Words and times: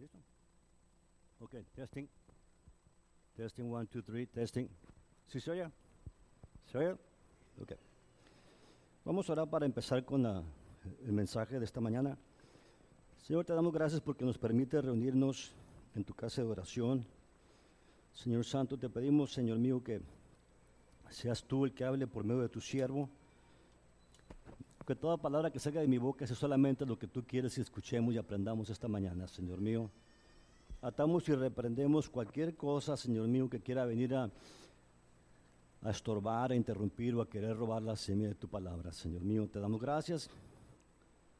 ¿Listo? 0.00 0.18
Ok, 1.40 1.56
testing. 1.74 2.08
Testing, 3.36 3.64
one, 3.70 3.86
two, 3.86 4.02
three, 4.02 4.26
testing. 4.26 4.66
¿Sí 5.26 5.40
se 5.40 5.50
oye? 5.50 5.70
¿Se? 6.72 6.92
Ok. 7.60 7.72
Vamos 9.04 9.28
ahora 9.28 9.44
para 9.44 9.66
empezar 9.66 10.02
con 10.06 10.24
el 10.24 11.12
mensaje 11.12 11.58
de 11.58 11.66
esta 11.66 11.82
mañana. 11.82 12.16
Señor, 13.18 13.44
te 13.44 13.52
damos 13.52 13.74
gracias 13.74 14.00
porque 14.00 14.24
nos 14.24 14.38
permite 14.38 14.80
reunirnos 14.80 15.52
en 15.94 16.02
tu 16.02 16.14
casa 16.14 16.40
de 16.40 16.48
oración. 16.48 17.04
Señor 18.14 18.46
Santo, 18.46 18.78
te 18.78 18.88
pedimos, 18.88 19.34
Señor 19.34 19.58
mío, 19.58 19.84
que 19.84 20.00
seas 21.10 21.44
tú 21.44 21.66
el 21.66 21.74
que 21.74 21.84
hable 21.84 22.06
por 22.06 22.24
medio 22.24 22.40
de 22.40 22.48
tu 22.48 22.62
siervo. 22.62 23.10
Que 24.90 24.96
toda 24.96 25.16
palabra 25.16 25.52
que 25.52 25.60
salga 25.60 25.80
de 25.80 25.86
mi 25.86 25.98
boca 25.98 26.26
sea 26.26 26.34
solamente 26.34 26.84
lo 26.84 26.98
que 26.98 27.06
tú 27.06 27.22
quieres 27.24 27.56
y 27.56 27.60
escuchemos 27.60 28.12
y 28.12 28.18
aprendamos 28.18 28.70
esta 28.70 28.88
mañana, 28.88 29.28
Señor 29.28 29.60
mío. 29.60 29.88
Atamos 30.82 31.28
y 31.28 31.34
reprendemos 31.36 32.10
cualquier 32.10 32.56
cosa, 32.56 32.96
Señor 32.96 33.28
mío, 33.28 33.48
que 33.48 33.60
quiera 33.60 33.84
venir 33.84 34.16
a, 34.16 34.28
a 35.82 35.90
estorbar, 35.90 36.50
a 36.50 36.56
interrumpir 36.56 37.14
o 37.14 37.22
a 37.22 37.30
querer 37.30 37.56
robar 37.56 37.82
la 37.82 37.94
semilla 37.94 38.30
de 38.30 38.34
tu 38.34 38.48
palabra, 38.48 38.92
Señor 38.92 39.22
mío. 39.22 39.46
Te 39.46 39.60
damos 39.60 39.80
gracias. 39.80 40.28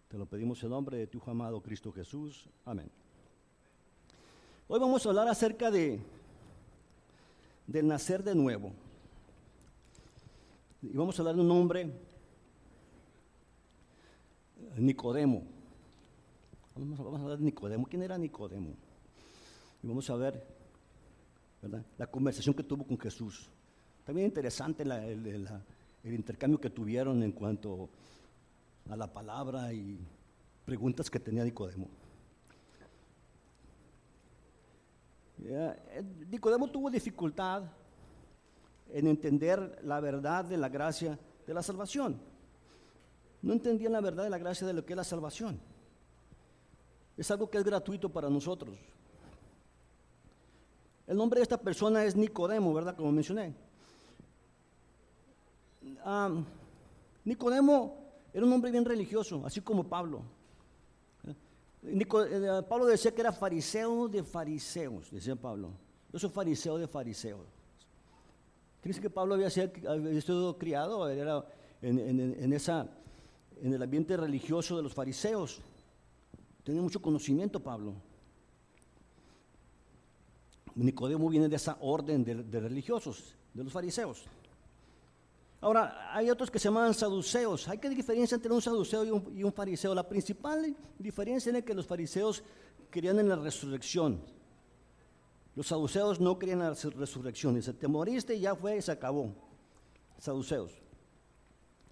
Te 0.07 0.17
lo 0.17 0.27
pedimos 0.27 0.63
en 0.63 0.71
nombre 0.71 0.99
de 0.99 1.09
tu 1.09 1.21
amado 1.27 1.61
Cristo 1.61 1.91
Jesús. 1.91 2.49
Amén. 2.65 2.89
Hoy 4.69 4.79
vamos 4.79 5.05
a 5.05 5.09
hablar 5.09 5.27
acerca 5.27 5.73
de 5.73 5.99
del 7.67 7.89
nacer 7.89 8.23
de 8.23 8.37
nuevo. 8.37 8.71
Y 10.83 10.97
vamos 10.97 11.19
a 11.19 11.23
hablar 11.23 11.35
de 11.35 11.41
un 11.43 11.51
hombre, 11.51 11.91
Nicodemo. 14.81 15.43
Vamos 16.75 16.99
a, 16.99 17.03
hablar 17.03 17.39
de 17.39 17.45
Nicodemo. 17.45 17.87
¿Quién 17.87 18.03
era 18.03 18.17
Nicodemo? 18.17 18.75
Y 19.83 19.87
vamos 19.87 20.09
a 20.11 20.17
ver 20.17 20.43
¿verdad? 21.61 21.85
la 21.99 22.07
conversación 22.07 22.55
que 22.55 22.63
tuvo 22.63 22.85
con 22.85 22.99
Jesús. 22.99 23.51
También 24.05 24.27
interesante 24.27 24.83
el, 24.83 25.55
intercambio 26.05 26.61
que 26.61 26.71
tuvieron 26.71 27.23
en 27.23 27.33
cuanto 27.33 27.91
a 28.89 28.97
la 28.97 29.13
palabra 29.13 29.73
y 29.73 29.99
preguntas 30.65 31.11
que 31.11 31.21
tenía 31.21 31.45
Nicodemo. 31.45 31.89
Eh, 35.45 36.03
Nicodemo 36.31 36.69
tuvo 36.69 36.91
dificultad 36.91 37.65
en 38.93 39.07
entender 39.07 39.81
la 39.85 40.01
verdad 40.01 40.45
de 40.45 40.57
la 40.57 40.69
gracia 40.69 41.19
de 41.47 41.55
la 41.55 41.63
salvación. 41.63 42.30
No 43.43 43.53
entendían 43.53 43.93
la 43.93 44.01
verdad 44.01 44.25
de 44.25 44.31
la 44.31 44.39
gracia 44.39 44.67
de 44.67 44.73
lo 44.73 44.85
que 44.85 44.93
es 44.93 44.97
la 44.97 45.05
salvación. 45.05 45.59
Es 47.17 47.31
algo 47.31 47.49
que 47.51 47.59
es 47.59 47.65
gratuito 47.65 48.09
para 48.09 48.29
nosotros. 48.29 48.77
El 51.07 51.17
nombre 51.17 51.39
de 51.39 51.43
esta 51.43 51.59
persona 51.59 52.05
es 52.05 52.15
Nicodemo, 52.17 52.73
¿verdad? 52.73 52.97
Como 52.97 53.11
mencioné. 53.13 53.55
Ah, 56.05 56.31
Nicodemo 57.25 57.97
era 58.33 58.45
un 58.47 58.53
hombre 58.53 58.71
bien 58.71 58.85
religioso, 58.85 59.43
así 59.45 59.61
como 59.61 59.85
Pablo. 59.85 60.23
Nico- 61.83 62.25
eh, 62.25 62.63
Pablo 62.69 62.87
decía 62.87 63.13
que 63.15 63.23
era 63.23 63.33
fariseo 63.33 64.07
de 64.09 64.23
fariseos, 64.23 65.11
decía 65.11 65.35
Pablo. 65.35 65.71
Yo 66.13 66.19
soy 66.19 66.29
fariseo 66.31 66.77
de 66.79 66.87
fariseos. 66.87 67.47
¿Crees 68.83 69.01
que 69.01 69.09
Pablo 69.11 69.35
había 69.35 69.51
sido, 69.51 70.59
criado 70.59 71.09
era 71.09 71.45
en 71.83 72.53
esa, 72.53 72.87
en 73.63 73.73
el 73.75 73.83
ambiente 73.83 74.17
religioso 74.17 74.77
de 74.77 74.83
los 74.83 74.95
fariseos? 74.95 75.61
Tenía 76.65 76.83
mucho 76.83 77.01
conocimiento 77.01 77.61
Pablo. 77.61 77.95
Nicodemo 80.75 81.29
viene 81.29 81.49
de 81.49 81.57
esa 81.57 81.77
orden 81.81 82.25
de, 82.25 82.35
de 82.37 82.61
religiosos, 82.61 83.35
de 83.53 83.65
los 83.65 83.73
fariseos. 83.73 84.25
Ahora, 85.61 86.15
hay 86.15 86.31
otros 86.31 86.51
que 86.51 86.59
se 86.59 86.65
llaman 86.69 86.95
saduceos. 86.95 87.69
¿Hay 87.69 87.77
qué 87.79 87.91
diferencia 87.91 88.35
entre 88.37 88.53
un 88.53 88.63
saduceo 88.63 89.05
y 89.05 89.43
un, 89.43 89.53
fariseo? 89.53 89.95
La 89.95 90.09
principal 90.09 90.75
diferencia 90.99 91.55
es 91.57 91.65
que 91.65 91.75
los 91.75 91.87
fariseos 91.87 92.43
creían 92.89 93.19
en 93.19 93.29
la 93.29 93.37
resurrección. 93.37 94.23
Los 95.55 95.67
saduceos 95.67 96.19
no 96.19 96.39
creían 96.39 96.61
en 96.61 96.69
la 96.69 96.73
resu- 96.73 96.95
resurrección. 96.95 97.55
Dice, 97.57 97.75
te 97.75 97.89
moriste 97.89 98.35
y 98.35 98.41
ya 98.41 98.55
fue 98.55 98.79
y 98.79 98.83
se 98.83 98.93
acabó. 98.93 99.35
Saduceos. 100.19 100.73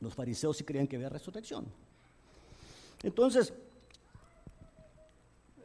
Los 0.01 0.15
fariseos 0.15 0.57
sí 0.57 0.65
creían 0.65 0.87
que 0.87 0.97
había 0.97 1.09
resurrección. 1.09 1.67
Entonces, 3.03 3.53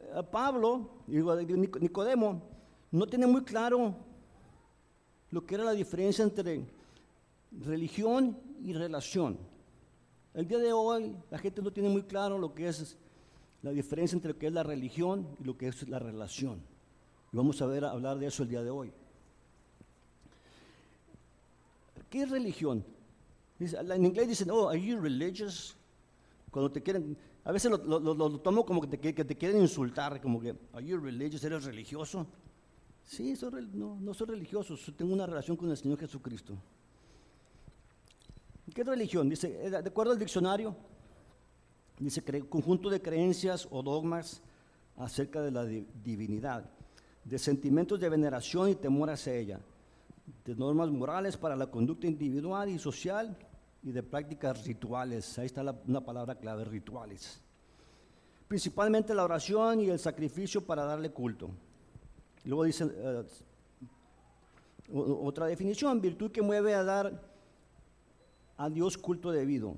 eh, 0.00 0.22
Pablo, 0.30 0.90
Nic- 1.08 1.80
Nicodemo, 1.80 2.42
no 2.90 3.06
tiene 3.06 3.26
muy 3.26 3.42
claro 3.42 3.94
lo 5.30 5.44
que 5.44 5.54
era 5.56 5.64
la 5.64 5.72
diferencia 5.72 6.22
entre 6.24 6.64
religión 7.60 8.38
y 8.62 8.72
relación. 8.72 9.38
El 10.32 10.46
día 10.48 10.58
de 10.58 10.72
hoy 10.72 11.16
la 11.30 11.38
gente 11.38 11.62
no 11.62 11.72
tiene 11.72 11.88
muy 11.88 12.02
claro 12.02 12.38
lo 12.38 12.54
que 12.54 12.68
es 12.68 12.96
la 13.62 13.70
diferencia 13.70 14.16
entre 14.16 14.32
lo 14.32 14.38
que 14.38 14.48
es 14.48 14.52
la 14.52 14.62
religión 14.62 15.26
y 15.40 15.44
lo 15.44 15.56
que 15.56 15.68
es 15.68 15.88
la 15.88 15.98
relación. 15.98 16.60
Y 17.32 17.36
vamos 17.36 17.60
a 17.62 17.64
hablar 17.64 18.18
de 18.18 18.26
eso 18.26 18.42
el 18.42 18.48
día 18.48 18.62
de 18.62 18.70
hoy. 18.70 18.92
¿Qué 22.10 22.22
es 22.22 22.30
religión? 22.30 22.84
En 23.60 24.04
inglés 24.04 24.28
dicen, 24.28 24.50
oh, 24.50 24.68
are 24.68 24.80
you 24.80 24.98
religious? 25.00 25.76
Cuando 26.50 26.70
te 26.70 26.82
quieren, 26.82 27.16
a 27.44 27.52
veces 27.52 27.70
lo, 27.70 27.78
lo- 28.00 28.14
lo- 28.14 28.38
tomo 28.40 28.64
como 28.64 28.80
que 28.80 28.88
te, 28.96 29.14
que 29.14 29.24
te 29.24 29.36
quieren 29.36 29.60
insultar, 29.60 30.20
como 30.20 30.40
que, 30.40 30.54
are 30.72 30.84
you 30.84 30.98
religious? 30.98 31.42
¿Eres 31.44 31.64
religioso? 31.64 32.26
Sí, 33.04 33.36
soy 33.36 33.68
no, 33.72 33.96
no 34.00 34.14
soy 34.14 34.28
religioso, 34.28 34.76
so- 34.76 34.92
tengo 34.94 35.12
una 35.12 35.26
relación 35.26 35.56
con 35.56 35.70
el 35.70 35.76
Señor 35.76 35.98
Jesucristo. 35.98 36.56
¿Qué 38.74 38.80
es 38.80 38.86
religión? 38.86 39.28
Dice, 39.28 39.66
eh, 39.66 39.70
de 39.70 39.76
acuerdo 39.76 40.12
al 40.12 40.18
diccionario, 40.18 40.74
dice 41.98 42.22
conjunto 42.48 42.90
de 42.90 43.00
creencias 43.00 43.68
o 43.70 43.82
dogmas 43.82 44.42
acerca 44.96 45.42
de 45.42 45.50
la 45.52 45.64
di- 45.64 45.86
divinidad, 46.02 46.68
de 47.24 47.38
sentimientos 47.38 48.00
de 48.00 48.08
veneración 48.08 48.70
y 48.70 48.74
temor 48.74 49.10
hacia 49.10 49.34
ella, 49.34 49.60
de 50.44 50.54
normas 50.54 50.90
morales 50.90 51.36
para 51.36 51.56
la 51.56 51.66
conducta 51.70 52.06
individual 52.06 52.68
y 52.68 52.78
social 52.78 53.36
y 53.82 53.92
de 53.92 54.02
prácticas 54.02 54.64
rituales. 54.64 55.38
Ahí 55.38 55.46
está 55.46 55.62
la- 55.62 55.78
una 55.86 56.00
palabra 56.04 56.34
clave, 56.36 56.64
rituales. 56.64 57.40
Principalmente 58.48 59.14
la 59.14 59.24
oración 59.24 59.80
y 59.80 59.88
el 59.90 59.98
sacrificio 59.98 60.64
para 60.64 60.84
darle 60.84 61.10
culto. 61.10 61.50
Luego 62.44 62.64
dice 62.64 62.86
eh, 62.90 63.24
otra 64.92 65.46
definición, 65.46 66.00
virtud 66.00 66.30
que 66.30 66.42
mueve 66.42 66.74
a 66.74 66.84
dar 66.84 67.20
a 68.56 68.68
Dios 68.68 68.96
culto 68.98 69.30
debido. 69.30 69.74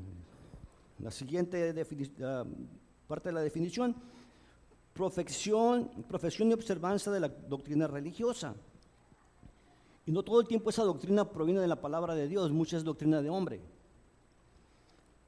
La 0.99 1.11
siguiente 1.11 1.73
parte 3.07 3.29
de 3.29 3.33
la 3.33 3.41
definición, 3.41 3.95
profesión, 4.93 5.91
profesión 6.09 6.51
y 6.51 6.55
observancia 6.55 7.13
de 7.13 7.21
la 7.21 7.29
doctrina 7.29 7.87
religiosa. 7.87 8.55
Y 10.07 10.13
no 10.13 10.23
todo 10.23 10.41
el 10.41 10.47
tiempo 10.47 10.71
esa 10.71 10.85
doctrina 10.85 11.29
proviene 11.29 11.61
de 11.61 11.67
la 11.67 11.81
palabra 11.81 12.15
de 12.15 12.29
Dios, 12.29 12.53
mucha 12.53 12.77
es 12.77 12.85
doctrina 12.85 13.21
de 13.21 13.29
hombre. 13.29 13.61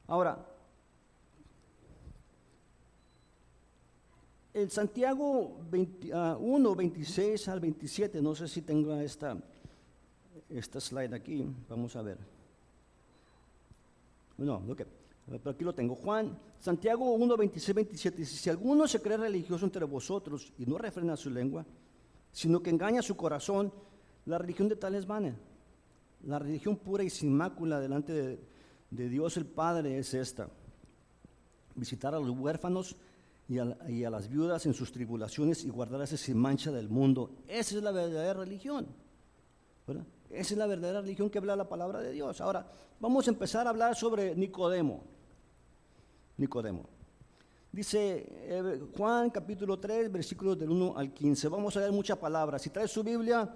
Ahora, 0.06 0.46
el 4.54 4.70
Santiago 4.70 5.58
20, 5.68 6.10
ah, 6.14 6.36
1, 6.40 6.74
26 6.76 7.48
al 7.48 7.60
27, 7.60 8.22
no 8.22 8.34
sé 8.36 8.46
si 8.46 8.62
tengo 8.62 8.94
esta, 8.94 9.36
esta 10.48 10.80
slide 10.80 11.14
aquí, 11.14 11.44
vamos 11.68 11.96
a 11.96 12.02
ver. 12.02 12.18
No, 14.38 14.62
ok. 14.68 14.82
Pero 15.26 15.50
aquí 15.50 15.64
lo 15.64 15.74
tengo. 15.74 15.94
Juan, 15.96 16.38
Santiago 16.58 17.12
1, 17.12 17.36
26, 17.36 17.74
27 17.74 18.16
dice, 18.16 18.36
si 18.36 18.48
alguno 18.48 18.88
se 18.88 19.02
cree 19.02 19.16
religioso 19.16 19.64
entre 19.66 19.84
vosotros 19.84 20.52
y 20.56 20.64
no 20.64 20.78
refrena 20.78 21.16
su 21.16 21.28
lengua, 21.30 21.66
sino 22.32 22.62
que 22.62 22.70
engaña 22.70 23.02
su 23.02 23.16
corazón, 23.16 23.72
la 24.28 24.38
religión 24.38 24.68
de 24.68 24.76
tal. 24.76 24.94
La 26.24 26.38
religión 26.38 26.76
pura 26.76 27.02
y 27.02 27.10
sin 27.10 27.34
mácula 27.34 27.80
delante 27.80 28.12
de, 28.12 29.08
Dios 29.08 29.36
el 29.36 29.46
Padre 29.46 29.98
es 29.98 30.12
esta. 30.14 30.48
Visitar 31.74 32.14
a 32.14 32.18
los 32.18 32.30
huérfanos 32.30 32.96
y 33.48 33.58
a, 33.58 34.10
las 34.10 34.28
viudas 34.28 34.66
en 34.66 34.74
sus 34.74 34.92
tribulaciones 34.92 35.64
y 35.64 35.70
guardarse 35.70 36.18
sin 36.18 36.36
mancha 36.36 36.70
del 36.70 36.88
mundo. 36.88 37.30
Esa 37.46 37.76
es 37.76 37.82
la 37.82 37.90
verdadera 37.90 38.34
religión. 38.34 38.86
Esa 40.30 40.54
es 40.54 40.58
la 40.58 40.66
verdadera 40.66 41.00
religión 41.00 41.30
que 41.30 41.38
habla 41.38 41.56
la 41.56 41.68
palabra 41.68 42.00
de 42.00 42.12
Dios. 42.12 42.40
Ahora, 42.42 42.70
vamos 43.00 43.26
a 43.26 43.30
empezar 43.30 43.66
a 43.66 43.70
hablar 43.70 43.96
sobre 43.96 44.34
Nicodemo. 44.36 45.04
Nicodemo. 46.36 46.84
Dice 47.72 48.26
eh, 48.28 48.80
Juan 48.96 49.30
capítulo 49.30 49.78
3, 49.78 50.12
versículos 50.12 50.58
del 50.58 50.70
1 50.70 50.94
al 50.96 51.12
15. 51.14 51.48
Vamos 51.48 51.76
a 51.76 51.80
ver 51.80 51.92
muchas 51.92 52.18
palabras. 52.18 52.60
Si 52.60 52.70
trae 52.70 52.88
su 52.88 53.02
Biblia, 53.02 53.54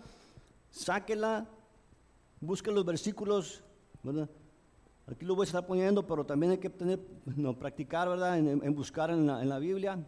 sáquela, 0.72 1.46
busque 2.40 2.72
los 2.72 2.84
versículos. 2.84 3.62
Aquí 5.06 5.24
lo 5.24 5.36
voy 5.36 5.44
a 5.44 5.46
estar 5.46 5.64
poniendo, 5.64 6.04
pero 6.04 6.26
también 6.26 6.52
hay 6.52 6.58
que 6.58 6.70
tener, 6.70 6.98
no, 7.36 7.56
practicar, 7.56 8.08
¿verdad? 8.08 8.38
En, 8.38 8.74
buscar 8.74 9.10
en 9.10 9.26
la, 9.26 9.58
Biblia. 9.60 10.04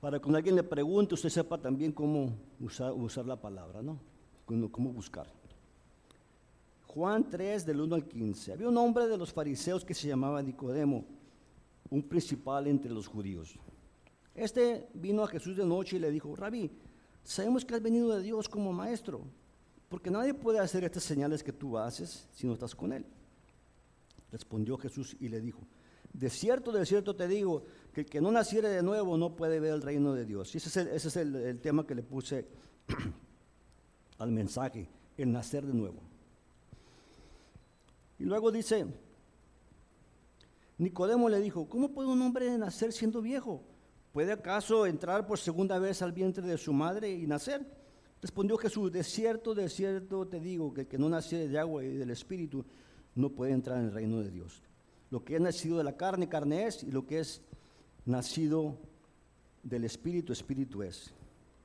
Para 0.00 0.20
cuando 0.20 0.36
alguien 0.36 0.54
le 0.54 0.62
pregunte, 0.62 1.14
usted 1.14 1.30
sepa 1.30 1.58
también 1.58 1.90
cómo 1.90 2.36
usar, 2.60 3.26
la 3.26 3.40
palabra, 3.40 3.82
¿no? 3.82 3.98
Cómo, 4.44 4.70
cómo 4.70 4.92
buscar. 4.92 5.26
Juan 6.86 7.28
3, 7.28 7.66
del 7.66 7.80
1 7.80 7.94
al 7.94 8.06
15. 8.06 8.52
Había 8.52 8.68
un 8.68 8.76
hombre 8.76 9.08
de 9.08 9.18
los 9.18 9.32
fariseos 9.32 9.84
que 9.84 9.94
se 9.94 10.06
llamaba 10.06 10.42
Nicodemo, 10.42 11.04
un 11.90 12.02
principal 12.02 12.66
entre 12.66 12.90
los 12.90 13.06
judíos. 13.06 13.58
Este 14.34 14.88
vino 14.94 15.22
a 15.22 15.26
Jesús 15.26 15.56
de 15.56 15.64
noche 15.64 15.96
y 15.96 15.98
le 15.98 16.10
dijo, 16.10 16.34
Rabí, 16.36 16.70
sabemos 17.26 17.64
que 17.64 17.74
has 17.74 17.82
venido 17.82 18.14
de 18.16 18.22
Dios 18.22 18.48
como 18.48 18.72
maestro, 18.72 19.22
porque 19.88 20.10
nadie 20.10 20.32
puede 20.32 20.60
hacer 20.60 20.84
estas 20.84 21.02
señales 21.02 21.42
que 21.42 21.52
tú 21.52 21.76
haces 21.76 22.28
si 22.32 22.46
no 22.46 22.54
estás 22.54 22.74
con 22.74 22.92
él. 22.92 23.04
Respondió 24.30 24.78
Jesús 24.78 25.16
y 25.20 25.28
le 25.28 25.40
dijo, 25.40 25.60
de 26.12 26.30
cierto, 26.30 26.72
de 26.72 26.86
cierto 26.86 27.14
te 27.16 27.28
digo, 27.28 27.64
que 27.92 28.02
el 28.02 28.06
que 28.06 28.20
no 28.20 28.30
naciere 28.30 28.68
de 28.68 28.82
nuevo 28.82 29.16
no 29.16 29.34
puede 29.34 29.60
ver 29.60 29.74
el 29.74 29.82
reino 29.82 30.14
de 30.14 30.24
Dios. 30.24 30.54
Y 30.54 30.58
ese 30.58 30.94
es 30.94 31.16
el, 31.16 31.34
el 31.34 31.60
tema 31.60 31.86
que 31.86 31.94
le 31.94 32.02
puse 32.02 32.46
al 34.18 34.30
mensaje, 34.30 34.88
el 35.16 35.32
nacer 35.32 35.66
de 35.66 35.74
nuevo. 35.74 36.00
Y 38.18 38.24
luego 38.24 38.50
dice, 38.50 38.86
Nicodemo 40.78 41.28
le 41.28 41.40
dijo, 41.40 41.68
¿cómo 41.68 41.90
puede 41.90 42.08
un 42.08 42.22
hombre 42.22 42.56
nacer 42.56 42.92
siendo 42.92 43.20
viejo? 43.20 43.62
¿Puede 44.16 44.32
acaso 44.32 44.86
entrar 44.86 45.26
por 45.26 45.38
segunda 45.38 45.78
vez 45.78 46.00
al 46.00 46.12
vientre 46.12 46.46
de 46.46 46.56
su 46.56 46.72
madre 46.72 47.12
y 47.12 47.26
nacer? 47.26 47.66
Respondió 48.22 48.56
Jesús, 48.56 48.90
de 48.90 49.04
cierto, 49.04 49.54
de 49.54 49.68
cierto 49.68 50.26
te 50.26 50.40
digo, 50.40 50.72
que 50.72 50.80
el 50.80 50.86
que 50.86 50.96
no 50.96 51.10
naciere 51.10 51.48
de 51.48 51.58
agua 51.58 51.84
y 51.84 51.98
del 51.98 52.08
Espíritu 52.08 52.64
no 53.14 53.28
puede 53.28 53.52
entrar 53.52 53.76
en 53.76 53.84
el 53.84 53.92
reino 53.92 54.22
de 54.22 54.30
Dios. 54.30 54.62
Lo 55.10 55.22
que 55.22 55.34
es 55.34 55.40
nacido 55.42 55.76
de 55.76 55.84
la 55.84 55.98
carne, 55.98 56.30
carne 56.30 56.66
es, 56.66 56.82
y 56.82 56.92
lo 56.92 57.04
que 57.04 57.20
es 57.20 57.42
nacido 58.06 58.78
del 59.62 59.84
Espíritu, 59.84 60.32
Espíritu 60.32 60.82
es. 60.82 61.12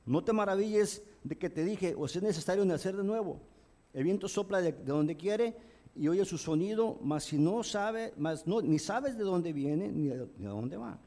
No 0.04 0.22
te 0.22 0.34
maravilles 0.34 1.02
de 1.24 1.38
que 1.38 1.48
te 1.48 1.64
dije, 1.64 1.94
os 1.96 2.14
es 2.14 2.22
necesario 2.22 2.66
nacer 2.66 2.94
de 2.94 3.02
nuevo. 3.02 3.40
El 3.94 4.04
viento 4.04 4.28
sopla 4.28 4.60
de, 4.60 4.72
de 4.72 4.92
donde 4.92 5.16
quiere 5.16 5.56
y 5.96 6.06
oye 6.06 6.26
su 6.26 6.36
sonido, 6.36 6.98
mas 7.02 7.24
si 7.24 7.38
no 7.38 7.62
sabe, 7.62 8.12
mas 8.18 8.46
no, 8.46 8.60
ni 8.60 8.78
sabes 8.78 9.16
de 9.16 9.24
dónde 9.24 9.54
viene 9.54 9.90
ni 9.90 10.10
a 10.10 10.50
dónde 10.50 10.76
va. 10.76 11.00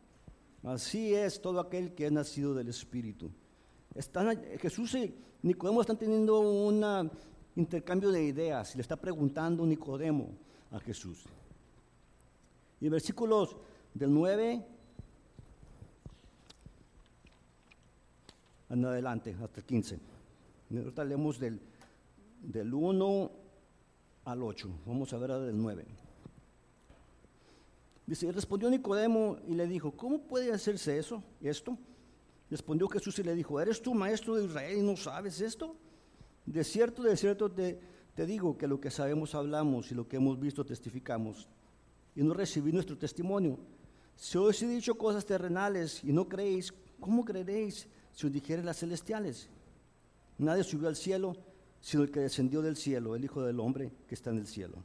Así 0.65 1.13
es 1.13 1.39
todo 1.39 1.59
aquel 1.59 1.93
que 1.93 2.07
es 2.07 2.11
nacido 2.11 2.55
del 2.55 2.69
Espíritu. 2.69 3.29
Están, 3.93 4.41
Jesús 4.59 4.95
y 4.95 5.15
Nicodemo 5.43 5.81
están 5.81 5.97
teniendo 5.97 6.39
un 6.39 7.11
intercambio 7.55 8.11
de 8.11 8.23
ideas 8.23 8.75
le 8.75 8.81
está 8.81 8.95
preguntando 8.95 9.65
Nicodemo 9.65 10.29
a 10.71 10.79
Jesús. 10.79 11.23
Y 12.81 12.89
versículos 12.89 13.55
del 13.93 14.11
9 14.11 14.65
en 18.71 18.85
adelante, 18.85 19.35
hasta 19.41 19.59
el 19.59 19.65
15. 19.65 19.99
Ahorita 20.71 21.05
leemos 21.05 21.39
del, 21.39 21.61
del 22.41 22.73
1 22.73 23.31
al 24.25 24.43
8. 24.43 24.79
Vamos 24.85 25.13
a 25.13 25.17
ver 25.17 25.31
del 25.31 25.61
9. 25.61 26.04
Dice, 28.07 28.31
respondió 28.31 28.69
Nicodemo 28.69 29.37
y 29.47 29.55
le 29.55 29.67
dijo, 29.67 29.91
¿cómo 29.91 30.21
puede 30.21 30.51
hacerse 30.53 30.97
eso, 30.97 31.23
esto? 31.41 31.77
Respondió 32.49 32.87
Jesús 32.87 33.17
y 33.19 33.23
le 33.23 33.33
dijo, 33.33 33.59
¿eres 33.59 33.81
tú 33.81 33.95
maestro 33.95 34.35
de 34.35 34.45
Israel 34.45 34.77
y 34.77 34.81
no 34.83 34.95
sabes 34.95 35.41
esto? 35.41 35.75
De 36.45 36.63
cierto, 36.63 37.01
de 37.01 37.17
cierto 37.17 37.49
te, 37.49 37.79
te 38.13 38.25
digo 38.25 38.57
que 38.57 38.67
lo 38.67 38.79
que 38.79 38.91
sabemos 38.91 39.33
hablamos 39.33 39.91
y 39.91 39.95
lo 39.95 40.07
que 40.07 40.17
hemos 40.17 40.39
visto 40.39 40.63
testificamos 40.63 41.47
y 42.15 42.23
no 42.23 42.33
recibí 42.33 42.71
nuestro 42.71 42.97
testimonio. 42.97 43.57
Si 44.15 44.37
os 44.37 44.61
he 44.61 44.67
dicho 44.67 44.95
cosas 44.95 45.25
terrenales 45.25 46.03
y 46.03 46.13
no 46.13 46.29
creéis, 46.29 46.73
¿cómo 46.99 47.25
creeréis 47.25 47.87
si 48.13 48.27
os 48.27 48.31
dijere 48.31 48.63
las 48.63 48.77
celestiales? 48.77 49.49
Nadie 50.37 50.63
subió 50.63 50.87
al 50.87 50.95
cielo, 50.95 51.35
sino 51.81 52.03
el 52.03 52.11
que 52.11 52.21
descendió 52.21 52.61
del 52.61 52.77
cielo, 52.77 53.15
el 53.15 53.25
Hijo 53.25 53.41
del 53.41 53.59
Hombre 53.59 53.91
que 54.07 54.15
está 54.15 54.29
en 54.29 54.37
el 54.37 54.47
cielo. 54.47 54.83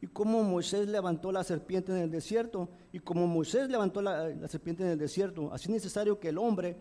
Y 0.00 0.06
como 0.08 0.42
Moisés 0.42 0.88
levantó 0.88 1.32
la 1.32 1.42
serpiente 1.42 1.92
en 1.92 1.98
el 1.98 2.10
desierto, 2.10 2.68
y 2.92 2.98
como 2.98 3.26
Moisés 3.26 3.68
levantó 3.70 4.02
la, 4.02 4.46
serpiente 4.48 4.82
en 4.84 4.90
el 4.90 4.98
desierto, 4.98 5.52
así 5.52 5.64
es 5.64 5.70
necesario 5.70 6.20
que 6.20 6.28
el 6.28 6.38
hombre, 6.38 6.76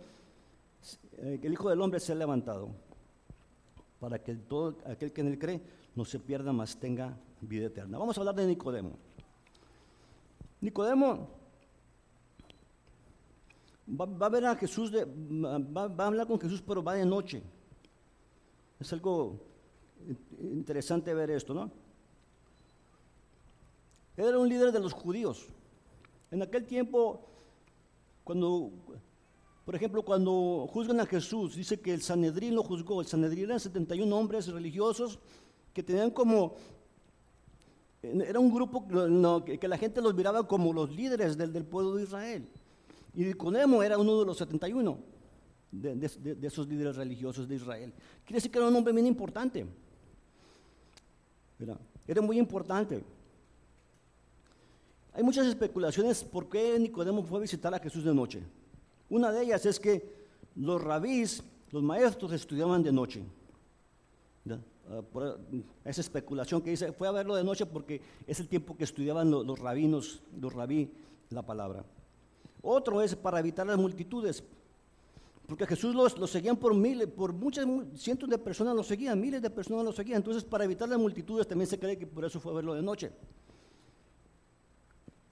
eh, 1.18 1.40
que 1.40 1.48
el 1.48 1.54
Hijo 1.54 1.70
del 1.70 1.82
Hombre 1.82 2.00
sea 2.00 2.16
levantado, 2.16 2.70
para 4.00 4.22
que 4.22 4.36
todo 4.36 4.78
aquel 4.86 5.14
que 5.14 5.22
en 5.22 5.28
él 5.28 5.40
cree 5.40 5.62
no 5.96 6.04
se 6.04 6.20
pierda, 6.20 6.52
más 6.52 6.78
tenga 6.78 7.18
vida 7.40 7.68
eterna. 7.68 7.98
Vamos 7.98 8.18
a 8.18 8.22
hablar 8.22 8.36
de 8.36 8.48
Nicodemo. 8.48 8.98
Nicodemo 10.60 11.30
va, 13.88 14.26
a 14.26 14.30
ver 14.30 14.46
a 14.46 14.56
Jesús, 14.56 14.92
de, 14.92 15.06
va 15.06 16.04
a 16.04 16.08
hablar 16.08 16.28
con 16.28 16.40
Jesús, 16.40 16.62
pero 16.62 16.84
va 16.84 16.96
de 16.96 17.06
noche. 17.06 17.42
Es 18.78 18.92
algo 18.92 19.40
interesante 20.42 21.14
ver 21.14 21.32
esto, 21.32 21.54
¿no? 21.54 21.85
Era 24.18 24.40
un 24.40 24.48
líder 24.48 24.72
de 24.72 24.80
los 24.80 24.94
judíos. 24.94 25.48
En 26.32 26.42
aquel 26.42 26.66
tiempo, 26.66 27.22
cuando, 28.24 28.72
por 29.66 29.76
ejemplo, 29.76 30.04
cuando 30.04 30.68
juzgan 30.72 31.00
a 31.00 31.06
Jesús, 31.06 31.56
dice 31.56 31.80
que 31.80 31.94
el 31.94 32.02
Sanedrín 32.02 32.56
lo 32.56 32.64
juzgó. 32.64 33.02
El 33.02 33.08
Sanedrín 33.08 33.46
eran 33.46 33.60
71 33.60 34.16
hombres 34.16 34.48
religiosos 34.48 35.20
que 35.74 35.84
tenían 35.84 36.12
como, 36.12 36.56
era 38.02 38.40
un 38.40 38.54
grupo 38.54 38.88
que, 39.44 39.68
la 39.68 39.78
gente 39.78 40.02
los 40.02 40.16
miraba 40.16 40.48
como 40.48 40.72
los 40.72 40.90
líderes 40.96 41.38
del, 41.38 41.66
pueblo 41.66 41.96
de 41.96 42.04
Israel. 42.04 42.48
Y 43.14 43.24
Nicodemo 43.26 43.84
era 43.84 43.98
uno 43.98 44.20
de 44.20 44.26
los 44.26 44.38
71 44.38 44.98
de, 45.72 45.96
de, 45.96 46.36
de, 46.36 46.48
esos 46.48 46.68
líderes 46.68 46.96
religiosos 46.96 47.48
de 47.48 47.56
Israel. 47.56 47.94
Quiere 48.24 48.38
decir 48.38 48.52
que 48.52 48.58
era 48.60 48.68
un 48.68 48.76
hombre 48.76 48.94
bien 48.94 49.08
importante. 49.08 49.66
Era 52.08 52.22
muy 52.22 52.38
importante. 52.38 53.04
Hay 55.16 55.24
muchas 55.24 55.48
especulaciones 55.48 56.26
por 56.26 56.50
qué 56.50 56.78
Nicodemo 56.78 57.24
fue 57.24 57.40
a 57.40 57.42
visitar 57.42 57.74
a 57.74 57.80
Jesús 57.80 58.04
de 58.04 58.14
noche. 58.14 58.44
Una 59.10 59.32
de 59.32 59.44
ellas 59.44 59.66
es 59.66 59.80
que 59.80 60.14
los 60.58 60.84
rabís, 60.84 61.42
los 61.72 61.82
maestros 61.82 62.34
estudiaban 62.34 62.84
de 62.84 62.92
noche. 62.92 63.24
Uh, 64.48 65.02
por 65.04 65.40
esa 65.86 66.02
especulación 66.02 66.62
que 66.62 66.72
dice, 66.72 66.92
fue 66.92 67.08
a 67.08 67.12
verlo 67.12 67.36
de 67.36 67.46
noche 67.46 67.66
porque 67.66 68.02
es 68.28 68.40
el 68.42 68.50
tiempo 68.50 68.76
que 68.76 68.84
estudiaban 68.84 69.32
los, 69.32 69.46
los 69.46 69.58
rabinos, 69.58 70.22
los 70.40 70.52
rabí, 70.52 70.92
la 71.30 71.44
palabra. 71.44 71.86
Otro 72.62 73.02
es 73.02 73.16
para 73.16 73.40
evitar 73.40 73.66
las 73.66 73.78
multitudes, 73.78 74.44
porque 75.48 75.66
Jesús 75.66 75.96
los, 75.96 76.18
los 76.20 76.30
seguían 76.30 76.58
por 76.58 76.76
miles, 76.76 77.08
por 77.08 77.32
muchas, 77.32 77.66
cientos 77.96 78.30
de 78.30 78.38
personas 78.38 78.76
lo 78.76 78.84
seguían, 78.84 79.20
miles 79.20 79.42
de 79.42 79.50
personas 79.50 79.86
lo 79.86 79.94
seguían. 79.94 80.18
Entonces, 80.18 80.44
para 80.44 80.66
evitar 80.66 80.90
las 80.90 81.00
multitudes 81.00 81.48
también 81.48 81.70
se 81.70 81.80
cree 81.80 81.98
que 81.98 82.06
por 82.06 82.26
eso 82.26 82.38
fue 82.40 82.52
a 82.52 82.56
verlo 82.56 82.74
de 82.74 82.82
noche 82.82 83.12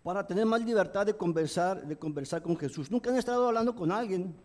para 0.04 0.28
tener 0.28 0.46
más 0.46 0.64
libertad 0.64 1.06
de 1.06 1.14
conversar, 1.14 1.88
de 1.88 1.98
conversar 1.98 2.42
con 2.42 2.58
Jesús. 2.58 2.92
Nunca 2.92 3.10
han 3.10 3.16
estado 3.16 3.48
hablando 3.48 3.74
con 3.74 3.92
alguien 3.92 4.36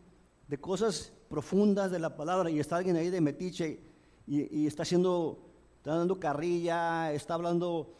de 0.46 0.58
cosas 0.58 1.12
profundas 1.28 1.90
de 1.90 1.98
la 1.98 2.16
palabra 2.16 2.48
y 2.48 2.60
está 2.60 2.76
alguien 2.76 2.96
ahí 2.96 3.10
de 3.10 3.20
metiche 3.20 3.80
y, 4.26 4.60
y 4.60 4.66
está 4.66 4.82
haciendo, 4.82 5.50
está 5.78 5.96
dando 5.96 6.18
carrilla, 6.18 7.12
está 7.12 7.34
hablando 7.34 7.92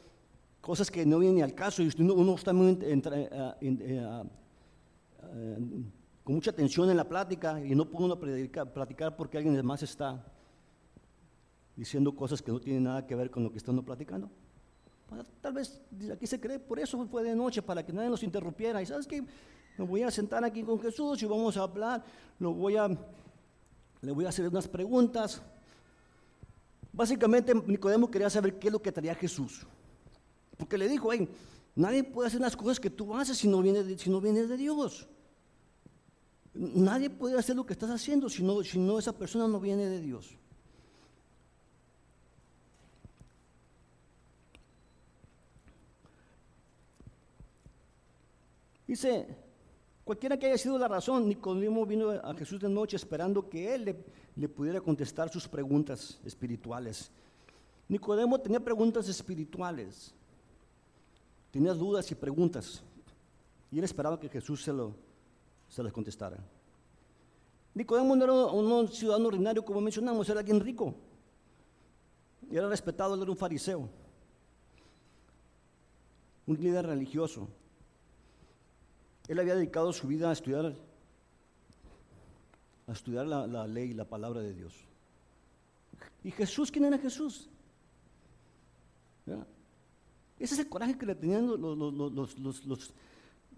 cosas 0.61 0.91
que 0.91 1.05
no 1.05 1.19
vienen 1.19 1.43
al 1.43 1.55
caso 1.55 1.83
y 1.83 1.91
uno, 1.99 2.15
uno 2.15 2.35
está 2.37 2.53
entre, 2.53 3.23
uh, 3.25 3.53
in, 3.61 3.83
uh, 3.83 4.23
uh, 4.23 5.85
con 6.23 6.35
mucha 6.35 6.51
atención 6.51 6.89
en 6.91 6.97
la 6.97 7.09
plática 7.09 7.65
y 7.65 7.75
no 7.75 7.87
puede 7.87 8.05
uno 8.07 8.19
platicar 8.19 9.17
porque 9.17 9.37
alguien 9.37 9.65
más 9.67 9.83
está 9.83 10.25
diciendo 11.75 12.15
cosas 12.15 12.41
que 12.41 12.53
no 12.53 12.61
tienen 12.61 12.85
nada 12.85 13.07
que 13.07 13.15
ver 13.15 13.31
con 13.31 13.43
lo 13.43 13.51
que 13.51 13.59
está 13.59 13.73
uno 13.73 13.85
platicando. 13.85 14.31
Tal 15.41 15.53
vez 15.53 15.81
aquí 16.13 16.27
se 16.27 16.39
cree, 16.39 16.59
por 16.59 16.79
eso 16.79 17.07
fue 17.07 17.23
de 17.23 17.35
noche, 17.35 17.63
para 17.63 17.85
que 17.85 17.93
nadie 17.93 18.11
nos 18.11 18.23
interrumpiera. 18.23 18.83
Y 18.83 18.87
sabes 18.87 19.07
que 19.07 19.23
me 19.79 19.85
voy 19.85 20.03
a 20.03 20.11
sentar 20.11 20.45
aquí 20.45 20.63
con 20.63 20.81
Jesús 20.81 21.23
y 21.23 21.27
vamos 21.27 21.57
a 21.57 21.63
hablar, 21.63 22.05
lo 22.39 22.53
voy 22.53 22.77
a, 22.77 22.89
le 22.89 24.13
voy 24.13 24.27
a 24.27 24.29
hacer 24.29 24.49
unas 24.49 24.69
preguntas. 24.69 25.41
Básicamente 26.93 27.55
Nicodemo 27.55 28.11
quería 28.11 28.29
saber 28.29 28.59
qué 28.59 28.69
es 28.69 28.73
lo 28.73 28.83
que 28.83 28.93
traía 28.93 29.15
Jesús. 29.15 29.67
Porque 30.57 30.77
le 30.77 30.89
dijo, 30.89 31.13
hey, 31.13 31.29
nadie 31.77 32.05
puede 32.05 32.29
hacer 32.29 32.41
las 32.41 32.57
cosas 32.57 32.81
que 32.81 32.91
tú 32.91 33.15
haces 33.15 33.39
si 33.39 33.49
no 33.49 33.63
vienes 33.63 33.87
de, 33.87 33.97
si 33.97 34.11
no 34.11 34.21
de 34.21 34.57
Dios. 34.57 35.09
Nadie 36.55 37.09
puede 37.09 37.39
hacer 37.39 37.55
lo 37.55 37.65
que 37.65 37.73
estás 37.73 37.91
haciendo 37.91 38.29
si 38.29 38.43
no, 38.43 38.63
si 38.65 38.79
no 38.79 38.99
esa 38.99 39.17
persona 39.17 39.47
no 39.47 39.61
viene 39.61 39.87
de 39.87 40.01
Dios. 40.01 40.37
Dice, 48.89 49.27
cualquiera 50.03 50.39
que 50.39 50.47
haya 50.47 50.57
sido 50.57 50.79
la 50.79 50.89
razón, 50.89 51.29
Nicodemo 51.29 51.85
vino 51.85 52.09
a 52.09 52.33
Jesús 52.33 52.59
de 52.59 52.71
noche 52.71 52.97
esperando 52.97 53.47
que 53.51 53.75
él 53.75 54.03
le, 54.35 54.49
pudiera 54.49 54.81
contestar 54.81 55.29
sus 55.29 55.47
preguntas 55.47 56.19
espirituales. 56.25 57.11
Nicodemo 57.87 58.41
tenía 58.41 58.61
preguntas 58.61 59.07
espirituales, 59.07 60.15
tenía 61.51 61.75
dudas 61.75 62.11
y 62.11 62.15
preguntas, 62.15 62.83
y 63.71 63.79
él 63.79 63.85
esperaba 63.85 64.19
que 64.19 64.31
Jesús 64.31 64.65
se, 64.65 64.73
lo, 64.73 64.95
se 65.69 65.83
las 65.83 65.93
contestara. 65.93 66.39
Nicodemo 67.75 68.17
no 68.17 68.25
era 68.25 68.33
un 68.33 68.89
ciudadano 68.89 69.29
ordinario, 69.29 69.63
como 69.63 69.83
mencionamos, 69.83 70.27
era 70.31 70.41
alguien 70.41 70.61
rico. 70.61 70.95
Era 72.51 72.67
respetado, 72.71 73.21
era 73.21 73.31
un 73.31 73.37
fariseo, 73.37 73.87
un 76.47 76.57
líder 76.57 76.87
religioso. 76.87 77.49
Él 79.29 79.39
había 79.39 79.55
dedicado 79.55 79.93
su 79.93 80.09
vida 80.09 80.31
a 80.31 80.33
estudiar, 80.33 80.75
a 82.87 82.93
estudiar 82.93 83.27
la, 83.27 83.47
la 83.47 83.67
ley 83.67 83.93
la 83.93 84.05
palabra 84.07 84.41
de 84.41 84.55
Dios. 84.55 84.75
¿Y 86.25 86.31
Jesús? 86.31 86.71
¿Quién 86.71 86.87
era 86.87 86.99
Jesús? 86.99 87.49
Ese 90.39 90.55
es 90.55 90.61
el 90.61 90.69
coraje 90.69 90.97
que 90.97 91.07
le 91.07 91.15
tenían 91.15 91.47
los, 91.47 91.61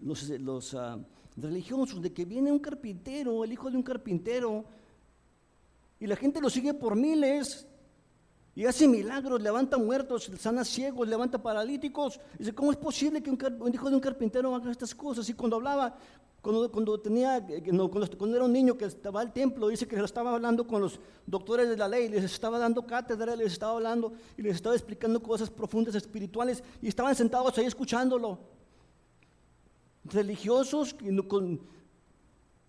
los, 0.01 0.73
ah, 0.75 0.99
religiosos, 1.37 2.01
de 2.01 2.11
que 2.11 2.25
viene 2.25 2.51
un 2.51 2.59
carpintero, 2.59 3.43
el 3.43 3.53
hijo 3.53 3.69
de 3.69 3.77
un 3.77 3.83
carpintero, 3.83 4.65
y 5.99 6.07
la 6.07 6.15
gente 6.15 6.41
lo 6.41 6.49
sigue 6.49 6.73
por 6.73 6.95
miles, 6.95 7.67
y 8.53 8.65
hace 8.65 8.87
milagros, 8.87 9.41
levanta 9.41 9.77
muertos, 9.77 10.29
sana 10.37 10.65
ciegos, 10.65 11.07
levanta 11.07 11.41
paralíticos. 11.41 12.19
Dice, 12.37 12.53
¿cómo 12.53 12.71
es 12.71 12.77
posible 12.77 13.23
que 13.23 13.29
un, 13.29 13.73
hijo 13.73 13.89
de 13.89 13.95
un 13.95 14.01
carpintero 14.01 14.53
haga 14.53 14.71
estas 14.71 14.93
cosas? 14.93 15.27
Y 15.29 15.33
cuando 15.33 15.55
hablaba 15.55 15.95
cuando, 16.41 16.99
tenía, 16.99 17.37
eh, 17.37 17.61
cuando, 17.63 18.35
era 18.35 18.43
un 18.43 18.51
niño 18.51 18.75
que 18.75 18.85
estaba 18.85 19.21
al 19.21 19.31
templo, 19.31 19.67
dice 19.67 19.87
que 19.87 19.95
estaba 19.97 20.33
hablando 20.33 20.65
con 20.65 20.81
los 20.81 20.99
doctores 21.27 21.69
de 21.69 21.77
la 21.77 21.87
ley, 21.87 22.09
les 22.09 22.23
estaba 22.23 22.57
dando 22.57 22.85
cátedra, 22.85 23.35
les 23.35 23.53
estaba 23.53 23.73
hablando 23.73 24.13
y 24.35 24.41
les 24.41 24.55
estaba 24.55 24.73
explicando 24.75 25.21
cosas 25.21 25.51
profundas 25.51 25.93
espirituales 25.93 26.63
y 26.81 26.87
estaban 26.87 27.15
sentados 27.15 27.57
ahí 27.59 27.65
escuchándolo. 27.65 28.39
Religiosos, 30.03 30.95
con, 31.27 31.61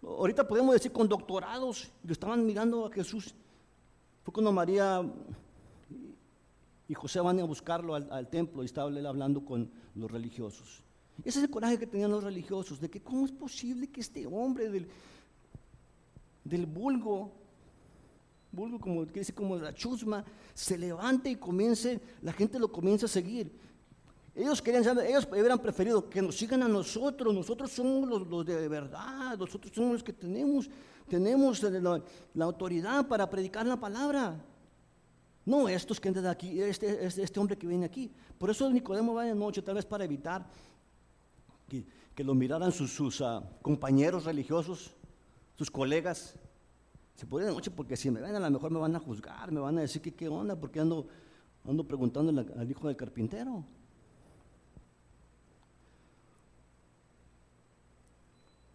ahorita 0.02 0.46
podemos 0.46 0.74
decir 0.74 0.92
con 0.92 1.08
doctorados, 1.08 1.90
y 2.06 2.12
estaban 2.12 2.44
mirando 2.44 2.86
a 2.86 2.92
Jesús. 2.92 3.34
Fue 4.22 4.34
cuando 4.34 4.52
María 4.52 5.02
y 6.92 6.94
José 6.94 7.20
van 7.20 7.40
a 7.40 7.44
buscarlo 7.44 7.94
al, 7.94 8.28
templo 8.28 8.62
y 8.62 8.66
estaba 8.66 8.90
él 8.90 9.06
hablando 9.06 9.42
con 9.42 9.70
los 9.94 10.10
religiosos. 10.10 10.82
Ese 11.24 11.38
es 11.38 11.44
el 11.44 11.48
coraje 11.48 11.78
que 11.78 11.86
tenían 11.86 12.10
los 12.10 12.22
religiosos, 12.22 12.78
de 12.78 12.90
que 12.90 13.00
cómo 13.00 13.24
es 13.24 13.32
posible 13.32 13.86
que 13.86 14.02
este 14.02 14.26
hombre 14.26 14.68
del, 14.68 14.86
del 16.44 16.66
vulgo, 16.66 17.32
vulgo 18.50 18.78
como 18.78 19.06
dice 19.06 19.32
como 19.32 19.56
la 19.56 19.72
chusma, 19.72 20.22
se 20.52 20.76
levante 20.76 21.30
y 21.30 21.36
comience, 21.36 21.98
la 22.20 22.34
gente 22.34 22.58
lo 22.58 22.70
comienza 22.70 23.06
a 23.06 23.08
seguir. 23.08 23.50
Ellos 24.34 24.60
querían 24.60 24.84
saber, 24.84 25.06
ellos 25.06 25.26
hubieran 25.30 25.60
preferido 25.60 26.10
que 26.10 26.20
nos 26.20 26.36
sigan 26.36 26.62
a 26.62 26.68
nosotros, 26.68 27.32
nosotros 27.32 27.72
somos 27.72 28.28
los, 28.28 28.44
de 28.44 28.68
verdad, 28.68 29.38
nosotros 29.38 29.72
somos 29.74 29.92
los 29.92 30.02
que 30.02 30.12
tenemos, 30.12 30.68
tenemos 31.08 31.62
la, 31.62 32.02
autoridad 32.44 33.08
para 33.08 33.30
predicar 33.30 33.64
la 33.64 33.80
palabra. 33.80 34.44
No 35.44 35.68
estos 35.68 35.98
que 35.98 36.08
andan 36.08 36.26
aquí, 36.26 36.60
este, 36.60 37.04
este, 37.04 37.22
este 37.22 37.40
hombre 37.40 37.58
que 37.58 37.66
viene 37.66 37.84
aquí. 37.84 38.12
Por 38.38 38.50
eso 38.50 38.70
Nicodemo 38.70 39.14
va 39.14 39.24
de 39.24 39.34
noche, 39.34 39.62
tal 39.62 39.74
vez 39.74 39.84
para 39.84 40.04
evitar 40.04 40.46
que, 41.68 42.22
lo 42.22 42.34
miraran 42.34 42.70
sus, 42.70 43.20
ah, 43.20 43.42
compañeros 43.62 44.24
religiosos, 44.24 44.94
sus 45.56 45.70
colegas. 45.70 46.36
Se 47.16 47.26
puede 47.26 47.46
de 47.46 47.52
noche 47.52 47.70
porque 47.70 47.96
si 47.96 48.10
me 48.10 48.20
ven 48.20 48.36
a 48.36 48.40
lo 48.40 48.50
mejor 48.50 48.70
me 48.70 48.78
van 48.78 48.94
a 48.94 49.00
juzgar, 49.00 49.50
me 49.50 49.60
van 49.60 49.78
a 49.78 49.80
decir 49.80 50.00
que 50.00 50.14
qué 50.14 50.28
onda, 50.28 50.54
porque 50.54 50.78
ando, 50.78 51.08
ando 51.64 51.84
preguntando 51.84 52.30
al 52.56 52.70
hijo 52.70 52.86
del 52.86 52.96
carpintero. 52.96 53.64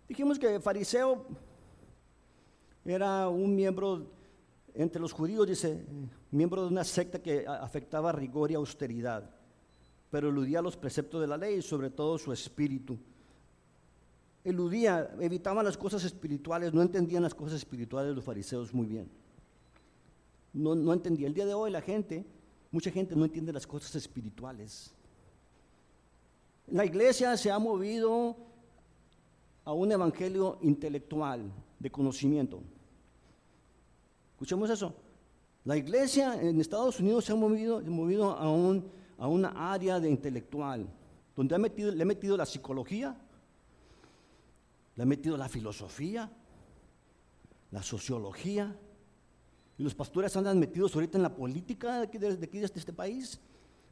Dijimos 0.10 0.40
que 0.40 0.60
fariseo 0.60 1.26
era 2.86 3.28
un 3.28 3.56
miembro 3.56 4.08
entre 4.74 5.02
los 5.02 5.12
judíos, 5.12 5.48
dice, 5.48 5.86
miembro 6.32 6.64
de 6.64 6.68
una 6.70 6.84
secta 6.84 7.22
que 7.22 7.46
afectaba 7.48 8.12
rigor 8.12 8.52
y 8.52 8.56
austeridad 8.56 9.38
pero 10.10 10.30
eludía 10.30 10.62
los 10.62 10.78
preceptos 10.78 11.22
de 11.22 11.28
la 11.28 11.38
ley 11.38 11.56
y 11.56 11.62
sobre 11.62 11.90
todo 11.90 12.18
su 12.18 12.32
espíritu. 12.32 12.98
Eludía, 14.44 15.12
evitaba 15.20 15.62
las 15.62 15.78
cosas 15.78 16.04
espirituales, 16.06 16.74
no 16.74 16.82
entendían 16.82 17.24
las 17.24 17.36
cosas 17.36 17.58
espirituales 17.58 18.16
los 18.16 18.24
fariseos 18.24 18.74
muy 18.74 18.88
bien. 18.88 19.10
No, 20.54 20.74
no 20.76 20.94
entendía. 20.94 21.28
El 21.28 21.34
día 21.34 21.46
de 21.46 21.54
hoy 21.54 21.70
la 21.70 21.82
gente, 21.82 22.26
mucha 22.72 22.90
gente 22.90 23.16
no 23.16 23.26
entiende 23.26 23.52
las 23.52 23.68
cosas 23.68 23.94
espirituales. 23.96 24.94
La 26.68 26.86
iglesia 26.86 27.36
se 27.36 27.52
ha 27.52 27.60
movido 27.60 28.38
a 29.66 29.74
un 29.74 29.92
evangelio 29.92 30.58
intelectual, 30.62 31.52
de 31.78 31.92
conocimiento. 31.92 32.62
Escuchemos 34.32 34.70
eso. 34.70 34.96
La 35.68 35.76
iglesia 35.76 36.42
en 36.42 36.62
Estados 36.62 36.98
Unidos 37.02 37.26
se 37.26 37.34
ha 37.34 37.36
movido, 37.36 37.82
a 38.32 38.50
un 38.50 38.90
a 39.18 39.28
una 39.28 39.74
área 39.74 40.00
de 40.00 40.10
intelectual, 40.10 40.88
donde 41.36 41.56
ha 41.56 41.58
metido, 41.58 41.92
le 41.92 42.04
he 42.04 42.06
metido 42.06 42.38
la 42.38 42.46
psicología, 42.46 43.20
le 44.96 45.04
he 45.04 45.06
metido 45.06 45.36
la 45.36 45.50
filosofía, 45.50 46.32
la 47.72 47.84
sociología, 47.84 48.78
y 49.78 49.84
los 49.84 49.94
pastores 49.94 50.38
andan 50.38 50.58
metidos 50.58 50.96
ahorita 50.96 51.18
en 51.18 51.24
la 51.24 51.36
política 51.36 51.98
de 51.98 52.04
aquí 52.04 52.18
de, 52.18 52.30
aquí 52.42 52.60
de 52.60 52.66
este 52.66 52.94
país, 52.94 53.38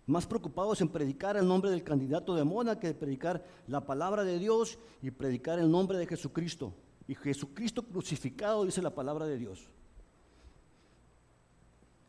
más 0.05 0.25
preocupados 0.25 0.79
en 0.79 0.87
predicar 0.87 1.35
el 1.35 1.45
nombre 1.45 1.71
del 1.71 1.83
candidato 1.83 2.35
de 2.35 2.45
moda 2.45 2.79
que 2.79 2.87
de 2.87 2.93
predicar 2.93 3.43
la 3.67 3.85
palabra 3.85 4.23
de 4.23 4.39
Dios 4.39 4.79
y 5.01 5.11
predicar 5.11 5.59
el 5.59 5.69
nombre 5.69 5.97
de 5.97 6.07
Jesucristo. 6.07 6.73
Y 7.05 7.15
Jesucristo 7.15 7.83
crucificado 7.83 8.63
dice 8.63 8.81
la 8.81 8.95
palabra 8.95 9.25
de 9.25 9.37
Dios. 9.37 9.67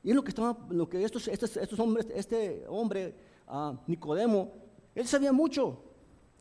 Y 0.06 0.10
es 0.10 0.14
lo 0.14 0.22
que 0.22 0.28
estaba, 0.28 0.56
lo 0.70 0.88
que 0.88 1.02
estos, 1.02 1.26
estos, 1.26 1.80
hombres, 1.80 2.06
este 2.14 2.64
hombre, 2.68 3.12
uh, 3.48 3.74
Nicodemo, 3.88 4.52
él 4.94 5.04
sabía 5.04 5.32
mucho, 5.32 5.82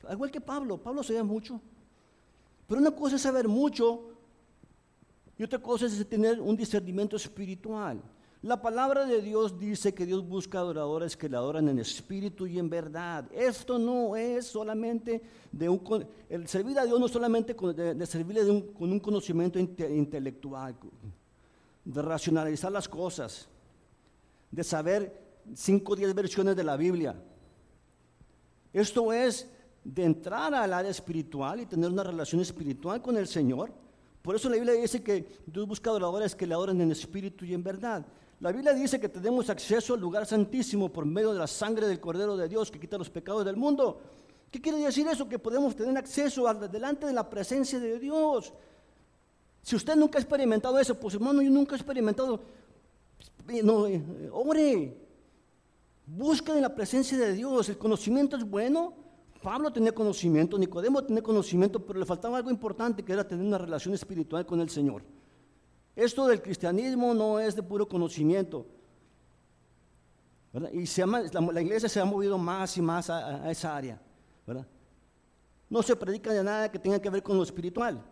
al 0.04 0.14
igual 0.14 0.30
que 0.30 0.40
Pablo, 0.40 0.78
Pablo 0.78 1.02
sabía 1.02 1.24
mucho. 1.24 1.60
Pero 2.68 2.80
una 2.80 2.92
cosa 2.92 3.16
es 3.16 3.24
saber 3.24 3.48
mucho 3.48 4.10
y 5.36 5.44
otra 5.44 5.58
cosa 5.58 5.88
es 5.88 6.08
tener 6.08 6.40
un 6.40 6.56
discernimiento 6.56 7.16
espiritual. 7.16 8.04
La 8.44 8.62
palabra 8.62 9.04
de 9.04 9.20
Dios 9.20 9.58
dice 9.58 9.96
que 9.96 10.06
Dios 10.06 10.24
busca 10.24 10.60
adoradores 10.60 11.18
que 11.18 11.28
le 11.28 11.36
adoran 11.36 11.68
en 11.68 11.80
espíritu 11.80 12.46
y 12.46 12.60
en 12.60 12.70
verdad. 12.70 13.26
Esto 13.34 13.80
no 13.80 14.16
es 14.16 14.46
solamente 14.46 15.24
de 15.52 15.70
un... 15.70 16.08
El 16.30 16.48
servir 16.48 16.78
a 16.78 16.86
Dios 16.86 17.00
no 17.00 17.08
es 17.08 17.12
solamente 17.12 17.56
de, 17.56 18.06
servirle 18.06 18.44
con 18.78 18.92
un 18.92 19.00
conocimiento 19.00 19.58
intelectual, 19.58 20.76
de 21.84 22.02
racionalizar 22.04 22.72
las 22.72 22.88
cosas 22.88 23.50
de 24.56 24.64
saber 24.64 25.44
5 25.54 25.94
o 25.94 25.96
10 25.96 26.16
versiones 26.16 26.56
de 26.56 26.64
la 26.64 26.78
Biblia. 26.78 27.14
Esto 28.72 29.12
es 29.12 29.48
de 29.84 30.04
entrar 30.04 30.54
al 30.54 30.74
área 30.74 30.90
espiritual 30.90 31.60
y 31.60 31.66
tener 31.66 31.92
una 31.92 32.04
relación 32.04 32.42
espiritual 32.42 33.02
con 33.02 33.18
el 33.18 33.28
Señor. 33.28 33.72
Por 34.22 34.36
eso 34.36 34.50
la 34.50 34.56
Biblia 34.56 34.74
dice 34.74 35.04
que 35.04 35.28
Dios 35.46 35.68
busca 35.68 35.90
adoradores 35.90 36.34
que 36.36 36.48
le 36.48 36.54
adoren 36.54 36.80
en 36.82 36.92
espíritu 36.92 37.46
y 37.46 37.54
en 37.54 37.64
verdad. 37.64 38.06
La 38.40 38.52
Biblia 38.52 38.74
dice 38.74 39.00
que 39.00 39.10
tenemos 39.10 39.50
acceso 39.50 39.94
al 39.94 40.00
lugar 40.00 40.26
santísimo 40.26 40.92
por 40.92 41.06
medio 41.06 41.34
de 41.34 41.40
la 41.40 41.48
sangre 41.48 41.88
del 41.88 42.00
Cordero 42.00 42.36
de 42.38 42.48
Dios 42.48 42.72
que 42.72 42.80
quita 42.80 42.98
los 42.98 43.10
pecados 43.10 43.46
del 43.46 43.58
mundo. 43.58 44.02
¿Qué 44.50 44.62
quiere 44.62 44.78
decir 44.80 45.06
eso? 45.08 45.28
Que 45.28 45.38
podemos 45.38 45.76
tener 45.76 45.98
acceso 45.98 46.52
delante 46.54 47.06
de 47.06 47.14
la 47.14 47.30
presencia 47.30 47.78
de 47.78 48.00
Dios. 48.00 48.54
Si 49.62 49.76
usted 49.76 49.96
nunca 49.96 50.18
ha 50.18 50.22
experimentado 50.22 50.80
eso, 50.80 50.98
pues 50.98 51.16
hermano, 51.16 51.42
yo 51.42 51.52
nunca 51.52 51.76
he 51.76 51.78
experimentado 51.78 52.40
no, 53.64 53.88
ore, 54.32 54.98
en 56.08 56.62
la 56.62 56.74
presencia 56.74 57.18
de 57.18 57.34
Dios. 57.34 57.70
El 57.70 57.78
conocimiento 57.78 58.36
es 58.36 58.44
bueno. 58.44 58.94
Pablo 59.42 59.72
tenía 59.72 59.94
conocimiento, 59.94 60.58
Nicodemo 60.58 61.04
tenía 61.04 61.22
conocimiento, 61.22 61.86
pero 61.86 62.00
le 62.00 62.06
faltaba 62.06 62.38
algo 62.38 62.50
importante 62.50 63.04
que 63.04 63.14
era 63.14 63.28
tener 63.28 63.46
una 63.46 63.60
relación 63.60 63.94
espiritual 63.94 64.44
con 64.46 64.60
el 64.60 64.70
Señor. 64.70 65.04
Esto 65.96 66.26
del 66.28 66.42
cristianismo 66.42 67.14
no 67.14 67.40
es 67.40 67.56
de 67.56 67.62
puro 67.62 67.88
conocimiento. 67.88 68.66
Y 70.54 70.60
la, 70.62 71.62
iglesia 71.62 71.90
se 71.90 72.00
ha 72.00 72.06
movido 72.06 72.38
más 72.38 72.78
y 72.78 72.82
más 72.82 73.10
a, 73.10 73.52
esa 73.52 73.76
área. 73.76 74.02
No 75.70 75.84
se 75.84 75.96
predica 75.96 76.34
de 76.34 76.44
nada 76.44 76.72
que 76.72 76.80
tenga 76.80 77.00
que 77.00 77.10
ver 77.10 77.22
con 77.22 77.38
lo 77.38 77.44
espiritual. 77.44 78.04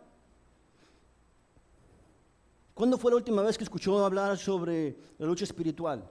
¿Cuándo 2.74 2.98
fue 2.98 3.12
la 3.12 3.18
última 3.18 3.42
vez 3.44 3.58
que 3.58 3.64
escuchó 3.64 4.04
hablar 4.04 4.38
sobre 4.38 4.98
la 5.20 5.28
lucha 5.28 5.44
espiritual? 5.44 6.10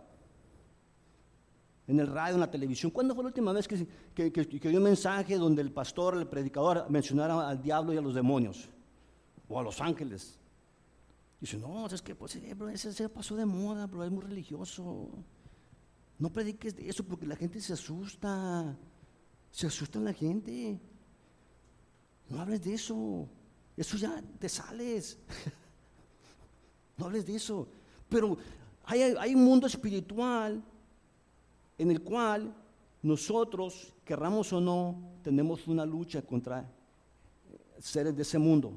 En 1.89 1.99
el 1.99 2.07
radio, 2.07 2.35
en 2.35 2.41
la 2.41 2.51
televisión. 2.51 2.93
¿Cuándo 2.93 3.15
fue 3.15 3.25
la 3.25 3.29
última 3.29 3.53
vez 3.53 3.67
que, 3.67 3.87
que, 4.15 4.69
dio 4.69 4.79
un 4.79 4.85
mensaje 4.85 5.37
donde 5.37 5.61
el 5.61 5.73
pastor, 5.73 6.17
el 6.17 6.29
predicador 6.29 6.89
mencionara 6.89 7.49
al 7.49 7.61
diablo 7.61 7.93
y 7.93 7.97
a 7.97 8.01
los 8.01 8.15
demonios? 8.15 8.69
O 9.49 9.59
a 9.59 9.63
los 9.63 9.81
ángeles. 9.81 10.39
Dice, 11.41 11.59
no, 11.59 11.87
es 11.87 12.01
que 12.01 12.15
pues, 12.15 12.39
bro, 12.57 12.69
ese 12.69 12.93
se 12.93 13.09
pasó 13.09 13.35
de 13.35 13.45
moda, 13.45 13.87
bro, 13.89 14.05
es 14.05 14.13
muy 14.13 14.23
religioso. 14.23 15.09
No 16.19 16.33
prediques 16.33 16.77
de 16.77 16.89
eso 16.89 17.03
porque 17.03 17.27
la 17.27 17.35
gente 17.35 17.61
se 17.61 17.73
asusta. 17.73 18.79
Se 19.51 19.67
asusta 19.67 19.99
la 19.99 20.13
gente. 20.13 20.81
No 22.29 22.41
hables 22.41 22.63
de 22.63 22.75
eso. 22.75 23.29
Eso 23.77 23.97
ya 23.97 24.23
te 24.39 24.49
sales. 24.49 25.19
No 26.97 27.07
hables 27.07 27.27
de 27.27 27.37
eso. 27.37 27.69
Pero 28.09 28.37
hay, 28.85 29.35
un 29.35 29.45
mundo 29.45 29.67
espiritual 29.67 30.63
en 31.79 31.91
el 31.91 32.03
cual 32.03 32.55
nosotros, 33.03 33.93
querramos 34.05 34.53
o 34.53 34.61
no, 34.61 34.97
tenemos 35.23 35.67
una 35.67 35.87
lucha 35.87 36.23
contra 36.23 36.69
seres 37.79 38.15
de 38.15 38.23
ese 38.23 38.39
mundo. 38.39 38.73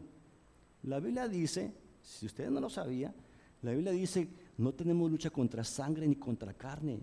La 0.84 1.00
Biblia 1.00 1.28
dice, 1.28 1.74
si 2.02 2.26
ustedes 2.26 2.52
no 2.52 2.60
lo 2.60 2.70
sabían, 2.70 3.14
la 3.62 3.72
Biblia 3.72 3.92
dice, 3.92 4.28
no 4.58 4.74
tenemos 4.74 5.10
lucha 5.10 5.30
contra 5.30 5.64
sangre 5.64 6.08
ni 6.08 6.16
contra 6.16 6.54
carne, 6.54 7.00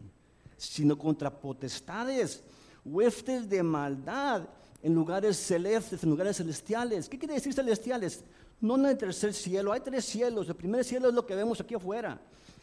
sino 0.57 0.97
contra 0.97 1.31
potestades, 1.31 2.42
huestes 2.85 3.49
de 3.49 3.62
maldad 3.62 4.49
en 4.83 4.95
lugares 4.95 5.37
celestes, 5.37 6.02
en 6.02 6.11
lugares 6.11 6.37
celestiales. 6.37 7.09
¿Qué 7.09 7.19
quiere 7.19 7.35
decir 7.35 7.52
celestiales? 7.52 8.25
No 8.62 8.76
en 8.76 8.87
el 8.87 8.97
tercer 8.97 9.35
cielo, 9.35 9.73
hay 9.73 9.81
tres 9.81 10.04
cielos. 10.04 10.49
El 10.49 10.54
primer 10.54 10.85
cielo 10.85 11.09
es 11.09 11.14
lo 11.14 11.26
que 11.26 11.35
vemos 11.35 11.61
aquí 11.61 11.75
afuera. 11.75 12.21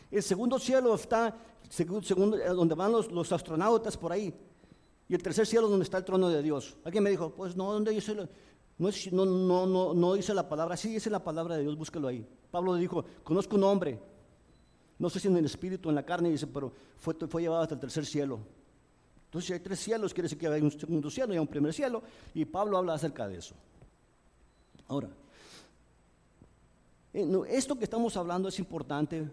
El 0.10 0.24
segundo 0.24 0.58
cielo 0.58 0.96
está 0.96 1.36
segundo, 1.70 2.38
eh, 2.38 2.48
donde 2.48 2.74
van 2.74 2.94
los, 2.94 3.32
astronautas 3.34 3.98
por 3.98 4.14
ahí. 4.14 4.34
Y 5.10 5.14
el 5.14 5.22
tercer 5.22 5.46
cielo 5.46 5.68
donde 5.68 5.84
está 5.84 5.98
el 5.98 6.06
trono 6.06 6.30
de 6.30 6.42
Dios. 6.42 6.78
Alguien 6.86 7.04
me 7.04 7.10
dijo, 7.10 7.32
pues 7.36 7.58
no, 7.58 7.74
¿dónde 7.74 7.92
dice? 7.92 8.16
No, 8.16 8.30
no, 9.12 9.26
no, 9.26 9.66
no, 9.66 9.94
no 9.94 10.14
dice 10.14 10.34
la 10.34 10.48
palabra. 10.48 10.78
Sí, 10.78 10.90
dice 10.90 11.10
la 11.10 11.22
palabra 11.22 11.58
de 11.58 11.64
Dios, 11.64 11.76
búsquelo 11.76 12.08
ahí. 12.08 12.26
Pablo 12.50 12.76
dijo, 12.76 13.04
conozco 13.22 13.58
un 13.58 13.66
hombre. 13.66 14.00
No 15.00 15.10
sé 15.10 15.20
si 15.20 15.28
en 15.28 15.36
el 15.36 15.46
espíritu, 15.46 15.90
o 15.90 15.92
en 15.92 15.96
la 15.96 16.06
carne, 16.06 16.30
dice, 16.30 16.48
pero 16.48 16.72
fue, 16.98 17.14
fue 17.28 17.42
llevado 17.42 17.62
hasta 17.62 17.76
el 17.76 17.82
tercer 17.82 18.06
cielo. 18.06 18.40
Entonces, 19.26 19.48
si 19.48 19.54
hay 19.54 19.60
tres 19.60 19.80
cielos, 19.80 20.14
quiere 20.14 20.28
decir 20.28 20.38
que 20.38 20.48
hay 20.48 20.62
un 20.62 20.72
segundo 20.72 21.12
cielo 21.12 21.34
y 21.34 21.38
un 21.38 21.48
primer 21.48 21.74
cielo. 21.74 22.02
Y 22.34 22.46
Pablo 22.46 22.78
habla 22.78 22.94
acerca 22.94 23.28
de 23.28 23.38
eso. 23.38 23.54
Ahora, 24.88 25.10
esto 27.14 27.78
que 27.78 27.86
estamos 27.86 28.16
hablando 28.18 28.50
es 28.50 28.60
importante 28.60 29.28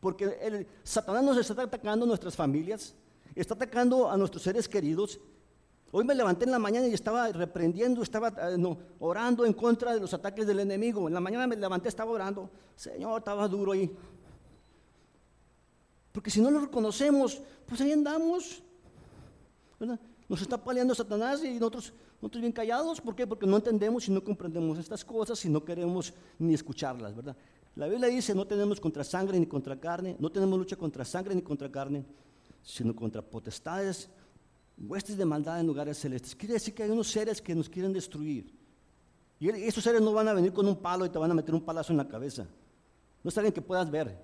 porque 0.00 0.66
Satanás 0.82 1.24
nos 1.24 1.36
está 1.38 1.62
atacando 1.62 2.04
a 2.04 2.08
nuestras 2.08 2.36
familias, 2.36 2.94
está 3.34 3.54
atacando 3.54 4.10
a 4.10 4.16
nuestros 4.16 4.42
seres 4.42 4.68
queridos. 4.68 5.18
Hoy 5.92 6.04
me 6.04 6.14
levanté 6.14 6.44
en 6.44 6.50
la 6.50 6.58
mañana 6.58 6.86
y 6.86 6.92
estaba 6.92 7.28
reprendiendo, 7.32 8.02
estaba 8.02 8.28
eh, 8.28 8.76
orando 8.98 9.46
en 9.46 9.52
contra 9.52 9.94
de 9.94 10.00
los 10.00 10.12
ataques 10.12 10.46
del 10.46 10.60
enemigo. 10.60 11.08
En 11.08 11.14
la 11.14 11.20
mañana 11.20 11.46
me 11.46 11.56
levanté, 11.56 11.88
estaba 11.88 12.10
orando. 12.10 12.50
Señor, 12.74 13.18
estaba 13.18 13.48
duro 13.48 13.72
ahí. 13.72 13.90
Porque 16.12 16.30
si 16.30 16.40
no 16.40 16.50
lo 16.50 16.60
reconocemos, 16.60 17.40
pues 17.66 17.80
ahí 17.80 17.92
andamos. 17.92 18.62
Nos 20.28 20.42
está 20.42 20.56
paliando 20.56 20.94
Satanás 20.94 21.42
y 21.44 21.54
nosotros, 21.54 21.92
nosotros 22.20 22.40
bien 22.40 22.52
callados. 22.52 23.00
¿Por 23.00 23.14
qué? 23.14 23.26
Porque 23.26 23.46
no 23.46 23.56
entendemos 23.56 24.08
y 24.08 24.10
no 24.10 24.22
comprendemos 24.22 24.78
estas 24.78 25.04
cosas 25.04 25.44
y 25.44 25.48
no 25.48 25.64
queremos 25.64 26.12
ni 26.38 26.54
escucharlas, 26.54 27.14
¿verdad? 27.14 27.36
La 27.74 27.86
Biblia 27.88 28.08
dice, 28.08 28.34
no 28.34 28.46
tenemos 28.46 28.80
contra 28.80 29.04
sangre 29.04 29.38
ni 29.38 29.46
contra 29.46 29.78
carne, 29.78 30.16
no 30.18 30.30
tenemos 30.30 30.58
lucha 30.58 30.76
contra 30.76 31.04
sangre 31.04 31.34
ni 31.34 31.42
contra 31.42 31.70
carne, 31.70 32.06
sino 32.62 32.96
contra 32.96 33.20
potestades, 33.20 34.08
huestes 34.78 35.16
de 35.16 35.24
maldad 35.24 35.60
en 35.60 35.66
lugares 35.66 35.98
celestes. 35.98 36.34
Quiere 36.34 36.54
decir 36.54 36.74
que 36.74 36.82
hay 36.82 36.90
unos 36.90 37.10
seres 37.10 37.40
que 37.42 37.54
nos 37.54 37.68
quieren 37.68 37.92
destruir. 37.92 38.50
Y 39.38 39.50
esos 39.50 39.84
seres 39.84 40.00
no 40.00 40.12
van 40.14 40.28
a 40.28 40.32
venir 40.32 40.52
con 40.54 40.66
un 40.66 40.76
palo 40.76 41.04
y 41.04 41.10
te 41.10 41.18
van 41.18 41.30
a 41.30 41.34
meter 41.34 41.54
un 41.54 41.60
palazo 41.60 41.92
en 41.92 41.98
la 41.98 42.08
cabeza. 42.08 42.46
No 43.22 43.28
es 43.28 43.36
alguien 43.36 43.52
que 43.52 43.60
puedas 43.60 43.90
ver. 43.90 44.18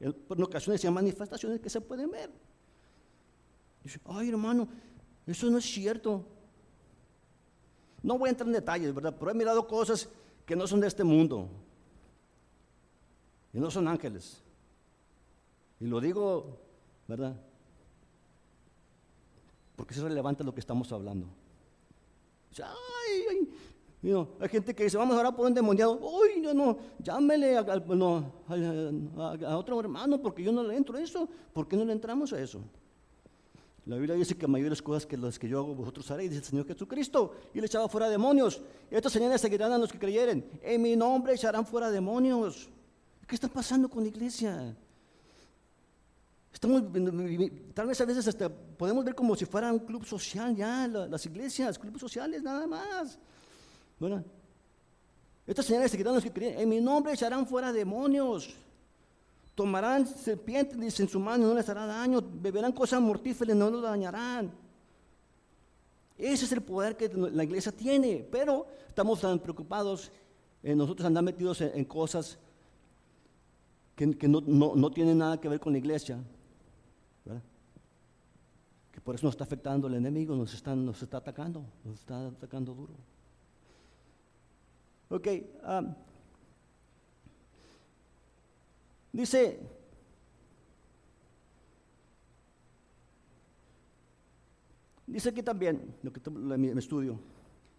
En 0.00 0.42
ocasiones 0.42 0.82
hay 0.82 0.90
manifestaciones 0.90 1.60
que 1.60 1.68
se 1.68 1.80
pueden 1.80 2.10
ver. 2.10 2.30
Dice, 3.84 4.00
ay 4.06 4.30
hermano, 4.30 4.66
eso 5.26 5.50
no 5.50 5.58
es 5.58 5.64
cierto. 5.64 6.24
No 8.02 8.18
voy 8.18 8.28
a 8.28 8.30
entrar 8.30 8.48
en 8.48 8.54
detalles, 8.54 8.94
¿verdad? 8.94 9.14
Pero 9.18 9.30
he 9.30 9.34
mirado 9.34 9.66
cosas 9.66 10.08
que 10.44 10.56
no 10.56 10.66
son 10.66 10.80
de 10.80 10.88
este 10.88 11.04
mundo. 11.04 11.48
Y 13.52 13.60
no 13.60 13.70
son 13.70 13.86
ángeles. 13.86 14.42
Y 15.78 15.86
lo 15.86 16.00
digo, 16.00 16.58
¿verdad? 17.06 17.36
Porque 19.76 19.94
es 19.94 20.00
relevante 20.00 20.42
lo 20.44 20.54
que 20.54 20.60
estamos 20.60 20.90
hablando. 20.92 21.26
Ay, 22.58 23.24
ay. 23.30 24.26
hay 24.40 24.48
gente 24.48 24.74
que 24.74 24.84
dice, 24.84 24.96
vamos 24.96 25.16
a 25.16 25.20
orar 25.20 25.36
por 25.36 25.46
un 25.46 25.54
demoniado. 25.54 25.98
Uy, 25.98 26.40
no, 26.40 26.52
no, 26.52 26.78
llámele 26.98 27.56
a, 27.56 27.60
a, 27.60 29.56
otro 29.56 29.80
hermano 29.80 30.20
porque 30.20 30.42
yo 30.42 30.52
no 30.52 30.62
le 30.62 30.76
entro 30.76 30.96
a 30.96 31.00
eso. 31.00 31.28
¿Por 31.52 31.68
qué 31.68 31.76
no 31.76 31.84
le 31.84 31.92
entramos 31.92 32.32
a 32.32 32.40
eso? 32.40 32.60
La 33.86 33.96
Biblia 33.96 34.14
dice 34.14 34.36
que 34.36 34.46
mayores 34.46 34.80
cosas 34.80 35.04
que 35.06 35.16
las 35.16 35.38
que 35.38 35.48
yo 35.48 35.58
hago 35.58 35.74
vosotros 35.74 36.08
haréis, 36.10 36.30
dice 36.30 36.42
el 36.42 36.48
Señor 36.48 36.66
Jesucristo. 36.66 37.34
Y 37.52 37.60
le 37.60 37.66
echaba 37.66 37.88
fuera 37.88 38.08
demonios. 38.08 38.60
Y 38.90 38.94
estos 38.94 39.12
señores 39.12 39.40
seguirán 39.40 39.72
a 39.72 39.78
los 39.78 39.90
que 39.90 39.98
creyeren. 39.98 40.48
En 40.62 40.80
mi 40.82 40.94
nombre 40.94 41.34
echarán 41.34 41.66
fuera 41.66 41.90
demonios. 41.90 42.68
¿Qué 43.26 43.34
está 43.34 43.48
pasando 43.48 43.88
con 43.88 44.02
la 44.02 44.08
iglesia? 44.08 44.76
Estamos, 46.52 46.82
tal 47.74 47.86
vez 47.86 48.00
a 48.00 48.04
veces 48.04 48.28
hasta 48.28 48.48
podemos 48.48 49.04
ver 49.04 49.14
como 49.14 49.34
si 49.34 49.46
fuera 49.46 49.72
un 49.72 49.80
club 49.80 50.04
social 50.04 50.54
ya, 50.54 50.86
las 50.86 51.24
iglesias, 51.26 51.78
clubes 51.78 52.00
sociales 52.00 52.42
nada 52.42 52.66
más. 52.66 53.18
Bueno, 53.98 54.22
estas 55.46 55.66
señales 55.66 55.90
seguirán 55.90 56.14
los 56.14 56.22
que 56.22 56.32
creen, 56.32 56.60
en 56.60 56.68
mi 56.68 56.80
nombre 56.80 57.14
echarán 57.14 57.46
fuera 57.46 57.72
demonios, 57.72 58.54
tomarán 59.54 60.06
serpientes 60.06 61.00
en 61.00 61.08
su 61.08 61.20
mano 61.20 61.44
y 61.44 61.48
no 61.48 61.54
les 61.54 61.68
hará 61.68 61.86
daño, 61.86 62.22
beberán 62.22 62.72
cosas 62.72 63.00
mortíferas 63.00 63.54
y 63.54 63.58
no 63.58 63.70
los 63.70 63.82
dañarán. 63.82 64.50
Ese 66.16 66.44
es 66.44 66.52
el 66.52 66.62
poder 66.62 66.96
que 66.96 67.08
la 67.08 67.44
iglesia 67.44 67.72
tiene, 67.72 68.26
pero 68.30 68.66
estamos 68.88 69.20
tan 69.20 69.38
preocupados, 69.38 70.10
en 70.62 70.78
nosotros 70.78 71.06
andar 71.06 71.24
metidos 71.24 71.60
en 71.60 71.84
cosas 71.84 72.38
que, 73.96 74.28
no, 74.28 74.40
no, 74.40 74.90
tiene 74.90 75.14
nada 75.14 75.40
que 75.40 75.48
ver 75.48 75.60
con 75.60 75.72
la 75.72 75.78
iglesia, 75.78 76.18
que 78.90 79.00
por 79.00 79.14
eso 79.14 79.26
nos 79.26 79.34
está 79.34 79.44
afectando 79.44 79.86
el 79.86 79.94
enemigo, 79.94 80.34
nos, 80.36 80.52
están, 80.54 80.84
nos 80.84 81.02
está 81.02 81.18
atacando, 81.18 81.64
nos 81.84 82.00
está 82.00 82.28
atacando 82.28 82.74
duro. 82.74 82.94
Ok, 85.08 85.28
um, 85.66 85.94
dice, 89.12 89.60
dice 95.06 95.28
aquí 95.28 95.42
también, 95.42 95.94
lo 96.02 96.12
que 96.12 96.30
me 96.30 96.78
estudio, 96.78 97.18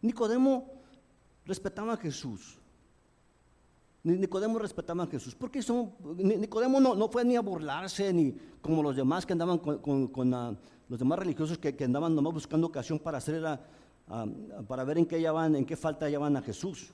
Nicodemo 0.01 0.81
respetaba 1.45 1.93
a 1.93 1.97
Jesús. 1.97 2.59
Nicodemo 4.03 4.59
respetaba 4.59 5.03
a 5.03 5.07
Jesús, 5.07 5.33
porque 5.33 5.61
son, 5.61 5.93
Nicodemo 6.17 6.81
no, 6.81 6.93
no, 6.93 7.07
fue 7.07 7.23
ni 7.23 7.37
a 7.37 7.41
burlarse, 7.41 8.11
ni 8.11 8.35
como 8.61 8.83
los 8.83 8.97
demás 8.97 9.25
que 9.25 9.31
andaban 9.31 9.59
con, 9.59 10.33
ah, 10.33 10.53
los 10.89 10.99
demás 10.99 11.19
religiosos 11.19 11.57
que, 11.57 11.83
andaban 11.85 12.13
nomás 12.13 12.33
buscando 12.33 12.67
ocasión 12.67 12.99
para 12.99 13.19
hacer, 13.19 13.45
ah, 13.45 13.61
ah, 14.09 14.25
para 14.67 14.83
ver 14.83 14.97
en 14.97 15.05
qué, 15.05 15.29
van, 15.29 15.55
en 15.55 15.65
qué 15.65 15.77
falta 15.77 16.09
llevan 16.09 16.35
a 16.35 16.41
Jesús. 16.41 16.93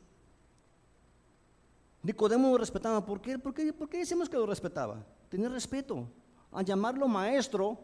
Nicodemo 2.02 2.50
lo 2.52 2.58
respetaba, 2.58 3.06
¿por 3.06 3.22
qué? 3.22 3.38
¿Por 3.38 3.54
qué, 3.54 3.74
¿Por 3.74 3.90
qué 3.90 3.98
decimos 4.00 4.30
que 4.30 4.38
lo 4.38 4.46
respetaba? 4.46 5.06
Tenía 5.28 5.50
respeto. 5.50 6.08
A 6.52 6.62
llamarlo 6.62 7.08
maestro, 7.08 7.78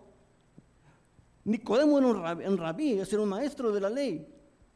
Nicodemo 1.44 2.00
era 2.00 2.50
un 2.50 2.58
rabí, 2.58 2.94
era 2.94 3.22
un 3.22 3.30
maestro 3.30 3.72
de 3.72 3.80
la 3.80 3.90
ley, 3.90 4.28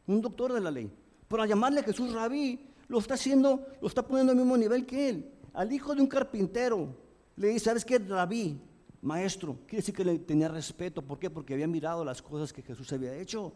un 0.06 0.20
doctor 0.20 0.52
de 0.52 0.60
la 0.60 0.70
ley. 0.70 0.90
Pero 1.26 1.42
a 1.42 1.46
llamarle 1.46 1.80
a 1.80 1.82
Jesús 1.82 2.12
rabí, 2.12 2.60
lo 2.86 2.98
está 2.98 3.14
haciendo, 3.14 3.66
lo 3.80 3.88
está 3.88 4.06
poniendo 4.06 4.32
al 4.32 4.38
mismo 4.38 4.56
nivel 4.56 4.86
que 4.86 5.08
él. 5.08 5.32
Al 5.52 5.72
hijo 5.72 5.94
de 5.94 6.02
un 6.02 6.06
carpintero 6.06 6.94
le 7.36 7.48
dice, 7.48 7.66
¿sabes 7.66 7.84
qué? 7.84 7.98
Rabí, 7.98 8.60
maestro. 9.02 9.56
Quiere 9.66 9.78
decir 9.78 9.94
que 9.94 10.04
le 10.04 10.18
tenía 10.20 10.48
respeto. 10.48 11.02
¿Por 11.02 11.18
qué? 11.18 11.30
Porque 11.30 11.54
había 11.54 11.66
mirado 11.66 12.04
las 12.04 12.22
cosas 12.22 12.52
que 12.52 12.62
Jesús 12.62 12.92
había 12.92 13.16
hecho. 13.16 13.52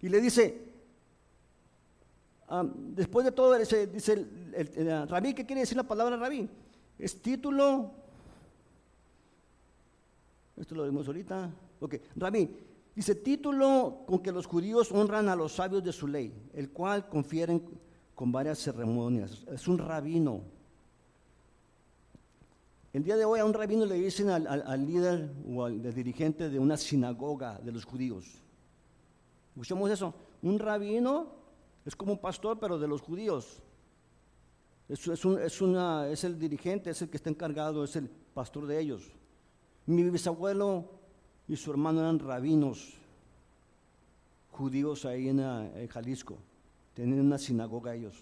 Y 0.00 0.08
le 0.10 0.20
dice, 0.20 0.73
después 2.94 3.24
de 3.24 3.32
todo, 3.32 3.56
dice, 3.58 4.26
el, 4.54 5.08
rabí, 5.08 5.34
¿qué 5.34 5.46
quiere 5.46 5.60
decir 5.60 5.76
la 5.76 5.84
palabra 5.84 6.16
rabí? 6.16 6.48
Es 6.98 7.20
título. 7.20 7.90
Esto 10.56 10.74
lo 10.74 10.84
vemos 10.84 11.06
ahorita. 11.06 11.50
Ok, 11.80 11.96
rabí, 12.16 12.48
dice 12.94 13.14
título 13.16 14.04
con 14.06 14.20
que 14.20 14.30
los 14.30 14.46
judíos 14.46 14.92
honran 14.92 15.28
a 15.28 15.36
los 15.36 15.52
sabios 15.52 15.82
de 15.82 15.92
su 15.92 16.06
ley, 16.06 16.32
el 16.52 16.70
cual 16.70 17.08
confieren 17.08 17.62
con 18.14 18.30
varias 18.30 18.58
ceremonias. 18.58 19.44
Es 19.52 19.66
un 19.66 19.78
rabino. 19.78 20.42
El 22.92 23.02
día 23.02 23.16
de 23.16 23.24
hoy 23.24 23.40
a 23.40 23.44
un 23.44 23.52
rabino 23.52 23.84
le 23.86 23.96
dicen 23.96 24.30
al, 24.30 24.86
líder 24.86 25.28
o 25.52 25.64
al 25.64 25.82
dirigente 25.92 26.48
de 26.48 26.60
una 26.60 26.76
sinagoga 26.76 27.58
de 27.58 27.72
los 27.72 27.84
judíos. 27.84 28.40
¿Escuchamos 29.50 29.90
eso? 29.90 30.14
Un 30.42 30.60
rabino 30.60 31.26
es 31.84 31.94
como 31.94 32.12
un 32.12 32.18
pastor, 32.18 32.58
pero 32.58 32.78
de 32.78 32.88
los 32.88 33.00
judíos. 33.00 33.62
Es, 34.88 35.06
es, 35.06 35.60
una, 35.62 36.08
es 36.08 36.24
el 36.24 36.38
dirigente, 36.38 36.90
es 36.90 37.02
el 37.02 37.08
que 37.08 37.16
está 37.16 37.30
encargado, 37.30 37.84
es 37.84 37.96
el 37.96 38.08
pastor 38.08 38.66
de 38.66 38.80
ellos. 38.80 39.10
Mi 39.86 40.02
bisabuelo 40.08 40.90
y 41.48 41.56
su 41.56 41.70
hermano 41.70 42.00
eran 42.00 42.18
rabinos 42.18 42.94
judíos 44.50 45.04
ahí 45.04 45.28
en 45.28 45.88
Jalisco. 45.88 46.38
Tenían 46.94 47.20
una 47.20 47.38
sinagoga 47.38 47.94
ellos. 47.94 48.14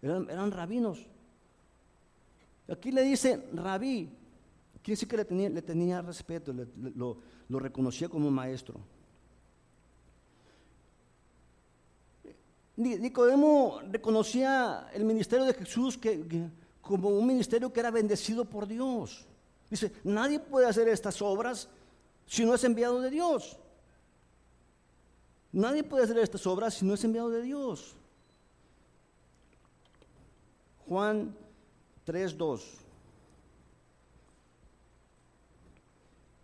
Eran, 0.00 0.50
rabinos. 0.50 1.06
Aquí 2.68 2.92
le 2.92 3.02
dice 3.02 3.48
rabí, 3.52 4.08
quiere 4.82 4.92
decir 4.92 5.08
que 5.08 5.16
le 5.16 5.24
tenía, 5.24 5.48
le 5.48 5.62
tenía 5.62 6.02
respeto, 6.02 6.52
lo, 6.52 7.18
lo 7.48 7.58
reconocía 7.58 8.08
como 8.08 8.30
maestro. 8.30 8.80
Nicodemo 12.78 13.80
reconocía 13.90 14.88
el 14.94 15.04
ministerio 15.04 15.44
de 15.44 15.54
Jesús 15.54 15.98
como 16.80 17.08
un 17.08 17.26
ministerio 17.26 17.72
que 17.72 17.80
era 17.80 17.90
bendecido 17.90 18.44
por 18.44 18.68
Dios. 18.68 19.26
Dice, 19.68 19.92
nadie 20.04 20.38
puede 20.38 20.66
hacer 20.66 20.88
estas 20.88 21.20
obras 21.20 21.68
si 22.26 22.44
no 22.44 22.54
es 22.54 22.62
enviado 22.62 23.00
de 23.00 23.10
Dios. 23.10 23.58
Nadie 25.50 25.82
puede 25.82 26.04
hacer 26.04 26.18
estas 26.18 26.46
obras 26.46 26.74
si 26.74 26.84
no 26.84 26.94
es 26.94 27.02
enviado 27.02 27.30
de 27.30 27.42
Dios. 27.42 27.96
Juan 30.86 31.34
3:2. 32.06 32.62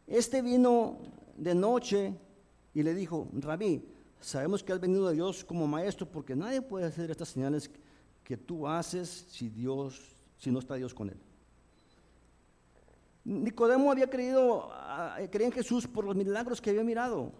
Este 0.08 0.42
vino 0.42 0.98
de 1.36 1.54
noche 1.54 2.12
y 2.74 2.82
le 2.82 2.92
dijo, 2.92 3.28
Rabí, 3.34 3.93
sabemos 4.24 4.62
que 4.62 4.72
has 4.72 4.80
venido 4.80 5.08
de 5.08 5.14
Dios 5.14 5.44
como 5.44 5.66
maestro 5.66 6.06
porque 6.10 6.34
nadie 6.34 6.62
puede 6.62 6.86
hacer 6.86 7.10
estas 7.10 7.28
señales 7.28 7.70
que 8.22 8.36
tú 8.36 8.66
haces 8.66 9.26
si 9.28 9.48
Dios, 9.48 10.00
si 10.38 10.50
no 10.50 10.58
está 10.58 10.74
Dios 10.76 10.94
con 10.94 11.10
él. 11.10 11.16
Nicodemo 13.24 13.90
había 13.90 14.08
creído, 14.08 14.68
ah, 14.72 15.18
creía 15.30 15.48
en 15.48 15.52
Jesús 15.52 15.86
por 15.86 16.04
los 16.04 16.14
milagros 16.16 16.60
que 16.60 16.70
había 16.70 16.84
mirado. 16.84 17.32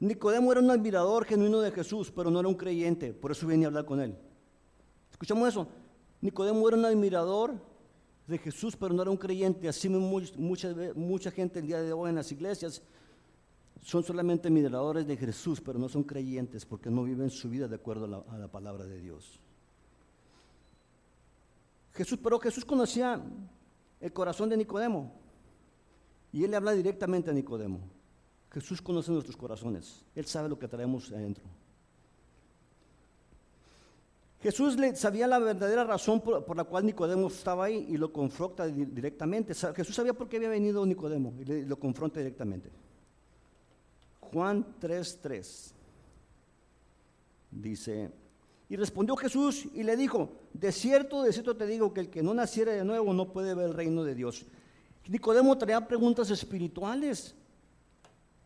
Nicodemo 0.00 0.50
era 0.52 0.60
un 0.60 0.70
admirador 0.70 1.24
genuino 1.24 1.60
de 1.60 1.70
Jesús, 1.72 2.10
pero 2.10 2.30
no 2.30 2.40
era 2.40 2.48
un 2.48 2.54
creyente, 2.54 3.12
por 3.12 3.32
eso 3.32 3.46
venía 3.46 3.66
a 3.66 3.68
hablar 3.68 3.84
con 3.84 4.00
él. 4.00 4.16
¿Escuchamos 5.10 5.48
eso? 5.48 5.68
Nicodemo 6.20 6.66
era 6.68 6.76
un 6.76 6.84
admirador 6.86 7.54
de 8.26 8.38
Jesús, 8.38 8.76
pero 8.76 8.94
no 8.94 9.02
era 9.02 9.10
un 9.10 9.16
creyente. 9.16 9.68
Así 9.68 9.88
mu- 9.88 10.22
mucha, 10.36 10.74
mucha 10.94 11.30
gente 11.30 11.58
el 11.58 11.66
día 11.66 11.82
de 11.82 11.92
hoy 11.92 12.10
en 12.10 12.16
las 12.16 12.32
iglesias 12.32 12.80
son 13.82 14.02
solamente 14.04 14.48
admiradores 14.48 15.06
de 15.06 15.16
Jesús, 15.16 15.60
pero 15.60 15.78
no 15.78 15.88
son 15.88 16.04
creyentes 16.04 16.66
porque 16.66 16.90
no 16.90 17.04
viven 17.04 17.30
su 17.30 17.48
vida 17.48 17.66
de 17.66 17.76
acuerdo 17.76 18.24
a 18.28 18.38
la, 18.38 18.48
palabra 18.48 18.84
de 18.84 19.00
Dios. 19.00 19.40
Jesús, 21.94 22.18
pero 22.22 22.38
Jesús 22.38 22.64
conocía 22.64 23.20
el 24.00 24.12
corazón 24.12 24.48
de 24.48 24.56
Nicodemo 24.56 25.12
y 26.32 26.44
él 26.44 26.50
le 26.50 26.56
habla 26.56 26.72
directamente 26.72 27.30
a 27.30 27.32
Nicodemo. 27.32 27.80
Jesús 28.52 28.82
conoce 28.82 29.12
nuestros 29.12 29.36
corazones, 29.36 30.04
él 30.14 30.24
sabe 30.26 30.48
lo 30.48 30.58
que 30.58 30.68
traemos 30.68 31.10
adentro. 31.12 31.44
Jesús 34.42 34.76
sabía 34.94 35.26
la 35.26 35.38
verdadera 35.38 35.84
razón 35.84 36.20
por, 36.20 36.56
la 36.56 36.64
cual 36.64 36.86
Nicodemo 36.86 37.28
estaba 37.28 37.66
ahí 37.66 37.86
y 37.90 37.98
lo 37.98 38.10
confronta 38.10 38.66
di- 38.66 38.86
directamente. 38.86 39.54
Jesús 39.54 39.94
sabía 39.94 40.14
por 40.14 40.28
qué 40.28 40.38
había 40.38 40.48
venido 40.48 40.84
Nicodemo 40.86 41.34
y 41.38 41.64
lo 41.64 41.78
confronta 41.78 42.20
directamente. 42.20 42.70
Juan 44.32 44.64
3:3 44.80 45.72
dice, 47.50 48.10
y 48.68 48.76
respondió 48.76 49.16
Jesús 49.16 49.66
y 49.74 49.82
le 49.82 49.96
dijo, 49.96 50.30
de 50.52 50.70
cierto, 50.70 51.22
de 51.22 51.32
cierto 51.32 51.56
te 51.56 51.66
digo 51.66 51.92
que 51.92 52.00
el 52.00 52.10
que 52.10 52.22
no 52.22 52.32
naciere 52.34 52.72
de 52.72 52.84
nuevo 52.84 53.12
no 53.12 53.32
puede 53.32 53.54
ver 53.54 53.66
el 53.66 53.74
reino 53.74 54.04
de 54.04 54.14
Dios. 54.14 54.46
Nicodemo 55.08 55.58
traía 55.58 55.86
preguntas 55.88 56.30
espirituales. 56.30 57.34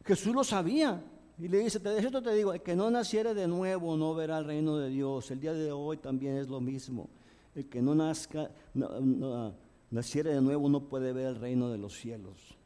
Jesús 0.04 0.34
lo 0.34 0.42
sabía. 0.44 1.02
Y 1.38 1.48
le 1.48 1.58
dice, 1.58 1.78
de 1.80 1.98
cierto 2.00 2.22
te 2.22 2.32
digo, 2.32 2.54
el 2.54 2.62
que 2.62 2.76
no 2.76 2.90
naciere 2.90 3.34
de 3.34 3.46
nuevo 3.48 3.96
no 3.96 4.14
verá 4.14 4.38
el 4.38 4.44
reino 4.46 4.78
de 4.78 4.88
Dios. 4.88 5.30
El 5.30 5.40
día 5.40 5.52
de 5.52 5.72
hoy 5.72 5.96
también 5.98 6.36
es 6.38 6.48
lo 6.48 6.60
mismo. 6.60 7.10
El 7.54 7.68
que 7.68 7.82
no 7.82 7.94
nazca, 7.94 8.50
no- 8.72 9.52
naciere 9.90 10.32
de 10.32 10.40
nuevo 10.40 10.68
no 10.68 10.80
puede 10.88 11.12
ver 11.12 11.26
el 11.26 11.36
reino 11.36 11.68
de 11.70 11.76
los 11.78 11.98
cielos. 11.98 12.56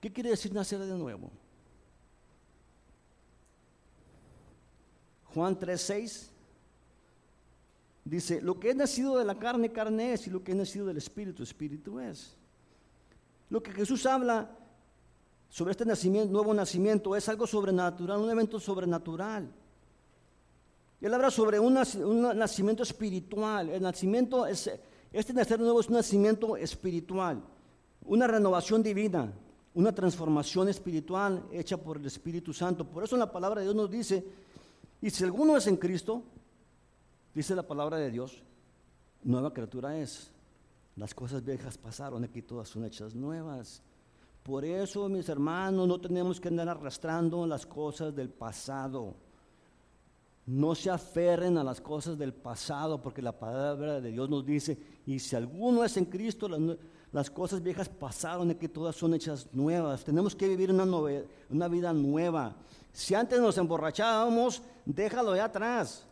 ¿Qué 0.00 0.12
quiere 0.12 0.30
decir 0.30 0.52
nacer 0.52 0.80
de 0.80 0.98
nuevo? 0.98 1.30
Juan 5.34 5.58
3:6 5.58 6.28
dice, 8.04 8.40
lo 8.40 8.60
que 8.60 8.70
es 8.70 8.76
nacido 8.76 9.18
de 9.18 9.24
la 9.24 9.38
carne, 9.38 9.72
carne 9.72 10.12
es, 10.12 10.26
y 10.26 10.30
lo 10.30 10.44
que 10.44 10.52
es 10.52 10.56
nacido 10.58 10.86
del 10.86 10.96
espíritu, 10.98 11.42
espíritu 11.42 11.98
es. 11.98 12.36
Lo 13.50 13.62
que 13.62 13.72
Jesús 13.72 14.06
habla 14.06 14.50
sobre 15.48 15.72
este 15.72 15.84
nacimiento, 15.84 16.32
nuevo 16.32 16.52
nacimiento 16.54 17.14
es 17.16 17.28
algo 17.28 17.46
sobrenatural, 17.46 18.20
un 18.20 18.30
evento 18.30 18.58
sobrenatural. 18.60 19.48
Él 21.00 21.14
habla 21.14 21.30
sobre 21.30 21.58
un, 21.58 21.74
naci- 21.74 22.02
un 22.04 22.36
nacimiento 22.38 22.82
espiritual. 22.82 23.68
El 23.70 23.82
nacimiento 23.82 24.46
es, 24.46 24.70
este 25.12 25.32
nacer 25.32 25.60
nuevo 25.60 25.80
es 25.80 25.88
un 25.88 25.94
nacimiento 25.94 26.56
espiritual, 26.56 27.42
una 28.06 28.26
renovación 28.26 28.82
divina, 28.82 29.32
una 29.74 29.92
transformación 29.94 30.68
espiritual 30.68 31.44
hecha 31.52 31.76
por 31.76 31.98
el 31.98 32.06
Espíritu 32.06 32.52
Santo. 32.52 32.84
Por 32.84 33.04
eso 33.04 33.16
la 33.16 33.30
palabra 33.30 33.60
de 33.60 33.66
Dios 33.66 33.76
nos 33.76 33.90
dice, 33.90 34.24
y 35.04 35.10
si 35.10 35.22
alguno 35.22 35.54
es 35.54 35.66
en 35.66 35.76
Cristo, 35.76 36.22
dice 37.34 37.54
la 37.54 37.62
palabra 37.62 37.98
de 37.98 38.10
Dios, 38.10 38.42
nueva 39.22 39.52
criatura 39.52 39.98
es. 40.00 40.30
Las 40.96 41.12
cosas 41.12 41.44
viejas 41.44 41.76
pasaron, 41.76 42.24
aquí 42.24 42.40
todas 42.40 42.70
son 42.70 42.86
hechas 42.86 43.14
nuevas. 43.14 43.82
Por 44.42 44.64
eso, 44.64 45.06
mis 45.10 45.28
hermanos, 45.28 45.86
no 45.86 46.00
tenemos 46.00 46.40
que 46.40 46.48
andar 46.48 46.70
arrastrando 46.70 47.46
las 47.46 47.66
cosas 47.66 48.16
del 48.16 48.30
pasado. 48.30 49.14
No 50.46 50.74
se 50.74 50.88
aferren 50.88 51.58
a 51.58 51.64
las 51.64 51.82
cosas 51.82 52.16
del 52.16 52.32
pasado, 52.32 53.02
porque 53.02 53.20
la 53.20 53.38
palabra 53.38 54.00
de 54.00 54.10
Dios 54.10 54.30
nos 54.30 54.46
dice, 54.46 54.78
y 55.04 55.18
si 55.18 55.36
alguno 55.36 55.84
es 55.84 55.98
en 55.98 56.06
Cristo, 56.06 56.48
las, 57.12 57.30
cosas 57.30 57.62
viejas 57.62 57.90
pasaron, 57.90 58.52
y 58.52 58.54
que 58.54 58.70
todas 58.70 58.96
son 58.96 59.12
hechas 59.12 59.50
nuevas. 59.52 60.02
Tenemos 60.02 60.34
que 60.34 60.48
vivir 60.48 60.70
una, 60.70 60.86
una 61.50 61.68
vida 61.68 61.92
nueva. 61.92 62.56
Si 62.94 63.12
antes 63.14 63.40
nos 63.40 63.58
emborrachábamos, 63.58 64.62
déjalo 64.86 65.34
ya 65.34 65.46
atrás. 65.46 66.06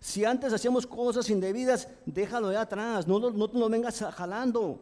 Si 0.00 0.24
antes 0.24 0.52
hacíamos 0.54 0.86
cosas 0.86 1.28
indebidas, 1.28 1.86
déjalo 2.06 2.50
ya 2.50 2.62
atrás. 2.62 3.06
No, 3.06 3.20
no 3.20 3.46
lo 3.46 3.68
vengas 3.68 4.00
jalando. 4.14 4.80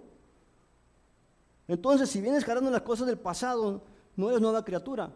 Entonces, 1.66 2.08
si 2.10 2.20
vienes 2.20 2.44
jalando 2.44 2.70
las 2.70 2.82
cosas 2.82 3.08
del 3.08 3.18
pasado, 3.18 3.82
no 4.16 4.28
eres 4.30 4.40
nueva 4.40 4.64
criatura. 4.64 5.10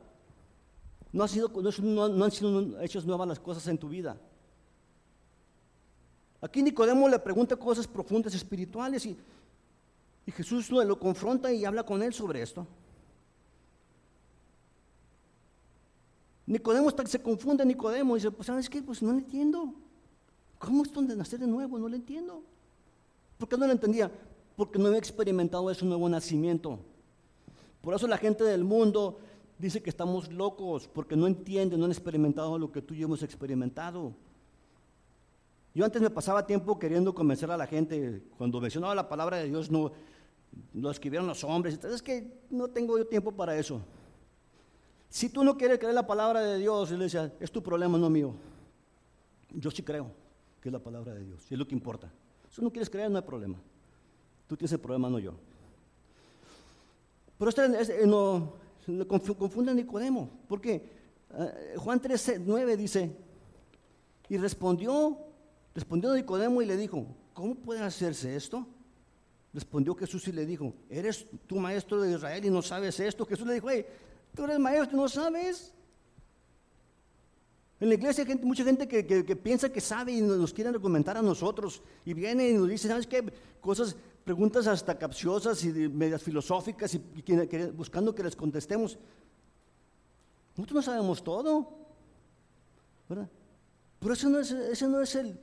No, 1.13 1.23
ha 1.23 1.29
sido, 1.29 1.49
no, 1.49 1.71
no- 1.83 2.09
no 2.09 2.25
han 2.25 2.31
sido 2.33 2.81
hechas 2.81 3.05
nuevas 3.05 3.29
las 3.29 3.39
cosas 3.39 3.65
en 3.69 3.79
tu 3.79 3.89
vida. 3.89 4.17
Aquí 6.41 6.61
Nicodemo 6.61 7.09
le 7.09 7.19
pregunta 7.21 7.55
cosas 7.57 7.87
profundas 7.87 8.35
espirituales 8.35 9.07
y, 9.07 9.17
y 10.27 10.33
Jesús 10.33 10.71
lo 10.71 10.99
confronta 10.99 11.53
y 11.53 11.65
habla 11.65 11.85
con 11.85 12.03
él 12.03 12.13
sobre 12.13 12.43
esto. 12.43 12.67
Nicodemo 16.47 16.89
está- 16.89 17.05
se 17.07 17.21
confunde 17.21 17.65
Nicodemo 17.65 18.15
dice, 18.15 18.31
pues 18.31 18.47
¿sabes 18.47 18.71
qué? 18.71 18.83
Pues 18.83 19.03
no 19.03 19.13
lo 19.13 19.19
entiendo. 19.19 19.75
¿Cómo 20.59 20.85
es 20.85 20.93
donde 20.93 21.17
nacer 21.17 21.41
de 21.41 21.47
nuevo? 21.47 21.79
No 21.79 21.89
lo 21.89 21.97
entiendo. 21.97 22.43
¿Por 23.37 23.49
qué 23.49 23.57
no 23.57 23.67
lo 23.67 23.73
entendía? 23.73 24.11
Porque 24.57 24.79
no 24.79 24.87
había 24.87 24.99
experimentado 24.99 25.71
ese 25.71 25.85
nuevo 25.85 26.09
nacimiento. 26.09 26.79
Por 27.83 27.95
eso 27.95 28.07
la 28.07 28.17
gente 28.17 28.45
del 28.45 28.65
mundo 28.65 29.19
dice 29.59 29.83
que 29.83 29.91
estamos 29.91 30.33
locos, 30.33 30.89
porque 30.89 31.17
no 31.17 31.27
entienden, 31.27 31.79
no 31.79 31.85
han 31.87 31.91
experimentado 31.93 32.59
lo 32.59 32.71
que 32.73 32.81
tú 32.81 32.95
y 32.95 32.99
yo 32.99 33.07
hemos 33.07 33.23
experimentado. 33.23 34.13
Yo 35.75 35.85
antes 35.85 36.01
me 36.01 36.09
pasaba 36.11 36.47
tiempo 36.47 36.79
queriendo 36.79 37.15
convencer 37.15 37.51
a 37.51 37.57
la 37.57 37.67
gente, 37.67 38.23
cuando 38.39 38.61
mencionaba 38.61 38.95
la 38.95 39.09
palabra 39.09 39.37
de 39.37 39.49
Dios, 39.49 39.71
no 39.71 39.93
lo 40.73 40.91
escribieron 40.91 41.27
los 41.27 41.45
hombres, 41.45 41.79
es 41.85 42.01
que 42.03 42.27
no 42.49 42.69
tengo 42.69 42.97
yo 42.97 43.07
tiempo 43.07 43.31
para 43.33 43.57
eso. 43.59 43.81
Si 45.17 45.31
tú 45.31 45.43
no 45.43 45.57
quieres 45.57 45.79
creer 45.79 45.95
la 45.95 46.07
palabra 46.07 46.43
de 46.43 46.59
Dios, 46.59 46.91
decía, 46.91 47.33
es 47.41 47.51
tu 47.51 47.63
problema, 47.63 47.97
no 47.97 48.11
mío. 48.11 48.35
Yo 49.51 49.71
sí 49.71 49.83
creo 49.83 50.11
que 50.61 50.69
es 50.69 50.73
la 50.75 50.79
palabra 50.79 51.15
de 51.15 51.25
Dios, 51.25 51.43
y 51.51 51.55
es 51.55 51.59
lo 51.59 51.67
que 51.67 51.75
importa. 51.75 52.13
Si 52.51 52.61
no 52.61 52.69
quieres 52.71 52.91
creer, 52.91 53.11
no 53.11 53.17
hay 53.17 53.25
problema. 53.25 53.57
Tú 54.47 54.59
tienes 54.59 54.73
el 54.73 54.79
problema, 54.79 55.09
no 55.09 55.19
yo. 55.19 55.33
Pero 57.39 57.49
este 57.49 57.65
es- 57.81 57.89
eh, 57.89 58.07
no, 58.07 58.53
le 58.89 59.09
confu- 59.09 59.39
confunde 59.39 59.71
a 59.71 59.75
Nicodemo, 59.75 60.29
porque 60.47 60.83
eh, 61.33 61.75
Juan 61.79 61.99
3, 61.99 62.43
9 62.45 62.77
dice, 62.77 63.11
y 64.29 64.37
respondió, 64.37 65.17
respondió 65.75 66.13
Nicodemo 66.15 66.61
y 66.61 66.67
le 66.67 66.77
dijo, 66.77 67.07
¿cómo 67.33 67.55
puede 67.55 67.81
hacerse 67.81 68.37
esto? 68.37 68.67
Respondió 69.55 69.95
Jesús 69.95 70.29
y 70.29 70.33
le 70.33 70.45
dijo, 70.45 70.75
¿eres 70.91 71.27
tú 71.47 71.57
maestro 71.57 72.03
de 72.03 72.13
Israel 72.13 72.45
y 72.45 72.51
no 72.51 72.61
sabes 72.61 73.01
esto? 73.01 73.25
Jesús 73.25 73.47
le 73.47 73.55
dijo, 73.55 73.71
hey, 73.71 73.87
tú 74.37 74.45
eres 74.45 74.59
maestro 74.61 74.97
no 74.97 75.09
sabes. 75.09 75.73
En 77.81 77.89
la 77.89 77.95
iglesia 77.95 78.23
hay 78.23 78.29
gente- 78.29 78.47
mucha 78.47 78.65
gente 78.65 78.87
que, 78.87 79.05
que- 79.05 79.37
piensa 79.37 79.69
que 79.71 79.81
sabe 79.81 80.13
y 80.13 80.21
nos, 80.21 80.39
nos 80.39 80.53
quieren 80.53 80.75
argumentar 80.75 81.17
a 81.17 81.23
nosotros 81.23 81.83
y 82.05 82.15
viene 82.15 82.49
y 82.51 82.55
nos 82.55 82.69
dice, 82.69 82.89
¿sabes 82.89 83.07
qué? 83.07 83.33
Cosas, 83.61 83.97
preguntas 84.25 84.67
hasta 84.67 84.97
capciosas 84.99 85.63
y 85.65 85.71
medias 85.89 86.23
filosóficas 86.23 86.95
y, 86.95 86.99
que- 87.23 87.73
buscando 87.73 88.15
que 88.15 88.23
les 88.23 88.37
contestemos. 88.37 88.99
Nosotros 90.57 90.77
no 90.77 90.83
sabemos 90.83 91.23
todo, 91.23 91.69
¿verdad? 93.09 93.29
Pero 94.01 94.15
ese 94.15 94.29
no 94.31 94.39
es, 94.39 94.51
ese 94.53 94.87
no 94.89 95.01
es 95.01 95.15
el, 95.17 95.39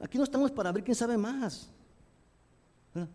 Aquí 0.00 0.16
no 0.16 0.24
estamos 0.24 0.50
para 0.52 0.70
ver 0.72 0.84
quién 0.84 0.94
sabe 0.94 1.16
más. 1.18 1.68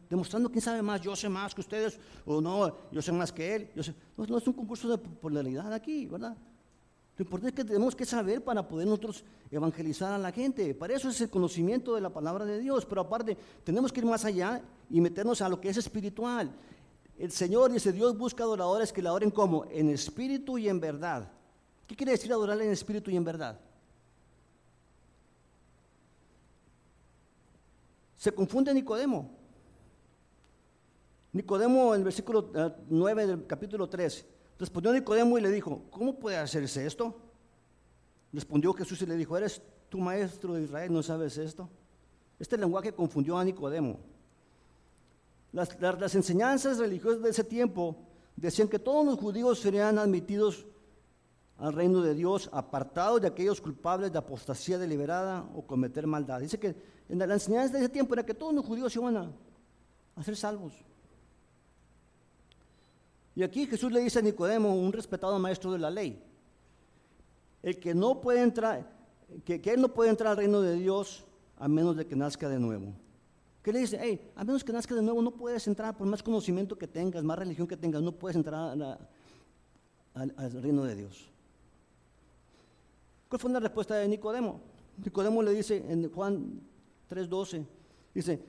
Demostrando 0.10 0.50
quién 0.50 0.62
sabe 0.62 0.82
más, 0.82 1.02
yo 1.02 1.16
sé 1.16 1.28
más 1.30 1.54
que 1.56 1.62
ustedes, 1.62 2.00
o 2.26 2.40
no, 2.40 2.76
yo 2.92 3.02
sé 3.02 3.12
más 3.12 3.32
que 3.32 3.56
él. 3.56 3.70
No, 4.18 4.38
es 4.38 4.48
un 4.48 4.54
concurso 4.54 4.88
de 4.90 4.98
popularidad 4.98 5.74
aquí, 5.74 6.06
¿verdad? 6.06 6.38
Lo 7.16 7.24
importante 7.24 7.50
es 7.50 7.66
que 7.66 7.72
tenemos 7.74 7.96
que 7.96 8.06
saber 8.06 8.44
para 8.44 8.68
poder 8.68 8.88
nosotros 8.88 9.24
evangelizar 9.52 10.14
a 10.14 10.18
la 10.18 10.32
gente. 10.32 10.74
Para 10.74 10.96
eso 10.96 11.10
es 11.10 11.22
el 11.22 11.30
conocimiento 11.30 11.94
de 11.94 12.02
la 12.02 12.10
palabra 12.10 12.44
de 12.44 12.60
Dios. 12.60 12.86
Pero 12.86 13.02
aparte, 13.02 13.38
tenemos 13.64 13.94
que 13.94 14.00
ir 14.00 14.06
más 14.06 14.26
allá 14.26 14.62
y 14.90 15.00
meternos 15.00 15.42
a 15.42 15.50
lo 15.50 15.62
que 15.62 15.70
es 15.70 15.78
espiritual. 15.78 16.52
El 17.18 17.32
Señor 17.32 17.72
dice, 17.72 17.92
Dios 17.92 18.18
busca 18.18 18.44
adoradores 18.44 18.92
que 18.92 19.02
le 19.02 19.10
adoren 19.10 19.30
como 19.30 19.66
en 19.66 19.90
espíritu 19.90 20.58
y 20.58 20.68
en 20.68 20.80
verdad. 20.80 21.32
¿Qué 21.86 21.96
quiere 21.96 22.14
decir 22.14 22.34
adorarle 22.34 22.66
en 22.66 22.72
espíritu 22.72 23.12
y 23.12 23.16
en 23.16 23.24
verdad? 23.24 23.60
Se 28.18 28.32
confunde 28.32 28.74
Nicodemo. 28.74 29.30
Nicodemo 31.34 31.94
en 31.94 32.02
el 32.02 32.06
versículo 32.06 32.52
9 32.90 33.24
eh, 33.24 33.28
del 33.28 33.48
capítulo 33.48 33.90
3 33.90 34.26
respondió 34.60 34.94
Nicodemo 34.94 35.38
y 35.38 35.42
le 35.42 35.50
dijo, 35.52 35.84
¿cómo 35.90 36.18
puede 36.18 36.38
hacerse 36.38 36.86
esto? 36.86 37.20
Respondió 38.32 38.74
Jesús 38.74 39.02
y 39.02 39.06
le 39.06 39.18
dijo, 39.18 39.36
¿eres 39.36 39.62
tu 39.90 39.98
maestro 39.98 40.54
de 40.54 40.64
Israel? 40.64 40.94
¿No 40.94 41.04
sabes 41.04 41.38
esto? 41.38 41.70
Este 42.40 42.58
lenguaje 42.58 42.94
confundió 42.94 43.38
a 43.38 43.44
Nicodemo. 43.44 44.00
Las, 45.52 46.16
enseñanzas 46.16 46.78
religiosas 46.78 47.22
de 47.22 47.30
ese 47.30 47.44
tiempo 47.44 47.96
decían 48.36 48.68
que 48.68 48.80
todos 48.80 49.06
los 49.06 49.20
judíos 49.20 49.60
serían 49.60 50.00
admitidos 50.00 50.66
al 51.58 51.74
reino 51.74 52.02
de 52.02 52.16
Dios, 52.16 52.50
apartados 52.52 53.22
de 53.22 53.28
aquellos 53.28 53.62
culpables 53.62 54.12
de 54.12 54.18
apostasía 54.18 54.78
deliberada 54.78 55.48
o 55.56 55.66
cometer 55.66 56.08
maldad. 56.08 56.40
Dice 56.40 56.60
que 56.60 56.76
en 57.10 57.20
la 57.20 57.26
enseñanza 57.26 57.74
de 57.74 57.80
ese 57.80 57.90
tiempo 57.90 58.14
era 58.14 58.26
que 58.26 58.34
todos 58.34 58.54
los 58.54 58.66
judíos 58.66 58.96
iban 58.96 59.18
a 60.16 60.24
ser 60.24 60.36
salvos. 60.36 60.74
Y 63.36 63.44
aquí 63.44 63.66
Jesús 63.66 63.92
le 63.92 64.02
dice 64.02 64.20
a 64.20 64.22
Nicodemo, 64.22 64.76
un 64.76 64.94
respetado 64.94 65.38
maestro 65.40 65.72
de 65.72 65.80
la 65.80 65.90
ley, 65.90 66.22
el 67.64 67.80
que 67.80 67.96
no 67.96 68.22
puede 68.22 68.42
entrar, 68.42 68.88
que, 69.44 69.62
él 69.66 69.82
no 69.82 69.94
puede 69.94 70.12
entrar 70.12 70.32
al 70.32 70.38
reino 70.38 70.62
de 70.62 70.76
Dios 70.76 71.24
a 71.58 71.68
menos 71.68 71.96
de 71.96 72.06
que 72.06 72.16
nazca 72.16 72.48
de 72.48 72.60
nuevo. 72.60 72.94
¿Qué 73.64 73.72
le 73.72 73.80
dice? 73.80 73.98
Hey, 74.00 74.32
a 74.36 74.44
menos 74.44 74.64
que 74.64 74.74
nazca 74.74 74.94
de 74.94 75.02
nuevo 75.02 75.22
no 75.22 75.32
puedes 75.32 75.68
entrar, 75.68 75.96
por 75.98 76.06
más 76.06 76.22
conocimiento 76.22 76.78
que 76.78 76.88
tengas, 76.88 77.24
más 77.24 77.40
religión 77.40 77.68
que 77.68 77.78
tengas, 77.78 78.02
no 78.02 78.12
puedes 78.12 78.36
entrar 78.36 78.78
al 80.14 80.62
reino 80.62 80.84
de 80.84 80.96
Dios. 80.96 81.30
¿Cuál 83.30 83.40
fue 83.40 83.52
la 83.52 83.60
respuesta 83.60 83.96
de 83.96 84.08
Nicodemo? 84.08 84.60
Nicodemo 85.04 85.42
le 85.42 85.54
dice 85.54 85.84
en 85.90 86.08
Juan 86.12 86.62
3:12, 87.10 87.66
dice, 88.14 88.40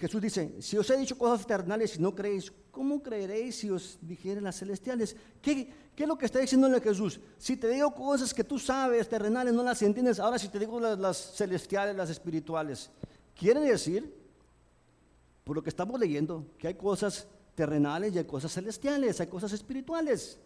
Jesús 0.00 0.20
dice, 0.20 0.62
si 0.62 0.78
os 0.78 0.88
he 0.88 0.96
dicho 0.96 1.18
cosas 1.18 1.44
eternales 1.44 1.96
y 1.96 2.00
no 2.00 2.14
creéis, 2.14 2.50
¿cómo 2.70 3.02
creeréis 3.02 3.56
si 3.56 3.70
os 3.70 3.98
dijere 4.00 4.40
las 4.40 4.58
celestiales? 4.58 5.14
¿Qué, 5.42 5.70
es 5.94 6.08
lo 6.08 6.16
que 6.16 6.24
está 6.24 6.38
diciéndole 6.38 6.80
Jesús? 6.80 7.20
Si 7.36 7.56
te 7.58 7.68
digo 7.68 7.94
cosas 7.94 8.32
que 8.32 8.44
tú 8.44 8.58
sabes, 8.58 9.08
terrenales, 9.08 9.52
no 9.52 9.62
las 9.62 9.82
entiendes, 9.82 10.18
ahora 10.18 10.38
si 10.38 10.48
te 10.48 10.58
digo 10.58 10.80
las, 10.80 11.34
celestiales, 11.36 11.94
las 11.94 12.08
espirituales, 12.08 12.90
quiere 13.38 13.60
decir, 13.60 14.14
por 15.44 15.56
lo 15.56 15.62
que 15.62 15.68
estamos 15.68 16.00
leyendo, 16.00 16.46
que 16.56 16.68
hay 16.68 16.74
cosas 16.74 17.26
terrenales 17.54 18.14
y 18.14 18.18
hay 18.18 18.24
cosas 18.24 18.52
celestiales, 18.52 19.20
hay 19.20 19.26
cosas 19.26 19.52
espirituales. 19.52 20.38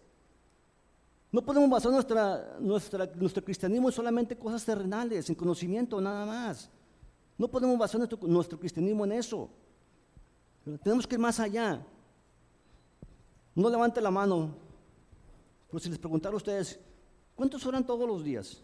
No 1.30 1.42
podemos 1.42 1.70
basar 1.70 1.92
nuestra, 1.92 2.56
nuestra, 2.58 3.06
nuestro 3.14 3.44
cristianismo 3.44 3.88
en 3.88 3.94
solamente 3.94 4.36
cosas 4.36 4.64
terrenales, 4.64 5.28
en 5.28 5.36
conocimiento, 5.36 6.00
nada 6.00 6.26
más. 6.26 6.70
No 7.38 7.46
podemos 7.46 7.78
basar 7.78 8.00
nuestro, 8.00 8.58
cristianismo 8.58 9.04
en 9.04 9.12
eso. 9.12 9.48
tenemos 10.82 11.06
que 11.06 11.14
ir 11.14 11.20
más 11.20 11.38
allá. 11.38 11.80
No 13.54 13.70
levante 13.70 14.00
la 14.00 14.10
mano. 14.10 14.54
Pero 15.68 15.78
si 15.78 15.88
les 15.88 15.98
preguntara 15.98 16.34
a 16.34 16.36
ustedes, 16.36 16.80
¿cuántos 17.36 17.64
oran 17.64 17.86
todos 17.86 18.08
los 18.08 18.24
días? 18.24 18.60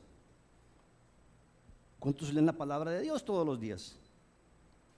¿Cuántos 2.01 2.33
leen 2.35 2.47
la 2.47 2.53
palabra 2.53 2.91
de 2.91 3.03
Dios 3.03 3.25
todos 3.25 3.47
los 3.47 3.61
días? 3.61 3.97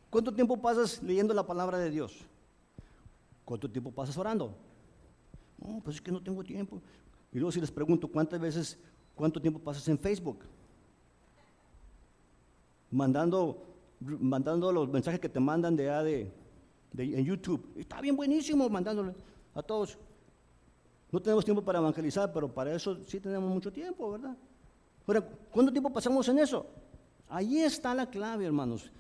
¿Cuánto 0.09 0.33
tiempo 0.33 0.61
pasas 0.61 1.03
leyendo 1.03 1.35
la 1.35 1.47
palabra 1.47 1.79
de 1.79 1.91
Dios? 1.91 2.25
¿Cuánto 3.45 3.71
tiempo 3.71 3.93
pasas 3.93 4.17
orando? 4.17 4.57
No, 5.59 5.81
pues 5.85 5.97
es 5.97 6.03
que 6.03 6.11
no 6.11 6.23
tengo 6.23 6.43
tiempo. 6.43 6.81
Y 7.31 7.39
luego 7.39 7.53
si 7.53 7.61
les 7.61 7.71
pregunto, 7.71 8.09
¿cuántas 8.09 8.41
veces, 8.41 8.79
cuánto 9.15 9.41
tiempo 9.41 9.61
pasas 9.61 9.87
en 9.89 9.99
Facebook? 9.99 10.39
Mandando, 12.91 13.63
mandando 14.01 14.73
los 14.73 14.89
mensajes 14.89 15.21
que 15.21 15.29
te 15.29 15.41
mandan 15.41 15.77
de, 15.77 15.85
de, 15.85 16.33
de 16.93 17.19
en 17.19 17.25
YouTube. 17.25 17.73
Está 17.77 18.01
bien 18.01 18.17
buenísimo 18.17 18.69
mandándole 18.69 19.15
a 19.55 19.63
todos. 19.63 19.99
No 21.11 21.21
tenemos 21.21 21.45
tiempo 21.45 21.63
para 21.63 21.79
evangelizar, 21.79 22.33
pero 22.33 22.53
para 22.53 22.75
eso 22.75 23.03
sí 23.05 23.21
tenemos 23.21 23.49
mucho 23.53 23.73
tiempo, 23.73 24.11
¿verdad? 24.13 24.37
Pero, 25.07 25.25
¿cuánto 25.51 25.73
tiempo 25.73 25.91
pasamos 25.91 26.29
en 26.29 26.41
eso? 26.41 26.67
Ahí 27.29 27.59
está 27.59 27.95
la 27.95 28.11
clave, 28.11 28.45
hermanos. 28.45 28.91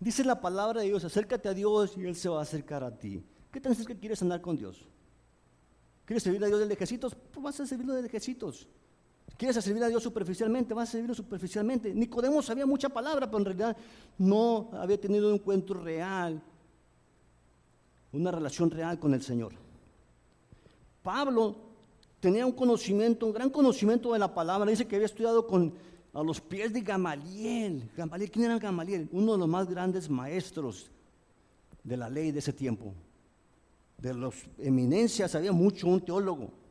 Dice 0.00 0.24
la 0.24 0.40
palabra 0.40 0.80
de 0.80 0.88
Dios, 0.88 1.04
acércate 1.04 1.48
a 1.48 1.54
Dios 1.54 1.96
y 1.96 2.04
Él 2.04 2.16
se 2.16 2.28
va 2.28 2.40
a 2.40 2.42
acercar 2.42 2.82
a 2.82 2.90
ti. 2.90 3.22
¿Qué 3.52 3.60
tan 3.60 3.74
que 3.76 3.96
quieres 3.96 4.20
andar 4.22 4.40
con 4.40 4.56
Dios? 4.56 4.88
¿Quieres 6.04 6.22
servir 6.22 6.42
a 6.42 6.46
Dios 6.46 6.58
de 6.58 6.66
lejecitos? 6.66 7.14
Pues 7.14 7.44
vas 7.44 7.60
a 7.60 7.66
servirlo 7.66 7.94
de 7.94 8.02
lejecitos. 8.02 8.66
¿Quieres 9.36 9.62
servir 9.62 9.82
a 9.82 9.88
Dios 9.88 10.02
superficialmente? 10.02 10.74
Vas 10.74 10.88
a 10.88 10.92
servirlo 10.92 11.14
superficialmente. 11.14 11.92
Nicodemo 11.94 12.42
sabía 12.42 12.66
mucha 12.66 12.88
palabra, 12.88 13.26
pero 13.26 13.38
en 13.38 13.44
realidad 13.44 13.76
no 14.18 14.70
había 14.72 15.00
tenido 15.00 15.28
un 15.28 15.34
encuentro 15.34 15.80
real, 15.80 16.42
una 18.12 18.30
relación 18.30 18.70
real 18.70 18.98
con 18.98 19.14
el 19.14 19.22
Señor. 19.22 19.52
Pablo 21.02 21.56
tenía 22.20 22.46
un 22.46 22.52
conocimiento, 22.52 23.26
un 23.26 23.32
gran 23.32 23.50
conocimiento 23.50 24.12
de 24.12 24.18
la 24.18 24.32
palabra. 24.32 24.70
Dice 24.70 24.86
que 24.86 24.96
había 24.96 25.06
estudiado 25.06 25.46
con, 25.46 25.74
a 26.12 26.22
los 26.22 26.40
pies 26.40 26.72
de 26.72 26.82
Gamaliel. 26.82 27.90
Gamaliel. 27.96 28.30
¿Quién 28.30 28.44
era 28.44 28.58
Gamaliel? 28.58 29.08
Uno 29.12 29.32
de 29.32 29.38
los 29.38 29.48
más 29.48 29.68
grandes 29.68 30.08
maestros 30.08 30.90
de 31.82 31.96
la 31.96 32.08
ley 32.08 32.30
de 32.30 32.38
ese 32.38 32.52
tiempo. 32.52 32.94
De 33.98 34.14
los 34.14 34.34
eminencias, 34.58 35.34
había 35.34 35.52
mucho, 35.52 35.88
un 35.88 36.00
teólogo. 36.00 36.61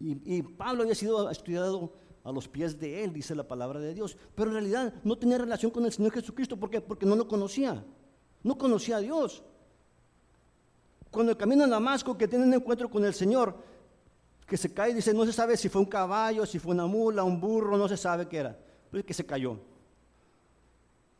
Y, 0.00 0.42
Pablo 0.42 0.82
había 0.82 0.94
sido 0.94 1.30
estudiado 1.30 1.92
a 2.24 2.32
los 2.32 2.48
pies 2.48 2.78
de 2.78 3.04
él, 3.04 3.12
dice 3.12 3.34
la 3.34 3.46
palabra 3.46 3.78
de 3.80 3.92
Dios. 3.92 4.16
Pero 4.34 4.48
en 4.48 4.54
realidad 4.54 4.94
no 5.04 5.16
tenía 5.18 5.36
relación 5.36 5.70
con 5.70 5.84
el 5.84 5.92
Señor 5.92 6.12
Jesucristo. 6.12 6.56
¿Por 6.56 6.70
qué? 6.70 6.80
Porque 6.80 7.04
no 7.04 7.14
lo 7.14 7.28
conocía. 7.28 7.84
No 8.42 8.56
conocía 8.56 8.96
a 8.96 9.00
Dios. 9.00 9.42
Cuando 11.10 11.32
el 11.32 11.36
camino 11.38 11.64
a 11.64 11.68
Damasco, 11.68 12.16
que 12.16 12.26
tiene 12.26 12.46
un 12.46 12.54
encuentro 12.54 12.88
con 12.88 13.04
el 13.04 13.12
Señor, 13.12 13.54
que 14.46 14.56
se 14.56 14.72
cae, 14.72 14.94
dice, 14.94 15.12
no 15.12 15.26
se 15.26 15.32
sabe 15.32 15.56
si 15.56 15.68
fue 15.68 15.82
un 15.82 15.86
caballo, 15.86 16.46
si 16.46 16.58
fue 16.58 16.72
una 16.72 16.86
mula, 16.86 17.22
un 17.22 17.38
burro, 17.38 17.76
no 17.76 17.86
se 17.86 17.98
sabe 17.98 18.26
qué 18.26 18.38
era. 18.38 18.58
Pero 18.90 19.00
es 19.00 19.06
que 19.06 19.14
se 19.14 19.26
cayó. 19.26 19.58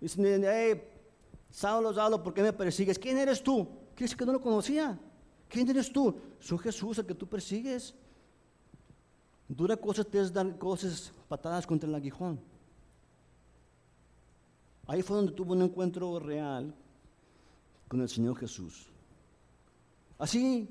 Dice, 0.01 0.43
hey, 0.51 0.83
Saulo, 1.51 1.93
Saulo, 1.93 2.23
¿por 2.23 2.33
qué 2.33 2.43
me 2.43 2.53
persigues? 2.55 2.99
¿Quién 2.99 3.19
eres 3.19 3.43
tú? 3.43 3.69
Decir 3.95 4.17
que 4.17 4.25
no 4.25 4.33
lo 4.33 4.41
conocía. 4.41 4.99
¿Quién 5.49 5.69
eres 5.69 5.93
tú? 5.93 6.17
Soy 6.39 6.59
Jesús, 6.59 6.99
el 6.99 7.07
que 7.07 7.15
tú 7.15 7.27
persigues. 7.27 7.95
Dura 9.51 9.77
cosa 9.77 10.05
te 10.05 10.21
es 10.21 10.33
dar 10.33 10.57
cosas, 10.59 11.13
patadas 11.29 11.67
contra 11.67 11.89
el 11.89 11.95
aguijón. 11.97 12.39
Ahí 14.87 15.03
fue 15.03 15.17
donde 15.17 15.33
tuvo 15.33 15.55
un 15.55 15.63
encuentro 15.63 16.21
real 16.21 16.73
con 17.89 18.01
el 18.01 18.09
Señor 18.09 18.37
Jesús. 18.37 18.87
Así, 20.19 20.69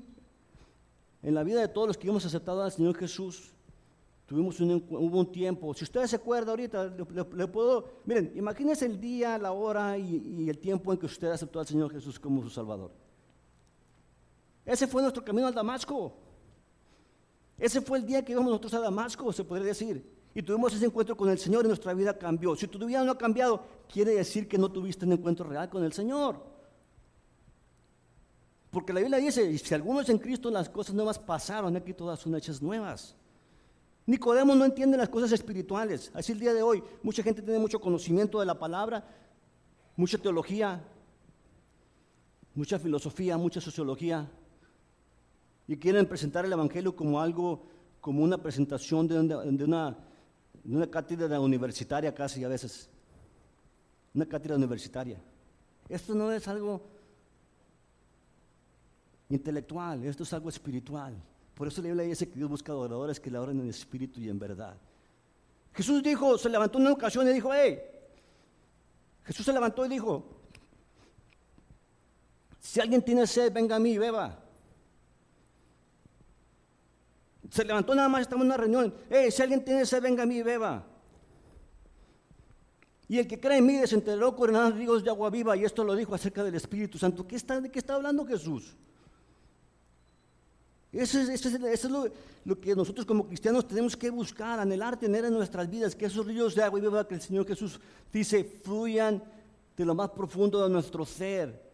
en 1.22 1.34
la 1.34 1.42
vida 1.42 1.60
de 1.60 1.68
todos 1.68 1.88
los 1.88 1.98
que 1.98 2.08
hemos 2.08 2.24
aceptado 2.24 2.62
al 2.62 2.72
Señor 2.72 2.96
Jesús, 2.96 3.50
tuvimos 4.24 4.58
un, 4.60 4.82
hubo 4.88 5.26
tiempo. 5.26 5.74
Si 5.74 5.84
ustedes 5.84 6.08
se 6.08 6.16
acuerdan 6.16 6.48
ahorita, 6.48 6.86
le, 7.34 7.46
puedo, 7.48 7.84
miren, 8.06 8.32
imagínense 8.34 8.86
el 8.86 8.98
día, 8.98 9.36
la 9.36 9.52
hora 9.52 9.98
y 9.98 10.48
el 10.48 10.58
tiempo 10.58 10.90
en 10.90 10.98
que 10.98 11.04
usted 11.04 11.28
aceptó 11.28 11.60
al 11.60 11.66
Señor 11.66 11.92
Jesús 11.92 12.18
como 12.18 12.42
su 12.42 12.48
Salvador. 12.48 12.92
Ese 14.64 14.86
fue 14.86 15.02
nuestro 15.02 15.22
camino 15.22 15.48
al 15.48 15.54
Damasco. 15.54 16.29
Ese 17.60 17.82
fue 17.82 17.98
el 17.98 18.06
día 18.06 18.24
que 18.24 18.32
íbamos 18.32 18.50
nosotros 18.50 18.74
a 18.74 18.80
Damasco, 18.80 19.30
se 19.32 19.44
podría 19.44 19.66
decir. 19.66 20.02
Y 20.34 20.42
tuvimos 20.42 20.72
ese 20.72 20.86
encuentro 20.86 21.14
con 21.14 21.28
el 21.28 21.38
Señor 21.38 21.64
y 21.66 21.68
nuestra 21.68 21.92
vida 21.92 22.16
cambió. 22.16 22.56
Si 22.56 22.66
tu 22.66 22.84
vida 22.86 23.04
no 23.04 23.12
ha 23.12 23.18
cambiado, 23.18 23.62
quiere 23.92 24.12
decir 24.12 24.48
que 24.48 24.56
no 24.56 24.72
tuviste 24.72 25.04
un 25.04 25.12
encuentro 25.12 25.46
real 25.46 25.68
con 25.68 25.84
el 25.84 25.92
Señor. 25.92 26.42
Porque 28.70 28.92
la 28.94 29.00
Biblia 29.00 29.18
dice, 29.18 29.58
si 29.58 29.74
alguno 29.74 30.00
es 30.00 30.08
en 30.08 30.18
Cristo, 30.18 30.50
las 30.50 30.70
cosas 30.70 30.94
nuevas 30.94 31.18
pasaron, 31.18 31.76
aquí 31.76 31.92
todas 31.92 32.18
son 32.18 32.34
hechas 32.34 32.62
nuevas. 32.62 33.14
Nicodemo 34.06 34.54
no 34.54 34.64
entiende 34.64 34.96
las 34.96 35.08
cosas 35.08 35.32
espirituales. 35.32 36.10
Así 36.14 36.32
el 36.32 36.40
día 36.40 36.54
de 36.54 36.62
hoy, 36.62 36.82
mucha 37.02 37.22
gente 37.22 37.42
tiene 37.42 37.58
mucho 37.58 37.80
conocimiento 37.80 38.40
de 38.40 38.46
la 38.46 38.58
palabra, 38.58 39.04
mucha 39.96 40.16
teología, 40.16 40.82
mucha 42.54 42.78
filosofía, 42.78 43.36
mucha 43.36 43.60
sociología, 43.60 44.30
y 45.70 45.76
quieren 45.76 46.04
presentar 46.04 46.44
el 46.44 46.52
Evangelio 46.52 46.96
como 46.96 47.20
algo, 47.20 47.62
como 48.00 48.24
una 48.24 48.36
presentación 48.36 49.06
de 49.06 49.20
una, 49.20 49.94
de 50.64 50.74
una, 50.74 50.90
cátedra 50.90 51.38
universitaria 51.38 52.12
casi 52.12 52.42
a 52.42 52.48
veces. 52.48 52.90
una 54.12 54.26
cátedra 54.26 54.56
universitaria. 54.56 55.16
Esto 55.88 56.12
no 56.12 56.32
es 56.32 56.48
algo 56.48 56.82
intelectual, 59.28 60.04
esto 60.06 60.24
es 60.24 60.32
algo 60.32 60.48
espiritual. 60.48 61.14
Por 61.54 61.68
eso 61.68 61.80
la 61.82 61.86
Biblia 61.86 62.04
dice 62.04 62.28
que 62.28 62.34
Dios 62.34 62.50
busca 62.50 62.72
adoradores 62.72 63.20
que 63.20 63.30
le 63.30 63.36
adoren 63.36 63.60
en 63.60 63.68
espíritu 63.68 64.18
y 64.18 64.28
en 64.28 64.40
verdad. 64.40 64.76
Jesús 65.72 66.02
dijo, 66.02 66.36
se 66.36 66.48
levantó 66.48 66.78
en 66.78 66.86
una 66.86 66.94
ocasión 66.94 67.28
y 67.28 67.32
dijo, 67.32 67.50
hey, 67.54 67.78
Jesús 69.22 69.46
se 69.46 69.52
levantó 69.52 69.86
y 69.86 69.88
dijo, 69.88 70.24
si 72.58 72.80
alguien 72.80 73.02
tiene 73.02 73.24
sed, 73.24 73.52
venga 73.52 73.76
a 73.76 73.78
mí 73.78 73.92
y 73.92 73.98
beba. 73.98 74.49
Se 77.50 77.64
levantó 77.64 77.94
nada 77.94 78.08
más, 78.08 78.22
estaba 78.22 78.40
en 78.42 78.46
una 78.46 78.56
reunión, 78.56 78.94
hey, 79.10 79.30
si 79.30 79.42
alguien 79.42 79.64
tiene 79.64 79.84
sed, 79.84 80.00
venga 80.00 80.22
a 80.22 80.26
mí 80.26 80.42
beba. 80.42 80.86
Y 83.08 83.18
el 83.18 83.26
que 83.26 83.40
cree 83.40 83.58
en 83.58 83.66
mí 83.66 83.76
desenterró 83.76 84.36
coronados 84.36 84.76
ríos 84.76 85.02
de 85.02 85.10
agua 85.10 85.30
viva, 85.30 85.56
y 85.56 85.64
esto 85.64 85.82
lo 85.82 85.96
dijo 85.96 86.14
acerca 86.14 86.44
del 86.44 86.54
Espíritu 86.54 86.96
Santo. 86.96 87.26
¿Qué 87.26 87.34
está, 87.34 87.60
¿De 87.60 87.68
qué 87.68 87.80
está 87.80 87.96
hablando 87.96 88.24
Jesús? 88.24 88.76
Eso 90.92 91.20
es, 91.20 91.84
lo, 92.44 92.60
que 92.60 92.74
nosotros 92.74 93.04
como 93.04 93.26
cristianos 93.26 93.66
tenemos 93.66 93.96
que 93.96 94.10
buscar, 94.10 94.60
anhelar, 94.60 94.96
tener 94.96 95.24
en 95.24 95.32
nuestras 95.32 95.68
vidas, 95.68 95.96
que 95.96 96.06
esos 96.06 96.24
ríos 96.24 96.54
de 96.54 96.62
agua 96.62 96.80
viva 96.80 97.06
que 97.06 97.14
el 97.14 97.20
Señor 97.20 97.46
Jesús 97.46 97.80
dice 98.12 98.44
fluyan 98.44 99.22
de 99.76 99.84
lo 99.84 99.94
más 99.94 100.10
profundo 100.10 100.62
de 100.62 100.70
nuestro 100.70 101.04
ser. 101.04 101.70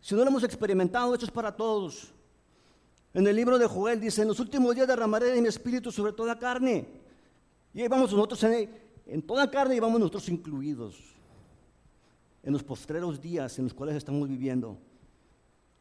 Si 0.00 0.14
no 0.14 0.22
lo 0.24 0.28
hemos 0.28 0.44
experimentado, 0.44 1.12
esto 1.12 1.26
es 1.26 1.32
para 1.32 1.54
todos. 1.54 2.12
En 3.12 3.26
el 3.26 3.34
libro 3.34 3.58
de 3.58 3.66
Joel 3.66 4.00
dice, 4.00 4.22
en 4.22 4.28
los 4.28 4.40
últimos 4.40 4.74
días 4.74 4.86
derramaré 4.86 5.26
de 5.32 5.40
mi 5.40 5.48
espíritu 5.48 5.90
sobre 5.90 6.12
toda 6.12 6.38
carne. 6.38 6.86
Y 7.74 7.82
ahí 7.82 7.88
vamos 7.88 8.12
nosotros 8.12 8.42
en, 8.44 8.70
en 9.06 9.22
toda 9.22 9.50
carne 9.50 9.76
y 9.76 9.80
vamos 9.80 9.98
nosotros 9.98 10.28
incluidos 10.28 10.96
en 12.42 12.52
los 12.52 12.62
postreros 12.62 13.20
días 13.20 13.58
en 13.58 13.64
los 13.64 13.74
cuales 13.74 13.96
estamos 13.96 14.28
viviendo. 14.28 14.78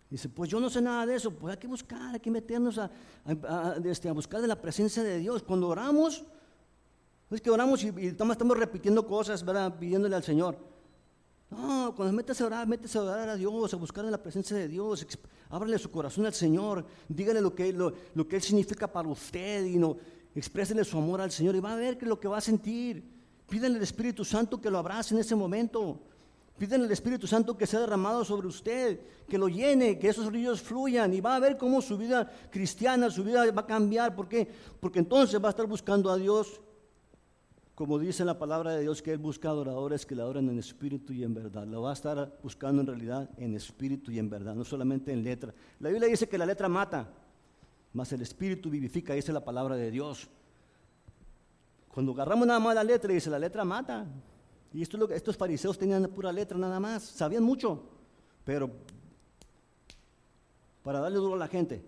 Dice, 0.09 0.27
pues 0.27 0.49
yo 0.49 0.59
no 0.59 0.69
sé 0.69 0.81
nada 0.81 1.05
de 1.05 1.15
eso, 1.15 1.31
pues 1.31 1.53
hay 1.53 1.59
que 1.59 1.67
buscar, 1.67 2.15
hay 2.15 2.19
que 2.19 2.31
meternos 2.31 2.79
a, 2.79 2.89
este, 3.85 4.09
buscar 4.11 4.41
de 4.41 4.47
la 4.47 4.59
presencia 4.59 5.03
de 5.03 5.19
Dios. 5.19 5.43
Cuando 5.43 5.67
oramos, 5.67 6.23
es 7.29 7.41
que 7.41 7.51
oramos 7.51 7.83
y, 7.83 7.93
estamos, 8.07 8.57
repitiendo 8.57 9.05
cosas, 9.05 9.45
¿verdad? 9.45 9.77
Pidiéndole 9.77 10.15
al 10.15 10.23
Señor. 10.23 10.57
No, 11.49 11.93
cuando 11.95 12.13
metes 12.13 12.39
a 12.41 12.45
orar, 12.45 12.67
metes 12.67 12.95
a 12.95 13.01
orar 13.01 13.29
a 13.29 13.35
Dios, 13.35 13.73
a 13.73 13.77
buscar 13.77 14.05
de 14.05 14.11
la 14.11 14.21
presencia 14.21 14.55
de 14.55 14.67
Dios, 14.67 15.07
ábrele 15.49 15.79
su 15.79 15.89
corazón 15.89 16.25
al 16.25 16.33
Señor, 16.33 16.85
dígale 17.07 17.41
lo 17.41 17.55
que, 17.55 17.73
lo, 17.73 17.91
lo 18.13 18.27
que 18.27 18.35
Él 18.35 18.41
significa 18.41 18.87
para 18.87 19.09
usted 19.09 19.65
y 19.65 19.77
no, 19.77 19.97
exprésele 20.35 20.83
su 20.83 20.97
amor 20.97 21.21
al 21.21 21.31
Señor 21.31 21.55
y 21.55 21.59
va 21.59 21.73
a 21.73 21.75
ver 21.75 21.97
que 21.97 22.05
lo 22.05 22.19
que 22.19 22.27
va 22.27 22.37
a 22.37 22.41
sentir. 22.41 23.03
Pídele 23.47 23.77
al 23.77 23.81
Espíritu 23.81 24.23
Santo 24.23 24.61
que 24.61 24.69
lo 24.69 24.77
abrace 24.77 25.15
en 25.15 25.21
ese 25.21 25.35
momento. 25.35 25.99
Pídele 26.59 26.85
al 26.85 26.91
Espíritu 26.91 27.25
Santo 27.25 27.57
que 27.57 27.65
sea 27.65 27.79
derramado 27.79 28.23
sobre 28.23 28.47
usted, 28.47 28.99
que 29.27 29.37
lo 29.39 29.47
llene, 29.47 29.97
que 29.97 30.09
esos 30.09 30.31
ríos 30.31 30.61
fluyan 30.61 31.11
y 31.13 31.21
va 31.21 31.35
a 31.35 31.39
ver 31.39 31.57
cómo 31.57 31.81
su 31.81 31.97
vida 31.97 32.31
cristiana, 32.51 33.09
su 33.09 33.23
vida 33.23 33.49
va 33.51 33.61
a 33.61 33.65
cambiar. 33.65 34.15
¿Por 34.15 34.27
qué? 34.27 34.47
Porque 34.79 34.99
entonces 34.99 35.41
va 35.41 35.47
a 35.47 35.51
estar 35.51 35.65
buscando 35.65 36.11
a 36.11 36.17
Dios, 36.17 36.61
como 37.79 37.97
dice 37.97 38.25
la 38.25 38.37
palabra 38.37 38.73
de 38.73 38.81
Dios, 38.81 39.01
que 39.01 39.13
Él 39.13 39.19
busca 39.19 39.47
adoradores 39.47 40.05
que 40.05 40.13
le 40.13 40.21
adoren 40.21 40.49
en 40.49 40.59
espíritu 40.59 41.13
y 41.13 41.23
en 41.23 41.33
verdad. 41.33 41.65
Lo 41.65 41.83
va 41.83 41.91
a 41.91 41.93
estar 41.93 42.37
buscando 42.43 42.81
en 42.81 42.87
realidad 42.87 43.29
en 43.37 43.55
espíritu 43.55 44.11
y 44.11 44.19
en 44.19 44.29
verdad, 44.29 44.53
no 44.53 44.65
solamente 44.65 45.13
en 45.13 45.23
letra. 45.23 45.53
La 45.79 45.87
Biblia 45.87 46.09
dice 46.09 46.27
que 46.27 46.37
la 46.37 46.45
letra 46.45 46.67
mata, 46.67 47.07
mas 47.93 48.11
el 48.11 48.21
espíritu 48.21 48.69
vivifica, 48.69 49.13
dice 49.13 49.31
la 49.31 49.45
palabra 49.45 49.77
de 49.77 49.89
Dios. 49.91 50.27
Cuando 51.87 52.11
agarramos 52.11 52.45
nada 52.45 52.59
más 52.59 52.75
la 52.75 52.83
letra, 52.83 53.13
dice, 53.13 53.29
la 53.29 53.39
letra 53.39 53.63
mata. 53.63 54.05
Y 54.73 54.81
esto 54.81 54.97
es 54.97 54.99
lo 54.99 55.07
que 55.07 55.15
estos 55.15 55.37
fariseos 55.37 55.77
tenían 55.77 56.03
pura 56.07 56.33
letra 56.33 56.57
nada 56.57 56.81
más, 56.81 57.01
sabían 57.03 57.43
mucho, 57.43 57.81
pero 58.43 58.69
para 60.83 60.99
darle 60.99 61.17
duro 61.17 61.35
a 61.35 61.37
la 61.37 61.47
gente. 61.47 61.81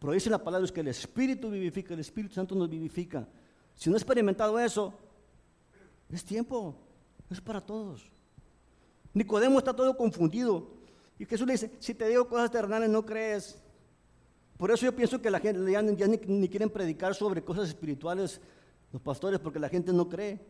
Pero 0.00 0.12
dice 0.12 0.30
la 0.30 0.42
palabra 0.42 0.64
es 0.64 0.72
que 0.72 0.80
el 0.80 0.88
Espíritu 0.88 1.48
vivifica, 1.48 1.94
el 1.94 2.00
Espíritu 2.00 2.34
Santo 2.34 2.56
nos 2.56 2.68
vivifica. 2.68 3.28
Si 3.76 3.88
no 3.88 3.96
he 3.96 3.98
experimentado 3.98 4.58
eso, 4.58 4.92
es 6.10 6.24
tiempo, 6.24 6.74
es 7.30 7.40
para 7.40 7.60
todos. 7.60 8.10
Nicodemo 9.14 9.58
está 9.58 9.74
todo 9.74 9.96
confundido. 9.96 10.68
Y 11.18 11.24
Jesús 11.24 11.46
le 11.46 11.54
dice, 11.54 11.72
si 11.78 11.94
te 11.94 12.08
digo 12.08 12.28
cosas 12.28 12.50
terrenales 12.50 12.90
no 12.90 13.04
crees. 13.04 13.58
Por 14.56 14.70
eso 14.70 14.86
yo 14.86 14.94
pienso 14.94 15.20
que 15.20 15.30
la 15.30 15.40
gente 15.40 15.70
ya, 15.70 15.82
ni 15.82 16.48
quieren 16.48 16.70
predicar 16.70 17.14
sobre 17.14 17.42
cosas 17.42 17.68
espirituales 17.68 18.40
los 18.92 19.02
pastores 19.02 19.38
porque 19.40 19.58
la 19.58 19.68
gente 19.68 19.92
no 19.92 20.08
cree. 20.08 20.40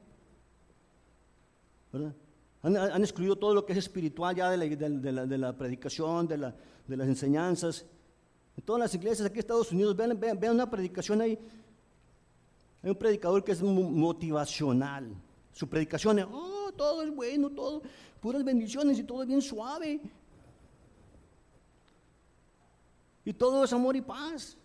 Han, 2.62 3.02
excluido 3.02 3.36
todo 3.36 3.54
lo 3.54 3.64
que 3.64 3.72
es 3.72 3.78
espiritual 3.78 4.34
ya 4.34 4.50
de 4.50 5.38
la, 5.38 5.56
predicación, 5.56 6.26
de, 6.28 6.36
las 6.36 7.08
enseñanzas. 7.08 7.86
En 8.56 8.64
todas 8.64 8.80
las 8.80 8.94
iglesias 8.94 9.26
aquí 9.26 9.34
en 9.34 9.40
Estados 9.40 9.72
Unidos, 9.72 9.96
vean, 9.96 10.18
vean, 10.18 10.54
una 10.54 10.70
predicación 10.70 11.20
ahí. 11.20 11.38
Hay 12.87 12.90
un 12.90 12.99
predicador 12.99 13.42
que 13.42 13.51
es 13.51 13.61
motivacional. 13.61 15.12
Su 15.51 15.68
predicación 15.68 16.20
es, 16.20 16.27
oh, 16.31 16.70
todo 16.77 17.03
es 17.03 17.12
bueno, 17.12 17.51
todo, 17.51 17.83
puras 18.20 18.44
bendiciones 18.44 18.96
y 19.01 19.03
todo 19.03 19.22
es 19.22 19.29
bien 19.29 19.42
suave. 19.42 20.01
Y 23.25 23.33
todo 23.33 23.64
es 23.64 23.72
amor 23.72 23.96
y 23.96 24.03
paz. 24.03 24.57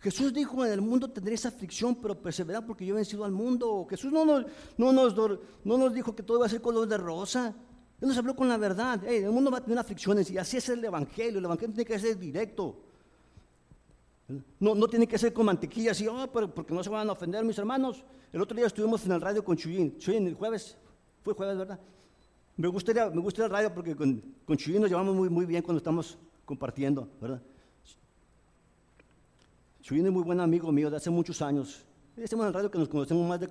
Jesús 0.00 0.34
dijo, 0.34 0.66
en 0.66 0.72
el 0.72 0.80
mundo 0.80 1.08
tendréis 1.08 1.46
aflicción, 1.46 1.94
pero 1.94 2.20
perseverad 2.20 2.66
porque 2.66 2.84
yo 2.84 2.94
he 2.94 2.96
vencido 2.96 3.24
al 3.24 3.30
mundo. 3.30 3.86
Jesús 3.88 4.12
no 4.12 4.24
nos, 4.24 4.46
no 4.76 4.92
nos, 4.92 5.14
no 5.62 5.78
nos 5.78 5.94
dijo 5.94 6.16
que 6.16 6.24
todo 6.24 6.38
iba 6.38 6.46
a 6.46 6.48
ser 6.48 6.60
color 6.60 6.88
de 6.88 6.96
rosa. 6.96 7.54
Él 8.00 8.08
nos 8.08 8.18
habló 8.18 8.34
con 8.34 8.48
la 8.48 8.56
verdad. 8.56 9.04
el 9.04 9.30
mundo 9.30 9.52
va 9.52 9.58
a 9.58 9.62
tener 9.62 9.78
aflicciones 9.78 10.28
y 10.32 10.36
así 10.36 10.56
es 10.56 10.68
el 10.68 10.84
Evangelio. 10.84 11.38
El 11.38 11.44
Evangelio 11.44 11.76
tiene 11.76 11.86
que 11.86 12.00
ser 12.00 12.18
directo. 12.18 12.85
No, 14.58 14.74
no 14.74 14.88
tiene 14.88 15.06
que 15.06 15.18
ser 15.18 15.32
con 15.32 15.46
mantequilla 15.46 15.92
así, 15.92 16.06
oh, 16.08 16.28
pero 16.32 16.52
porque 16.52 16.74
no 16.74 16.82
se 16.82 16.90
van 16.90 17.08
a 17.08 17.12
ofender 17.12 17.44
mis 17.44 17.58
hermanos. 17.58 18.04
El 18.32 18.42
otro 18.42 18.56
día 18.56 18.66
estuvimos 18.66 19.04
en 19.06 19.12
el 19.12 19.20
radio 19.20 19.44
con 19.44 19.56
Chuyín. 19.56 19.98
Chuyín, 19.98 20.26
el 20.26 20.34
jueves, 20.34 20.76
fue 21.22 21.34
jueves, 21.34 21.56
¿verdad? 21.56 21.78
Me 22.56 22.68
gusta, 22.68 23.10
me 23.10 23.20
gusta 23.20 23.44
el 23.44 23.50
radio 23.50 23.72
porque 23.72 23.94
con, 23.94 24.20
con 24.44 24.56
Chuyín 24.56 24.80
nos 24.80 24.90
llevamos 24.90 25.14
muy, 25.14 25.28
muy 25.28 25.46
bien 25.46 25.62
cuando 25.62 25.78
estamos 25.78 26.18
compartiendo, 26.44 27.08
¿verdad? 27.20 27.40
Chuyín 29.80 30.04
es 30.04 30.12
muy 30.12 30.24
buen 30.24 30.40
amigo 30.40 30.72
mío 30.72 30.90
de 30.90 30.96
hace 30.96 31.10
muchos 31.10 31.40
años. 31.40 31.84
Estamos 32.16 32.44
en 32.44 32.48
el 32.48 32.54
radio 32.54 32.70
que 32.70 32.78
nos 32.78 32.88
conocemos 32.88 33.28
más 33.28 33.38
de 33.38 33.48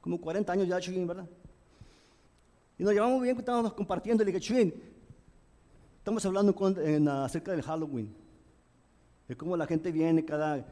como 0.00 0.20
40 0.20 0.52
años 0.52 0.66
ya, 0.66 0.80
Chuyín, 0.80 1.06
¿verdad? 1.06 1.28
Y 2.76 2.82
nos 2.82 2.92
llevamos 2.92 3.22
bien, 3.22 3.38
estábamos 3.38 3.74
compartiendo. 3.74 4.24
Le 4.24 4.32
dije, 4.32 4.40
Chuyín, 4.40 4.74
estamos 5.98 6.26
hablando 6.26 6.52
acerca 7.22 7.52
del 7.52 7.62
Halloween. 7.62 8.19
De 9.30 9.36
cómo 9.36 9.56
la 9.56 9.64
gente 9.64 9.92
viene 9.92 10.24
cada, 10.24 10.66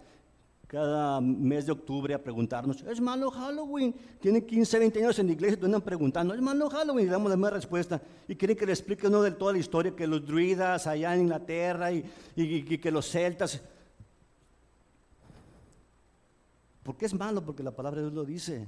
cada 0.67 1.21
mes 1.21 1.65
de 1.65 1.71
octubre 1.71 2.13
a 2.13 2.21
preguntarnos, 2.21 2.83
¿es 2.83 3.01
malo 3.01 3.31
Halloween? 3.31 3.95
Tienen 4.21 4.45
15, 4.45 4.81
20 4.81 4.99
años 4.99 5.17
en 5.21 5.29
la 5.29 5.33
iglesia 5.35 5.59
y 5.63 5.65
andan 5.65 5.81
preguntando, 5.81 6.35
¿es 6.35 6.41
malo 6.41 6.69
Halloween? 6.69 7.07
Y 7.07 7.09
damos 7.09 7.31
la 7.31 7.37
misma 7.37 7.51
respuesta. 7.51 8.03
Y 8.27 8.35
quieren 8.35 8.57
que 8.57 8.67
le 8.67 8.73
explique 8.73 9.07
uno 9.07 9.23
de 9.23 9.31
toda 9.31 9.53
la 9.53 9.59
historia, 9.59 9.95
que 9.95 10.09
los 10.09 10.27
druidas 10.27 10.89
allá 10.89 11.15
en 11.15 11.21
Inglaterra 11.21 11.93
y, 11.93 12.05
y 12.35 12.79
que 12.79 12.91
los 12.91 13.09
celtas 13.09 13.63
¿Por 16.83 16.97
qué 16.97 17.07
es 17.07 17.15
malo? 17.15 17.45
Porque 17.45 17.63
la 17.63 17.71
palabra 17.71 18.01
de 18.01 18.07
Dios 18.07 18.15
lo 18.15 18.25
dice. 18.25 18.67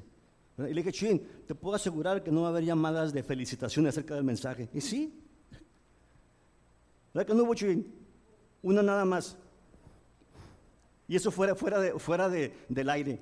Y 0.57 0.63
le 0.63 0.83
dije, 0.85 0.93
Chin, 0.93 1.27
te 1.49 1.57
puedo 1.57 1.75
asegurar 1.75 2.23
que 2.23 2.31
no 2.31 2.43
va 2.43 2.47
a 2.47 2.51
haber 2.51 2.65
llamadas 2.65 3.13
de 3.13 3.25
felicitación 3.25 3.89
acerca 3.89 4.15
del 4.15 4.23
mensaje. 4.23 4.69
Y 4.73 4.81
sí. 4.81 5.21
¿Verdad 7.13 7.27
que 7.27 7.35
no 7.35 7.43
hubo 7.43 7.57
Chin? 7.57 7.93
Una 8.63 8.85
nada 8.85 9.05
más. 9.05 9.37
Y 11.11 11.17
eso 11.17 11.33
fuera, 11.33 11.57
fuera, 11.57 11.81
de, 11.81 11.99
fuera 11.99 12.29
de, 12.29 12.55
del 12.69 12.89
aire. 12.89 13.21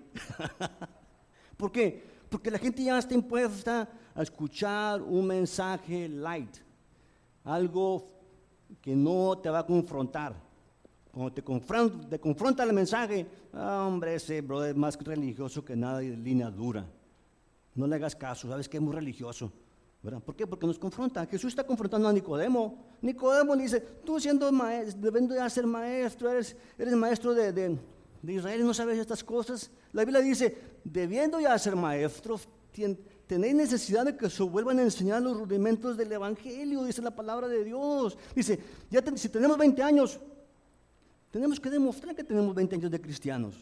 ¿Por 1.57 1.73
qué? 1.73 2.05
Porque 2.29 2.51
la 2.51 2.59
gente 2.59 2.85
ya 2.85 2.99
está 2.99 3.15
impuesta 3.15 3.89
a 4.15 4.23
escuchar 4.23 5.01
un 5.01 5.27
mensaje 5.27 6.07
light. 6.07 6.55
Algo 7.45 8.11
que 8.83 8.95
no 8.95 9.39
te 9.39 9.49
va 9.49 9.61
a 9.61 9.67
confrontar. 9.67 10.35
Cuando 11.11 11.33
te 11.33 11.43
confronta, 11.43 12.63
el 12.63 12.75
mensaje, 12.75 13.27
hombre, 13.55 14.17
ese 14.17 14.43
brother 14.43 14.73
es 14.73 14.77
más 14.77 15.03
religioso 15.03 15.65
que 15.65 15.75
nada 15.75 16.03
y 16.03 16.09
de 16.09 16.17
línea 16.19 16.51
dura. 16.51 16.85
No 17.75 17.87
le 17.87 17.97
hagas 17.97 18.15
caso, 18.15 18.51
sabes 18.51 18.69
que 18.69 18.77
es 18.77 18.83
muy 18.83 18.93
religioso. 18.95 19.51
¿Verdad? 20.03 20.23
¿Por 20.23 20.37
qué? 20.37 20.47
Porque 20.47 20.67
nos 20.67 20.79
confronta. 20.79 21.27
Jesús 21.27 21.49
está 21.49 21.65
confrontando 21.65 22.09
a 22.09 22.13
Nicodemo. 22.13 22.97
Nicodemo 23.03 23.55
le 23.55 23.65
dice, 23.65 23.81
tú 23.81 24.21
siendo 24.21 24.51
maestro, 24.53 25.01
debiendo 25.01 25.35
de 25.35 25.51
ser 25.51 25.67
maestro, 25.67 26.31
eres, 26.31 26.57
eres 26.79 26.95
maestro 26.95 27.35
de, 27.35 27.79
Israel 28.27 28.65
no 28.65 28.75
sabes 28.75 28.99
estas 28.99 29.23
cosas. 29.25 29.71
La 29.93 30.05
Biblia 30.05 30.21
dice, 30.21 30.57
debiendo 30.85 31.41
ya 31.41 31.59
ser 31.59 31.77
maestros, 31.77 32.49
tenéis 33.27 33.55
necesidad 33.55 34.05
de 34.05 34.17
que 34.17 34.31
se 34.31 34.43
vuelvan 34.43 34.79
a 34.79 34.83
enseñar 34.83 35.23
los 35.23 35.37
rudimentos 35.37 35.97
del 35.97 36.13
Evangelio, 36.13 36.85
dice 36.85 37.03
la 37.03 37.15
palabra 37.15 37.49
de 37.49 37.65
Dios. 37.65 38.17
Dice, 38.35 38.59
ya 38.91 39.03
si 39.17 39.29
tenemos 39.29 39.59
20 39.59 39.83
años, 39.83 40.19
tenemos 41.31 41.61
que 41.61 41.71
demostrar 41.71 42.15
que 42.15 42.25
tenemos 42.25 42.55
20 42.55 42.77
años 42.77 42.91
de 42.91 43.01
cristianos. 43.01 43.57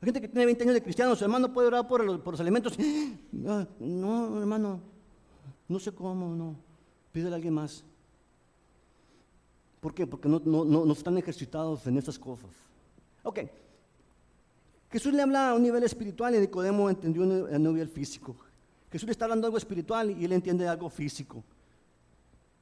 Hay 0.00 0.06
gente 0.06 0.20
que 0.20 0.28
tiene 0.28 0.44
20 0.44 0.62
años 0.64 0.74
de 0.74 0.82
cristianos, 0.82 1.20
hermano, 1.22 1.52
puede 1.52 1.68
orar 1.68 1.88
por 1.88 2.04
los, 2.04 2.20
por 2.20 2.38
alimentos. 2.40 2.78
No, 3.32 3.66
no, 3.80 4.38
hermano, 4.40 4.80
no 5.68 5.78
sé 5.78 5.92
cómo, 5.92 6.34
no. 6.34 6.56
Pídele 7.12 7.32
a 7.32 7.36
alguien 7.36 7.54
más. 7.54 7.82
¿Por 9.80 9.94
qué? 9.94 10.06
Porque 10.06 10.28
no, 10.28 10.40
no, 10.44 10.64
no, 10.64 10.92
están 10.92 11.16
ejercitados 11.16 11.86
en 11.86 11.96
estas 11.96 12.18
cosas. 12.18 12.50
Ok. 13.22 13.40
Jesús 14.90 15.12
le 15.12 15.22
habla 15.22 15.50
a 15.50 15.54
un 15.54 15.62
nivel 15.62 15.82
espiritual 15.84 16.34
y 16.34 16.40
Nicodemo 16.40 16.90
entendió 16.90 17.22
a 17.22 17.56
un 17.56 17.62
nivel 17.62 17.88
físico. 17.88 18.36
Jesús 18.90 19.06
le 19.06 19.12
está 19.12 19.24
hablando 19.24 19.46
algo 19.46 19.58
espiritual 19.58 20.10
y 20.10 20.24
él 20.24 20.32
entiende 20.32 20.68
algo 20.68 20.88
físico. 20.88 21.42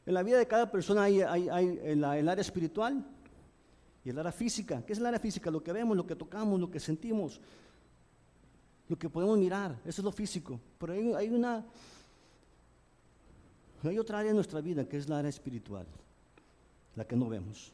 En 0.06 0.14
la 0.14 0.22
vida 0.22 0.38
de 0.38 0.46
cada 0.46 0.70
persona 0.70 1.04
hay, 1.04 1.20
hay, 1.22 1.80
el, 1.82 2.04
área 2.04 2.40
espiritual 2.40 3.04
y 4.04 4.10
el 4.10 4.18
área 4.18 4.32
física. 4.32 4.84
¿Qué 4.84 4.92
es 4.92 4.98
el 4.98 5.06
área 5.06 5.18
física? 5.18 5.50
Lo 5.50 5.62
que 5.62 5.72
vemos, 5.72 5.96
lo 5.96 6.06
que 6.06 6.14
tocamos, 6.14 6.60
lo 6.60 6.70
que 6.70 6.78
sentimos, 6.78 7.40
lo 8.88 8.98
que 8.98 9.08
podemos 9.08 9.38
mirar. 9.38 9.78
Eso 9.84 10.02
es 10.02 10.04
lo 10.04 10.12
físico. 10.12 10.60
Pero 10.78 10.92
hay, 10.92 11.12
hay 11.14 11.28
una... 11.30 11.64
Hay 13.82 13.98
otra 13.98 14.18
área 14.18 14.30
en 14.30 14.36
nuestra 14.36 14.62
vida 14.62 14.88
que 14.88 14.96
es 14.96 15.08
la 15.10 15.18
área 15.18 15.28
espiritual, 15.28 15.86
la 16.96 17.06
que 17.06 17.16
no 17.16 17.28
vemos. 17.28 17.70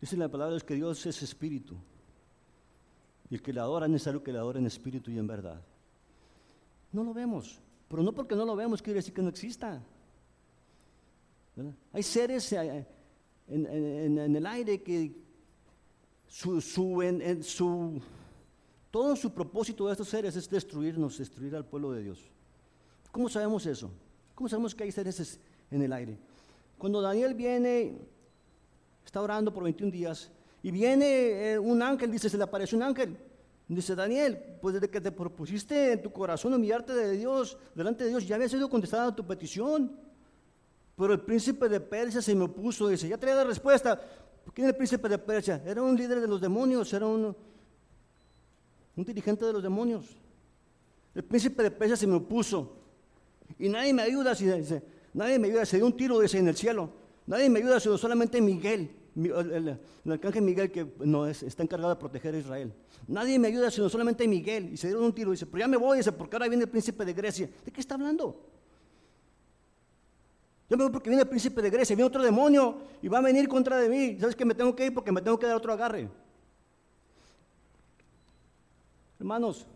Dice 0.00 0.16
la 0.16 0.28
palabra 0.28 0.56
es 0.56 0.64
que 0.64 0.74
Dios 0.74 1.06
es 1.06 1.22
espíritu. 1.22 1.76
Y 3.30 3.36
el 3.36 3.42
que 3.42 3.52
le 3.52 3.60
adora 3.60 3.86
es 3.86 3.92
necesario 3.92 4.22
que 4.22 4.32
le 4.32 4.38
adore 4.38 4.58
en 4.58 4.66
espíritu 4.66 5.12
y 5.12 5.18
en 5.18 5.28
verdad. 5.28 5.60
No 6.90 7.04
lo 7.04 7.14
vemos. 7.14 7.60
Pero 7.88 8.02
no 8.02 8.12
porque 8.12 8.34
no 8.34 8.44
lo 8.44 8.56
vemos 8.56 8.82
quiere 8.82 8.98
decir 8.98 9.14
que 9.14 9.22
no 9.22 9.28
exista. 9.28 9.80
Hay 11.92 12.02
seres 12.02 12.52
eh, 12.52 12.84
en, 13.52 14.36
el 14.36 14.46
aire 14.46 14.82
que 14.82 15.12
su, 16.26 16.60
su, 16.60 18.00
todo 18.90 19.16
su 19.16 19.32
propósito 19.32 19.86
de 19.86 19.92
estos 19.92 20.08
seres 20.08 20.36
es 20.36 20.48
destruirnos, 20.48 21.18
destruir 21.18 21.54
al 21.54 21.64
pueblo 21.64 21.92
de 21.92 22.02
Dios. 22.02 22.20
¿Cómo 23.10 23.28
sabemos 23.28 23.66
eso? 23.66 23.90
¿Cómo 24.34 24.48
sabemos 24.48 24.74
que 24.74 24.84
hay 24.84 24.92
seres 24.92 25.38
en 25.70 25.82
el 25.82 25.92
aire? 25.92 26.18
Cuando 26.78 27.00
Daniel 27.00 27.34
viene, 27.34 27.98
está 29.04 29.20
orando 29.20 29.52
por 29.52 29.64
21 29.64 29.92
días, 29.92 30.30
y 30.62 30.70
viene 30.70 31.52
eh, 31.52 31.58
un 31.58 31.82
ángel, 31.82 32.10
dice, 32.10 32.30
se 32.30 32.38
le 32.38 32.44
apareció 32.44 32.76
un 32.78 32.84
ángel. 32.84 33.16
Dice 33.68 33.94
Daniel, 33.94 34.38
pues 34.60 34.74
desde 34.74 34.88
que 34.88 35.00
te 35.00 35.10
propusiste 35.10 35.92
en 35.92 36.02
tu 36.02 36.12
corazón 36.12 36.52
humillarte 36.54 36.92
de 36.92 37.16
Dios, 37.16 37.56
delante 37.74 38.04
de 38.04 38.10
Dios, 38.10 38.26
ya 38.26 38.36
había 38.36 38.48
sido 38.48 38.68
contestada 38.68 39.14
tu 39.14 39.26
petición. 39.26 39.96
Pero 40.96 41.12
el 41.14 41.20
príncipe 41.20 41.68
de 41.68 41.80
Persia 41.80 42.20
se 42.20 42.34
me 42.34 42.44
opuso, 42.44 42.88
dice, 42.88 43.08
ya 43.08 43.18
traía 43.18 43.36
la 43.36 43.44
respuesta. 43.44 44.00
¿Quién 44.54 44.66
es 44.66 44.72
el 44.72 44.76
príncipe 44.76 45.08
de 45.08 45.18
Persia? 45.18 45.62
Era 45.64 45.82
un 45.82 45.96
líder 45.96 46.20
de 46.20 46.28
los 46.28 46.40
demonios, 46.40 46.92
era 46.92 47.06
un, 47.06 47.34
un 48.96 49.04
dirigente 49.04 49.44
de 49.44 49.52
los 49.52 49.62
demonios. 49.62 50.16
El 51.14 51.24
príncipe 51.24 51.62
de 51.62 51.70
Persia 51.70 51.96
se 51.96 52.06
me 52.06 52.14
opuso. 52.14 52.76
Y 53.58 53.68
nadie 53.68 53.92
me 53.92 54.02
ayuda, 54.02 54.34
dice, 54.34 54.82
nadie 55.14 55.38
me 55.38 55.48
ayuda, 55.48 55.64
se 55.64 55.76
dio 55.76 55.86
un 55.86 55.96
tiro, 55.96 56.20
dice, 56.20 56.38
en 56.38 56.48
el 56.48 56.56
cielo. 56.56 56.90
Nadie 57.26 57.48
me 57.48 57.60
ayuda, 57.60 57.78
sino 57.80 57.96
solamente 57.96 58.40
Miguel, 58.40 58.90
el, 59.14 59.78
arcángel 60.10 60.42
Miguel 60.42 60.70
que 60.70 60.86
no, 61.00 61.26
es, 61.26 61.42
está 61.42 61.62
encargado 61.62 61.94
de 61.94 62.00
proteger 62.00 62.34
a 62.34 62.38
Israel. 62.38 62.72
Nadie 63.06 63.38
me 63.38 63.48
ayuda, 63.48 63.70
sino 63.70 63.88
solamente 63.88 64.26
Miguel. 64.26 64.72
Y 64.72 64.76
se 64.76 64.88
dieron 64.88 65.04
un 65.04 65.14
tiro, 65.14 65.30
dice, 65.30 65.46
pero 65.46 65.60
ya 65.60 65.68
me 65.68 65.76
voy, 65.76 65.98
dice, 65.98 66.12
porque 66.12 66.36
ahora 66.36 66.48
viene 66.48 66.64
el 66.64 66.70
príncipe 66.70 67.04
de 67.04 67.12
Grecia. 67.12 67.48
¿De 67.64 67.70
qué 67.70 67.80
está 67.80 67.94
hablando? 67.94 68.48
Yo 70.72 70.78
me 70.78 70.84
voy 70.84 70.92
porque 70.94 71.10
viene 71.10 71.20
el 71.20 71.28
príncipe 71.28 71.60
de 71.60 71.68
Grecia, 71.68 71.94
viene 71.94 72.06
otro 72.06 72.22
demonio 72.22 72.78
y 73.02 73.08
va 73.08 73.18
a 73.18 73.20
venir 73.20 73.46
contra 73.46 73.76
de 73.76 73.90
mí. 73.90 74.18
¿Sabes 74.18 74.34
que 74.34 74.46
me 74.46 74.54
tengo 74.54 74.74
que 74.74 74.86
ir 74.86 74.94
porque 74.94 75.12
me 75.12 75.20
tengo 75.20 75.38
que 75.38 75.46
dar 75.46 75.54
otro 75.54 75.70
agarre? 75.70 76.08
Hermanos, 79.18 79.66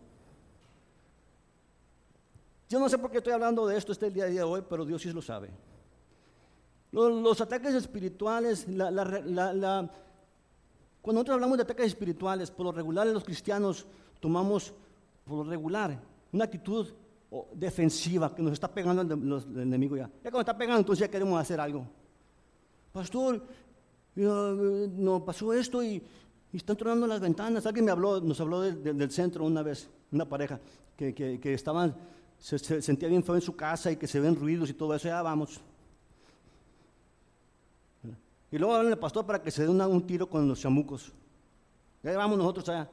yo 2.67 2.79
no 2.79 2.89
sé 2.89 2.97
por 2.97 3.11
qué 3.11 3.19
estoy 3.19 3.33
hablando 3.33 3.67
de 3.67 3.77
esto 3.77 3.91
este 3.91 4.09
día, 4.09 4.25
de 4.25 4.41
hoy, 4.41 4.63
pero 4.67 4.85
Dios 4.85 5.03
sí 5.03 5.13
lo 5.13 5.21
sabe. 5.21 5.51
Los, 6.91 7.41
ataques 7.41 7.75
espirituales, 7.75 8.65
cuando 8.65 9.91
nosotros 11.03 11.35
hablamos 11.35 11.57
de 11.59 11.63
ataques 11.63 11.85
espirituales, 11.85 12.49
por 12.49 12.65
lo 12.65 12.71
regular 12.71 13.05
los 13.05 13.23
cristianos 13.23 13.85
tomamos 14.19 14.73
por 15.25 15.45
lo 15.45 15.51
regular 15.51 15.99
una 16.31 16.45
actitud 16.45 16.87
defensiva 17.53 18.33
que 18.33 18.41
nos 18.41 18.53
está 18.53 18.67
pegando 18.73 19.01
el, 19.01 19.61
enemigo 19.61 19.97
ya. 19.97 20.09
Ya 20.23 20.31
cuando 20.31 20.41
está 20.41 20.57
pegando, 20.57 20.79
entonces 20.79 21.05
ya 21.05 21.11
queremos 21.11 21.39
hacer 21.39 21.59
algo. 21.59 21.85
Pastor, 22.91 23.43
no 24.15 25.23
pasó 25.25 25.53
esto 25.53 25.83
y, 25.83 26.01
están 26.53 26.77
tronando 26.77 27.05
las 27.05 27.19
ventanas. 27.19 27.65
Alguien 27.65 27.85
me 27.85 27.91
habló, 27.91 28.19
nos 28.19 28.39
habló 28.41 28.61
del 28.61 29.11
centro 29.11 29.45
una 29.45 29.61
vez, 29.61 29.89
una 30.11 30.25
pareja 30.25 30.59
que, 30.95 31.13
que, 31.13 31.57
se, 32.39 32.81
sentía 32.81 33.09
bien 33.09 33.23
feo 33.23 33.35
en 33.35 33.41
su 33.41 33.55
casa 33.55 33.91
y 33.91 33.97
que 33.97 34.07
se 34.07 34.19
ven 34.19 34.35
ruidos 34.35 34.69
y 34.69 34.73
todo 34.73 34.95
eso. 34.95 35.07
Ya 35.07 35.21
vamos. 35.21 35.61
Y 38.49 38.57
luego 38.57 38.73
hablan 38.75 38.93
al 38.93 38.99
pastor 38.99 39.25
para 39.25 39.41
que 39.41 39.51
se 39.51 39.63
dé 39.63 39.69
un 39.69 40.07
tiro 40.07 40.29
con 40.29 40.47
los 40.47 40.59
chamucos. 40.59 41.11
Ya 42.01 42.17
vamos 42.17 42.37
nosotros 42.37 42.69
allá. 42.69 42.89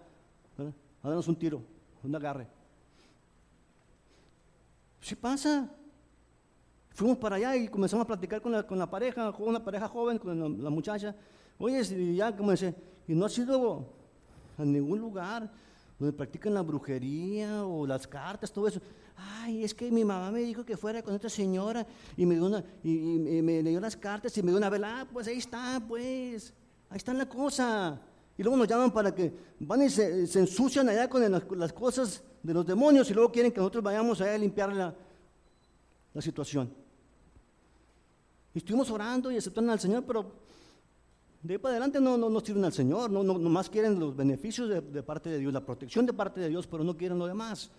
A 1.02 1.08
darnos 1.08 1.28
un 1.28 1.36
tiro, 1.36 1.62
un 2.02 2.14
agarre. 2.14 2.48
Sí 5.04 5.14
pasa. 5.14 5.68
Fuimos 6.88 7.18
para 7.18 7.36
allá 7.36 7.54
y 7.56 7.68
comenzamos 7.68 8.04
a 8.04 8.06
platicar 8.06 8.40
con 8.40 8.52
la, 8.52 8.66
con 8.66 8.78
la 8.78 8.88
pareja, 8.88 9.30
con 9.32 9.48
una 9.48 9.62
pareja 9.62 9.86
joven, 9.86 10.16
con 10.16 10.62
la, 10.64 10.70
muchacha. 10.70 11.14
Oye, 11.58 11.82
y 11.94 12.16
ya 12.16 12.34
comencé, 12.34 12.74
y 13.06 13.14
no 13.14 13.26
ha 13.26 13.28
sido 13.28 13.84
a 14.56 14.64
ningún 14.64 14.98
lugar 14.98 15.50
donde 15.98 16.16
practican 16.16 16.54
la 16.54 16.62
brujería 16.62 17.66
o 17.66 17.86
las 17.86 18.06
cartas, 18.06 18.50
todo 18.50 18.66
eso. 18.66 18.80
Ay, 19.14 19.62
es 19.62 19.74
que 19.74 19.90
mi 19.90 20.06
mamá 20.06 20.30
me 20.30 20.40
dijo 20.40 20.64
que 20.64 20.74
fuera 20.74 21.02
con 21.02 21.14
esta 21.14 21.28
señora 21.28 21.86
y 22.16 22.24
me, 22.24 22.36
dio 22.36 22.64
y, 22.82 23.42
me 23.42 23.62
leyó 23.62 23.80
las 23.80 23.98
cartas 23.98 24.34
y 24.38 24.42
me 24.42 24.52
dio 24.52 24.56
una 24.56 24.70
vela. 24.70 25.00
Ah, 25.00 25.06
pues 25.12 25.28
ahí 25.28 25.36
está, 25.36 25.82
pues. 25.86 26.54
Ahí 26.88 26.96
está 26.96 27.12
la 27.12 27.28
cosa. 27.28 28.00
Y 28.36 28.42
luego 28.42 28.56
nos 28.56 28.66
llaman 28.66 28.90
para 28.90 29.14
que 29.14 29.32
van 29.60 29.82
y 29.82 29.90
se, 29.90 30.22
ensucian 30.38 30.88
allá 30.88 31.08
con 31.08 31.22
las, 31.58 31.72
cosas 31.72 32.22
de 32.42 32.52
los 32.52 32.66
demonios 32.66 33.08
y 33.10 33.14
luego 33.14 33.30
quieren 33.30 33.52
que 33.52 33.58
nosotros 33.58 33.84
vayamos 33.84 34.20
allá 34.20 34.34
a 34.34 34.38
limpiar 34.38 34.72
la, 34.72 34.94
situación. 36.20 36.72
Y 38.54 38.58
estuvimos 38.58 38.90
orando 38.90 39.30
y 39.30 39.36
aceptando 39.36 39.72
al 39.72 39.80
Señor, 39.80 40.04
pero 40.04 40.32
de 41.42 41.54
ahí 41.54 41.58
para 41.58 41.72
adelante 41.72 42.00
no, 42.00 42.16
no, 42.16 42.40
sirven 42.40 42.64
al 42.64 42.72
Señor, 42.72 43.10
no, 43.10 43.22
no, 43.22 43.34
más 43.38 43.68
quieren 43.68 43.98
los 43.98 44.14
beneficios 44.16 44.68
de, 44.68 44.80
de, 44.80 45.02
parte 45.02 45.28
de 45.28 45.38
Dios, 45.38 45.52
la 45.52 45.64
protección 45.64 46.06
de 46.06 46.12
parte 46.12 46.40
de 46.40 46.48
Dios, 46.48 46.66
pero 46.66 46.84
no 46.84 46.96
quieren 46.96 47.18
lo 47.18 47.26
demás. 47.26 47.70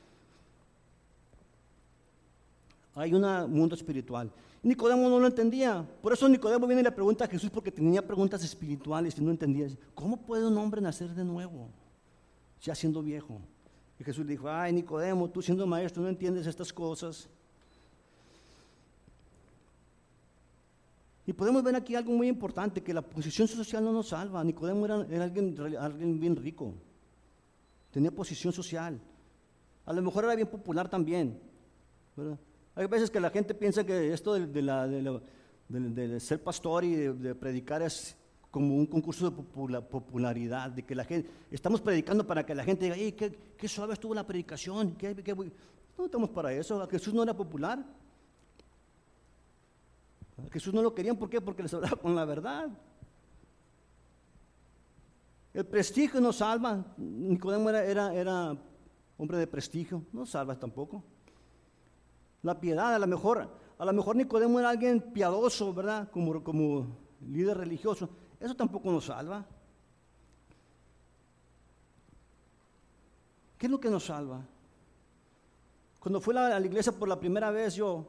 Hay 2.96 3.14
un 3.14 3.52
mundo 3.52 3.76
espiritual. 3.76 4.32
Nicodemo 4.66 5.08
no 5.08 5.20
lo 5.20 5.28
entendía. 5.28 5.88
Por 6.02 6.12
eso 6.12 6.28
Nicodemo 6.28 6.66
viene 6.66 6.82
y 6.82 6.86
le 6.86 6.92
pregunta 6.92 7.26
a 7.26 7.28
Jesús 7.28 7.52
porque 7.52 7.72
tenía 7.72 8.02
preguntas 8.02 8.44
espirituales 8.44 9.16
y 9.16 9.22
no 9.22 9.30
entendía. 9.30 9.68
¿Cómo 9.94 10.18
puede 10.18 10.48
un 10.48 10.58
hombre 10.58 10.82
nacer 10.82 11.14
de 11.14 11.24
nuevo? 11.24 11.70
Ya 12.64 12.74
siendo 12.74 13.04
viejo. 13.04 13.40
Y 14.00 14.04
Jesús 14.04 14.26
le 14.26 14.32
dijo, 14.32 14.50
ay 14.50 14.74
Nicodemo, 14.74 15.30
tú 15.30 15.44
siendo 15.44 15.68
maestro 15.68 16.02
no 16.02 16.10
entiendes 16.10 16.48
estas 16.48 16.74
cosas. 16.74 17.30
Y 21.28 21.34
podemos 21.34 21.62
ver 21.62 21.76
aquí 21.76 21.94
algo 21.94 22.14
muy 22.14 22.28
importante, 22.28 22.82
que 22.82 22.92
la 22.92 23.04
posición 23.04 23.48
social 23.48 23.84
no 23.84 23.94
nos 23.94 24.10
salva. 24.10 24.44
Nicodemo 24.44 24.86
era, 24.86 24.96
alguien, 25.24 25.56
alguien 25.80 26.20
bien 26.20 26.36
rico, 26.36 26.74
tenía 27.92 28.10
posición 28.10 28.52
social. 28.52 29.00
A 29.86 29.94
lo 29.94 30.02
mejor 30.02 30.24
era 30.24 30.34
bien 30.34 30.48
popular 30.48 30.90
también. 30.90 31.40
¿verdad? 32.16 32.40
Hay 32.76 32.88
veces 32.88 33.10
que 33.10 33.22
la 33.22 33.30
gente 33.30 33.54
piensa 33.54 33.86
que 33.86 34.14
esto 34.14 34.34
de, 34.34 36.20
ser 36.20 36.44
pastor 36.44 36.84
y 36.84 36.96
de, 36.96 37.34
predicar 37.34 37.82
es 37.82 38.18
como 38.52 38.76
un 38.76 38.86
concurso 38.86 39.30
de 39.30 39.82
popularidad, 39.82 40.72
de 40.72 40.84
que 40.84 40.94
la 40.94 41.06
gente, 41.06 41.30
estamos 41.52 41.80
predicando 41.80 42.28
para 42.28 42.46
que 42.46 42.54
la 42.54 42.66
gente 42.66 42.94
diga, 42.94 43.32
qué, 43.58 43.68
suave 43.68 43.94
estuvo 43.94 44.14
la 44.14 44.28
predicación, 44.28 44.98
no 45.98 46.06
estamos 46.06 46.30
para 46.30 46.52
eso, 46.52 46.86
Jesús 46.88 47.14
no 47.14 47.24
era 47.24 47.34
popular. 47.34 47.84
Jesús 50.52 50.74
no 50.74 50.82
lo 50.82 50.94
querían, 50.94 51.16
¿por 51.16 51.30
qué? 51.30 51.40
Porque 51.40 51.64
les 51.64 51.74
hablaba 51.74 51.96
con 51.96 52.14
la 52.14 52.26
verdad. 52.26 52.68
El 55.54 55.66
prestigio 55.66 56.20
no 56.20 56.34
salva. 56.34 56.94
Nicodemo 56.98 57.70
era 57.70 58.58
hombre 59.18 59.38
de 59.38 59.48
prestigio, 59.48 60.04
no 60.12 60.26
salva 60.26 60.60
tampoco 60.60 61.02
la 62.46 62.60
piedad, 62.60 62.94
a 62.94 63.00
lo 63.00 63.08
mejor, 63.08 63.50
a 63.78 63.86
lo 63.86 63.92
mejor 63.92 64.16
Nicodemo 64.16 64.60
era 64.60 64.70
alguien 64.70 65.02
piadoso, 65.02 65.74
¿verdad? 65.74 66.12
Como, 66.12 66.44
como 66.44 66.86
líder 67.28 67.58
religioso. 67.58 68.08
Eso 68.40 68.56
tampoco 68.56 68.92
nos 68.92 69.06
salva. 69.06 69.44
¿Qué 73.58 73.66
es 73.66 73.72
lo 73.72 73.80
que 73.80 73.90
nos 73.90 74.06
salva? 74.06 74.46
Cuando 76.00 76.22
fui 76.22 76.38
a 76.38 76.60
la 76.60 76.66
iglesia 76.66 76.92
por 76.92 77.10
la 77.10 77.20
primera 77.20 77.50
vez, 77.50 77.74
yo 77.74 78.06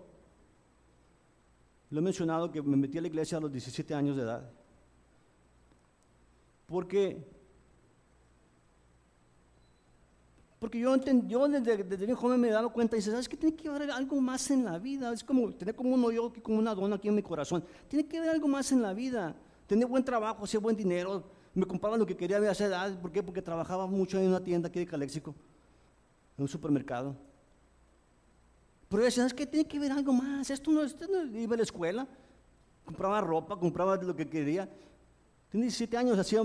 lo 1.88 1.98
he 1.98 2.02
mencionado 2.02 2.52
que 2.52 2.60
me 2.60 2.76
metí 2.76 2.98
a 2.98 3.00
la 3.00 3.08
iglesia 3.08 3.38
a 3.38 3.40
los 3.40 3.50
17 3.50 3.94
años 3.94 4.16
de 4.16 4.22
edad. 4.22 4.50
Porque 6.66 7.26
Porque 10.66 10.80
yo, 10.80 10.96
yo 11.28 11.46
desde, 11.46 11.84
desde 11.84 12.06
bien 12.06 12.16
joven 12.16 12.40
me 12.40 12.48
he 12.48 12.50
dado 12.50 12.70
cuenta 12.72 12.96
y 12.96 12.98
dice, 12.98 13.12
¿sabes 13.12 13.28
qué? 13.28 13.36
Tiene 13.36 13.54
que 13.54 13.68
haber 13.68 13.88
algo 13.88 14.20
más 14.20 14.50
en 14.50 14.64
la 14.64 14.80
vida. 14.80 15.12
Es 15.12 15.22
como 15.22 15.52
tener 15.52 15.76
como 15.76 15.94
un 15.94 16.04
hoyo, 16.04 16.32
como 16.42 16.58
una 16.58 16.74
dona 16.74 16.96
aquí 16.96 17.06
en 17.06 17.14
mi 17.14 17.22
corazón. 17.22 17.62
Tiene 17.86 18.04
que 18.08 18.18
haber 18.18 18.30
algo 18.30 18.48
más 18.48 18.72
en 18.72 18.82
la 18.82 18.92
vida. 18.92 19.36
Tener 19.68 19.86
buen 19.86 20.02
trabajo, 20.02 20.42
hacer 20.42 20.58
buen 20.58 20.74
dinero. 20.74 21.22
Me 21.54 21.64
compraba 21.66 21.96
lo 21.96 22.04
que 22.04 22.16
quería 22.16 22.38
a 22.38 22.50
esa 22.50 22.64
edad. 22.64 23.00
¿Por 23.00 23.12
qué? 23.12 23.22
Porque 23.22 23.40
trabajaba 23.40 23.86
mucho 23.86 24.18
en 24.18 24.26
una 24.26 24.42
tienda 24.42 24.66
aquí 24.66 24.80
de 24.80 24.86
Caléxico, 24.86 25.36
en 26.36 26.42
un 26.42 26.48
supermercado. 26.48 27.14
Pero 28.88 29.02
yo 29.02 29.04
decía, 29.04 29.22
¿sabes 29.22 29.34
qué? 29.34 29.46
Tiene 29.46 29.68
que 29.68 29.76
haber 29.76 29.92
algo 29.92 30.12
más. 30.12 30.50
Esto 30.50 30.72
no, 30.72 30.82
esto 30.82 31.06
no 31.06 31.38
iba 31.38 31.54
a 31.54 31.58
la 31.58 31.62
escuela. 31.62 32.08
Compraba 32.84 33.20
ropa, 33.20 33.56
compraba 33.56 33.94
lo 33.98 34.16
que 34.16 34.28
quería. 34.28 34.68
Tenía 35.48 35.66
17 35.66 35.96
años, 35.96 36.18
hacía 36.18 36.42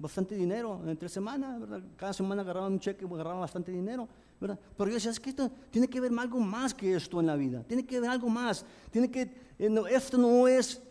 bastante 0.00 0.34
dinero 0.34 0.80
entre 0.86 1.08
semanas, 1.10 1.60
¿verdad? 1.60 1.82
Cada 1.94 2.12
semana 2.14 2.40
agarraba 2.40 2.68
un 2.68 2.80
cheque, 2.80 3.04
agarraba 3.04 3.40
bastante 3.40 3.70
dinero, 3.70 4.08
¿verdad? 4.40 4.58
Pero 4.76 4.88
yo 4.88 4.94
decía, 4.94 5.10
es 5.10 5.20
que 5.20 5.28
esto 5.28 5.50
tiene 5.70 5.88
que 5.88 6.00
ver 6.00 6.10
algo 6.18 6.40
más 6.40 6.72
que 6.72 6.96
esto 6.96 7.20
en 7.20 7.26
la 7.26 7.36
vida, 7.36 7.62
tiene 7.64 7.84
que 7.84 8.00
ver 8.00 8.08
algo 8.08 8.30
más, 8.30 8.64
tiene 8.90 9.10
que, 9.10 9.22
eh, 9.58 9.82
esto 9.90 10.16
no 10.16 10.48
es 10.48 10.82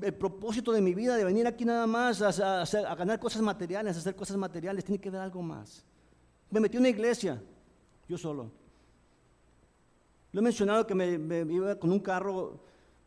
el 0.00 0.14
propósito 0.14 0.72
de 0.72 0.80
mi 0.80 0.94
vida, 0.94 1.16
de 1.16 1.24
venir 1.24 1.46
aquí 1.46 1.66
nada 1.66 1.86
más 1.86 2.22
a, 2.22 2.62
a, 2.62 2.94
ganar 2.94 3.20
cosas 3.20 3.42
materiales, 3.42 3.94
a 3.94 4.00
hacer 4.00 4.16
cosas 4.16 4.38
materiales, 4.38 4.84
tiene 4.84 4.98
que 4.98 5.10
ver 5.10 5.20
algo 5.20 5.42
más. 5.42 5.84
Me 6.50 6.58
metí 6.58 6.78
en 6.78 6.82
una 6.84 6.88
iglesia, 6.88 7.42
yo 8.08 8.16
solo. 8.16 8.50
Lo 10.32 10.40
he 10.40 10.42
mencionado 10.42 10.86
que 10.86 10.94
me, 10.94 11.18
me 11.18 11.40
iba 11.52 11.76
con 11.76 11.92
un 11.92 12.00
carro 12.00 12.58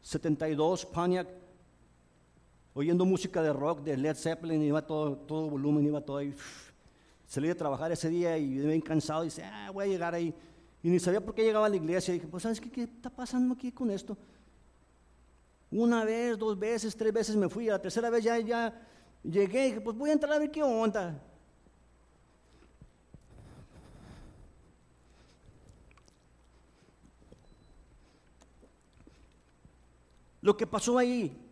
72 0.01 0.85
Pontiac, 0.85 1.27
oyendo 2.79 3.03
música 3.03 3.41
de 3.41 3.51
rock, 3.51 3.81
de 3.81 3.97
Led 3.97 4.15
Zeppelin, 4.15 4.61
iba 4.63 4.81
todo, 4.81 5.17
todo 5.17 5.49
volumen, 5.49 5.85
iba 5.85 5.99
todo 5.99 6.15
ahí. 6.15 6.33
Salí 7.27 7.49
de 7.49 7.55
trabajar 7.55 7.91
ese 7.91 8.07
día 8.07 8.37
y 8.37 8.57
bien 8.57 8.79
cansado 8.79 9.23
y 9.23 9.27
dice, 9.27 9.43
ah, 9.43 9.69
voy 9.73 9.83
a 9.83 9.87
llegar 9.87 10.15
ahí. 10.15 10.33
Y 10.81 10.89
ni 10.89 10.97
sabía 10.97 11.19
por 11.19 11.35
qué 11.35 11.43
llegaba 11.43 11.65
a 11.65 11.69
la 11.69 11.75
iglesia. 11.75 12.13
Dije, 12.13 12.25
pues, 12.27 12.41
¿sabes 12.41 12.61
qué, 12.61 12.71
qué 12.71 12.83
está 12.83 13.09
pasando 13.09 13.53
aquí 13.53 13.69
con 13.73 13.91
esto? 13.91 14.17
Una 15.69 16.05
vez, 16.05 16.37
dos 16.37 16.57
veces, 16.57 16.95
tres 16.95 17.11
veces 17.11 17.35
me 17.35 17.49
fui. 17.49 17.67
A 17.67 17.73
la 17.73 17.81
tercera 17.81 18.09
vez 18.09 18.23
ya, 18.23 18.39
ya 18.39 18.73
llegué 19.23 19.65
y 19.65 19.67
dije, 19.71 19.81
pues 19.81 19.97
voy 19.97 20.11
a 20.11 20.13
entrar 20.13 20.31
a 20.31 20.39
ver 20.39 20.49
qué 20.49 20.63
onda. 20.63 21.21
Lo 30.41 30.55
que 30.55 30.65
pasó 30.65 30.97
ahí 30.97 31.48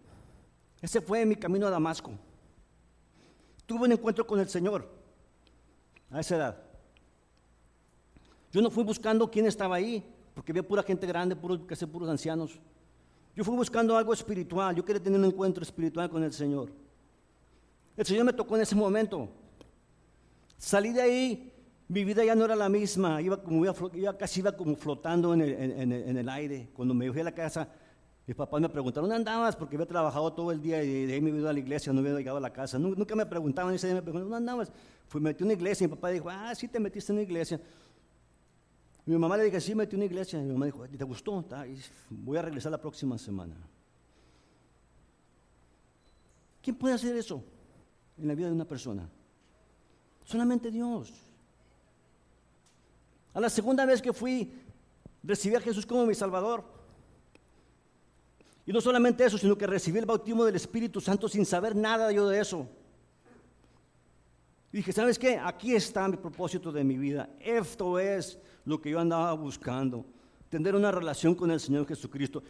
ese 0.82 1.02
fue 1.02 1.26
mi 1.26 1.36
camino 1.36 1.68
a 1.68 1.70
Damasco. 1.70 2.12
Tuve 3.66 3.86
un 3.86 3.92
encuentro 3.92 4.26
con 4.26 4.40
el 4.40 4.48
Señor 4.48 4.88
a 6.10 6.20
esa 6.20 6.36
edad. 6.36 6.64
Yo 8.52 8.62
no 8.62 8.70
fui 8.70 8.84
buscando 8.84 9.30
quién 9.30 9.46
estaba 9.46 9.76
ahí, 9.76 10.04
porque 10.34 10.52
había 10.52 10.64
pura 10.64 10.84
gente 10.84 11.06
grande, 11.06 11.36
puros, 11.36 11.60
casi 11.66 11.86
puros 11.86 12.10
ancianos. 12.10 12.60
Yo 13.36 13.44
fui 13.44 13.56
buscando 13.56 13.98
algo 13.98 14.14
espiritual, 14.14 14.76
yo 14.76 14.86
quería 14.86 15.04
tener 15.04 15.20
un 15.20 15.26
encuentro 15.26 15.64
espiritual 15.64 16.10
con 16.10 16.24
el 16.24 16.32
Señor. 16.32 16.72
El 17.96 18.06
Señor 18.06 18.26
me 18.26 18.34
tocó 18.34 18.56
en 18.56 18.62
ese 18.62 18.76
momento. 18.76 19.30
Salí 20.58 20.94
de 20.94 21.02
ahí, 21.02 21.54
mi 21.88 22.04
vida 22.04 22.24
ya 22.24 22.36
no 22.36 22.46
era 22.46 22.56
la 22.56 22.70
misma, 22.70 23.22
iba, 23.22 23.42
como, 23.42 23.66
iba, 23.66 24.18
casi 24.18 24.40
iba 24.40 24.52
como 24.54 24.76
flotando 24.76 25.34
en 25.34 25.42
el, 25.42 25.52
en 25.92 26.18
el 26.18 26.30
aire. 26.30 26.70
Cuando 26.74 26.94
me 26.94 27.12
fui 27.12 27.22
a 27.22 27.26
la 27.26 27.34
casa, 27.34 27.68
mis 28.28 28.36
papás 28.36 28.60
me 28.60 28.68
preguntaron, 28.68 29.10
¿dónde 29.10 29.16
andabas? 29.16 29.56
Porque 29.56 29.78
había 29.78 29.88
trabajado 29.88 30.34
todo 30.34 30.52
el 30.52 30.62
día 30.62 30.84
y 30.84 31.06
de 31.06 31.14
ahí 31.14 31.22
me 31.22 31.30
había 31.30 31.40
ido 31.40 31.50
a 31.50 31.54
la 31.54 31.60
iglesia, 31.60 31.94
no 31.94 32.02
había 32.02 32.12
llegado 32.14 32.38
a 32.38 32.42
la 32.42 32.52
casa. 32.52 32.78
Nunca 32.78 33.16
me 33.16 33.26
preguntaban, 33.26 33.74
ese 33.74 33.88
día 33.88 33.96
me 33.96 34.02
preguntaron, 34.02 34.30
¿dónde 34.30 34.52
andabas? 34.52 34.70
Fui, 35.08 35.22
metí 35.22 35.46
una 35.46 35.54
iglesia 35.54 35.86
y 35.86 35.88
mi 35.88 35.96
papá 35.96 36.10
dijo, 36.10 36.30
ah, 36.30 36.54
sí 36.54 36.68
te 36.68 36.78
metiste 36.78 37.14
en 37.14 37.20
una 37.20 37.24
iglesia. 37.24 37.62
mi 39.06 39.18
mamá 39.18 39.38
le 39.38 39.46
dije, 39.46 39.62
sí, 39.62 39.74
metí 39.74 39.96
una 39.96 40.04
iglesia. 40.04 40.42
Y 40.42 40.44
mi 40.44 40.52
mamá 40.52 40.66
dijo, 40.66 40.86
¿te 40.86 41.04
gustó? 41.06 41.46
voy 42.10 42.38
a 42.38 42.42
regresar 42.42 42.70
la 42.70 42.82
próxima 42.82 43.18
semana. 43.18 43.56
¿Quién 46.62 46.76
puede 46.76 46.96
hacer 46.96 47.16
eso 47.16 47.42
en 48.18 48.28
la 48.28 48.36
vida 48.36 48.48
de 48.48 48.54
una 48.54 48.66
persona? 48.66 49.10
Solamente 50.26 50.70
Dios. 50.70 51.14
A 53.34 53.40
la 53.40 53.50
segunda 53.50 53.86
vez 53.86 54.02
que 54.02 54.12
fui, 54.12 54.52
recibí 55.24 55.56
a 55.56 55.62
Jesús 55.62 55.86
como 55.86 56.06
mi 56.06 56.14
Salvador. 56.14 56.77
Y 58.68 58.74
no 58.74 58.82
solamente 58.82 59.24
eso, 59.24 59.38
sino 59.38 59.58
que 59.58 59.66
recibí 59.66 59.98
el 59.98 60.06
bautismo 60.06 60.44
del 60.44 60.58
Espíritu 60.58 61.00
Santo 61.00 61.30
sin 61.30 61.46
saber 61.46 61.74
nada 61.74 62.12
yo 62.12 62.28
de 62.28 62.42
eso. 62.42 62.68
Dije, 64.74 64.92
¿sabes 64.92 65.18
qué? 65.18 65.40
Aquí 65.42 65.74
está 65.74 66.06
mi 66.10 66.18
propósito 66.18 66.70
de 66.70 66.84
mi 66.84 66.98
vida. 66.98 67.30
Esto 67.40 67.98
es 67.98 68.38
lo 68.66 68.82
que 68.82 68.90
yo 68.90 69.00
andaba 69.00 69.32
buscando. 69.34 70.06
Tener 70.50 70.76
una 70.76 70.92
relación 70.92 71.34
con 71.34 71.50
el 71.50 71.62
Señor 71.62 71.88
Jesucristo. 71.88 72.44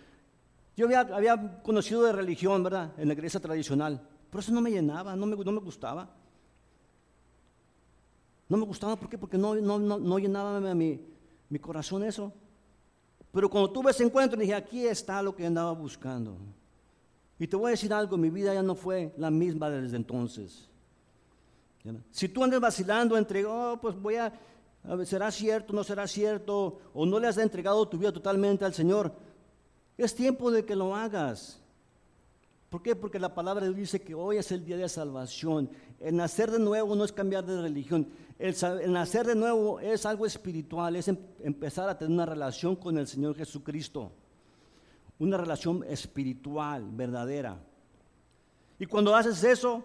Yo 0.75 0.87
había, 0.87 1.61
conocido 1.61 2.03
de 2.03 2.11
religión, 2.11 2.63
¿verdad? 2.63 2.93
En 2.97 3.07
la 3.09 3.13
iglesia 3.13 3.39
tradicional. 3.39 4.01
Pero 4.31 4.39
eso 4.39 4.51
no 4.51 4.59
me 4.59 4.71
llenaba, 4.71 5.15
no 5.15 5.27
me, 5.27 5.35
no 5.35 5.51
me 5.51 5.59
gustaba. 5.59 6.09
No 8.49 8.57
me 8.57 8.65
gustaba, 8.65 8.95
¿por 8.95 9.07
qué? 9.07 9.19
Porque 9.19 9.37
no, 9.37 9.53
no, 9.53 9.77
no, 9.77 10.17
llenaba 10.17 10.59
mi, 10.73 10.99
mi 11.47 11.59
corazón 11.59 12.03
eso. 12.03 12.33
Pero 13.37 13.51
cuando 13.51 13.69
tuve 13.69 13.91
ese 13.91 14.03
encuentro, 14.03 14.39
dije, 14.39 14.55
aquí 14.55 14.87
está 14.87 15.21
lo 15.21 15.35
que 15.35 15.45
andaba 15.45 15.71
buscando. 15.71 16.39
Y 17.37 17.45
te 17.45 17.55
voy 17.55 17.67
a 17.67 17.69
decir 17.69 17.93
algo, 17.93 18.17
mi 18.17 18.31
vida 18.31 18.51
ya 18.51 18.63
no 18.63 18.73
fue 18.73 19.13
la 19.15 19.29
misma 19.29 19.69
desde 19.69 19.95
entonces. 19.95 20.67
Si 22.09 22.29
tú 22.29 22.43
andas 22.43 22.59
vacilando 22.59 23.15
entre, 23.15 23.45
oh, 23.45 23.77
pues 23.79 23.95
voy 23.95 24.15
a, 24.15 24.33
ver, 24.83 25.05
será 25.05 25.29
cierto, 25.29 25.71
no 25.71 25.83
será 25.83 26.07
cierto, 26.07 26.79
o 26.95 27.05
no 27.05 27.19
le 27.19 27.27
has 27.27 27.37
entregado 27.37 27.87
tu 27.87 27.99
vida 27.99 28.11
totalmente 28.11 28.65
al 28.65 28.73
Señor, 28.73 29.13
es 29.99 30.15
tiempo 30.15 30.49
de 30.49 30.65
que 30.65 30.75
lo 30.75 30.95
hagas. 30.95 31.61
¿Por 32.69 32.81
qué? 32.81 32.95
Porque 32.95 33.19
la 33.19 33.33
palabra 33.33 33.65
de 33.65 33.69
Dios 33.69 33.91
dice 33.91 34.01
que 34.01 34.13
hoy 34.13 34.37
es 34.37 34.51
el 34.51 34.65
día 34.65 34.75
de 34.75 34.89
salvación. 34.89 35.69
El 35.99 36.17
nacer 36.17 36.51
de 36.51 36.59
nuevo 36.59 36.95
no 36.95 37.05
es 37.05 37.13
cambiar 37.13 37.45
de 37.45 37.61
religión. 37.61 38.09
El, 38.37 38.55
nacer 38.91 39.25
de 39.25 39.35
nuevo 39.35 39.79
es 39.79 40.05
algo 40.05 40.25
espiritual, 40.25 40.95
es 40.97 41.07
em, 41.07 41.17
empezar 41.39 41.87
a 41.89 41.97
tener 41.97 42.13
una 42.13 42.25
relación 42.25 42.75
con 42.75 42.97
el 42.97 43.07
Señor 43.07 43.35
Jesucristo. 43.35 44.11
Una 45.17 45.37
relación 45.37 45.83
espiritual, 45.85 46.89
verdadera. 46.91 47.57
Y 48.77 48.85
cuando 48.85 49.15
haces 49.15 49.43
eso, 49.43 49.83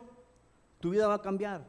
tu 0.81 0.91
vida 0.91 1.07
va 1.07 1.15
a 1.15 1.23
cambiar. 1.23 1.65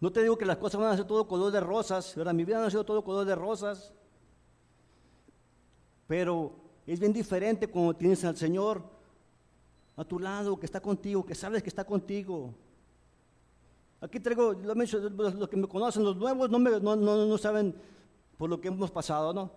No 0.00 0.12
te 0.12 0.22
digo 0.22 0.38
que 0.38 0.46
las 0.46 0.58
cosas 0.58 0.80
van 0.80 0.92
a 0.92 0.96
ser 0.96 1.06
todo 1.06 1.26
color 1.26 1.50
de 1.50 1.60
rosas, 1.60 2.14
¿verdad? 2.14 2.32
Mi 2.32 2.44
vida 2.44 2.58
no 2.58 2.66
ha 2.66 2.70
sido 2.70 2.84
todo 2.84 3.02
color 3.02 3.26
de 3.26 3.34
rosas. 3.34 3.92
Pero 6.06 6.63
es 6.86 7.00
bien 7.00 7.12
diferente 7.12 7.68
cuando 7.68 7.94
tienes 7.94 8.24
al 8.24 8.36
Señor 8.36 8.82
a 9.96 10.04
tu 10.04 10.18
lado, 10.18 10.58
que 10.58 10.66
está 10.66 10.80
contigo, 10.80 11.24
que 11.24 11.34
sabes 11.34 11.62
que 11.62 11.68
está 11.68 11.84
contigo. 11.84 12.54
Aquí 14.00 14.20
traigo, 14.20 14.52
los, 14.52 15.48
que 15.48 15.56
me 15.56 15.66
conocen, 15.66 16.04
los 16.04 16.16
nuevos 16.16 16.50
no, 16.50 16.58
no, 16.58 17.38
saben 17.38 17.74
por 18.36 18.50
lo 18.50 18.60
que 18.60 18.68
hemos 18.68 18.90
pasado, 18.90 19.32
¿no? 19.32 19.50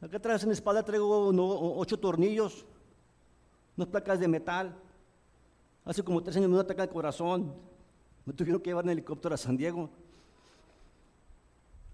Acá 0.00 0.16
atrás 0.16 0.42
en 0.42 0.48
la 0.48 0.54
espalda 0.54 0.82
traigo 0.82 1.28
ocho 1.76 1.98
tornillos, 1.98 2.64
unas 3.76 3.88
placas 3.88 4.18
de 4.18 4.26
metal. 4.26 4.74
Hace 5.84 6.02
como 6.02 6.22
tres 6.22 6.36
años 6.36 6.48
me 6.48 6.56
dio 6.56 6.66
un 6.66 6.80
al 6.80 6.88
corazón. 6.88 7.54
Me 8.24 8.32
tuvieron 8.32 8.60
que 8.60 8.70
llevar 8.70 8.84
en 8.84 8.90
helicóptero 8.90 9.34
a 9.34 9.38
San 9.38 9.56
Diego. 9.56 9.88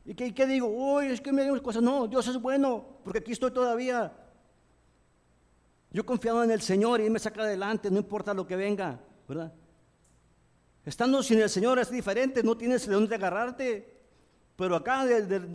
¿Y 0.04 0.14
qué, 0.14 0.32
qué 0.32 0.46
digo? 0.46 0.68
Uy, 0.68 1.06
es 1.06 1.20
que 1.20 1.32
me 1.32 1.42
dio 1.42 1.60
cosas. 1.62 1.82
No, 1.82 2.06
Dios 2.06 2.26
es 2.28 2.40
bueno, 2.40 2.84
porque 3.02 3.18
aquí 3.18 3.32
estoy 3.32 3.50
todavía. 3.50 4.12
Yo 5.90 6.04
confiado 6.04 6.42
en 6.44 6.50
el 6.50 6.60
Señor 6.60 7.00
y 7.00 7.04
Él 7.04 7.10
me 7.10 7.18
saca 7.18 7.42
adelante, 7.42 7.90
no 7.90 7.98
importa 7.98 8.34
lo 8.34 8.46
que 8.46 8.56
venga, 8.56 9.00
¿verdad? 9.28 9.52
Estando 10.84 11.22
sin 11.22 11.40
el 11.40 11.50
Señor 11.50 11.78
es 11.78 11.90
diferente, 11.90 12.42
no 12.42 12.56
tienes 12.56 12.86
de 12.86 12.94
dónde 12.94 13.14
agarrarte. 13.14 13.96
Pero 14.56 14.74
acá, 14.74 15.04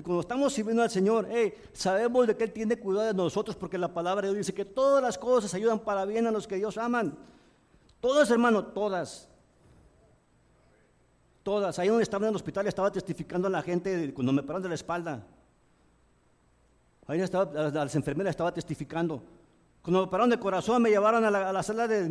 cuando 0.03 0.19
estamos 0.19 0.53
sirviendo 0.53 0.83
al 0.83 0.89
Señor, 0.89 1.27
sabemos 1.73 2.27
de 2.27 2.37
que 2.37 2.43
Él 2.43 2.51
tiene 2.51 2.77
cuidado 2.77 3.07
de 3.07 3.13
nosotros, 3.13 3.55
porque 3.55 3.77
la 3.77 3.91
palabra 3.91 4.27
de 4.27 4.33
Dios 4.33 4.45
dice 4.45 4.53
que 4.53 4.65
todas 4.65 5.01
las 5.01 5.17
cosas 5.17 5.53
ayudan 5.53 5.79
para 5.79 6.05
bien 6.05 6.27
a 6.27 6.31
los 6.31 6.47
que 6.47 6.57
Dios 6.57 6.77
aman. 6.77 7.17
Todas, 7.99 8.29
hermano, 8.29 8.65
todas. 8.65 9.27
Todas. 11.41 11.79
Ahí 11.79 11.87
donde 11.87 12.03
estaba 12.03 12.25
en 12.25 12.29
el 12.29 12.35
hospital 12.35 12.67
estaba 12.67 12.91
testificando 12.91 13.47
a 13.47 13.51
la 13.51 13.63
gente 13.63 14.13
cuando 14.13 14.33
me 14.33 14.43
pararon 14.43 14.63
de 14.63 14.69
la 14.69 14.75
espalda. 14.75 15.25
Ahí 17.07 17.21
estaba, 17.21 17.71
las 17.71 17.95
enfermeras 17.95 18.31
estaba 18.31 18.53
testificando. 18.53 19.23
Cuando 19.81 20.05
me 20.05 20.07
pararon 20.11 20.29
de 20.29 20.39
corazón 20.39 20.81
me 20.81 20.89
llevaron 20.89 21.25
a 21.25 21.31
la, 21.31 21.63
sala 21.63 21.87
de 21.87 22.05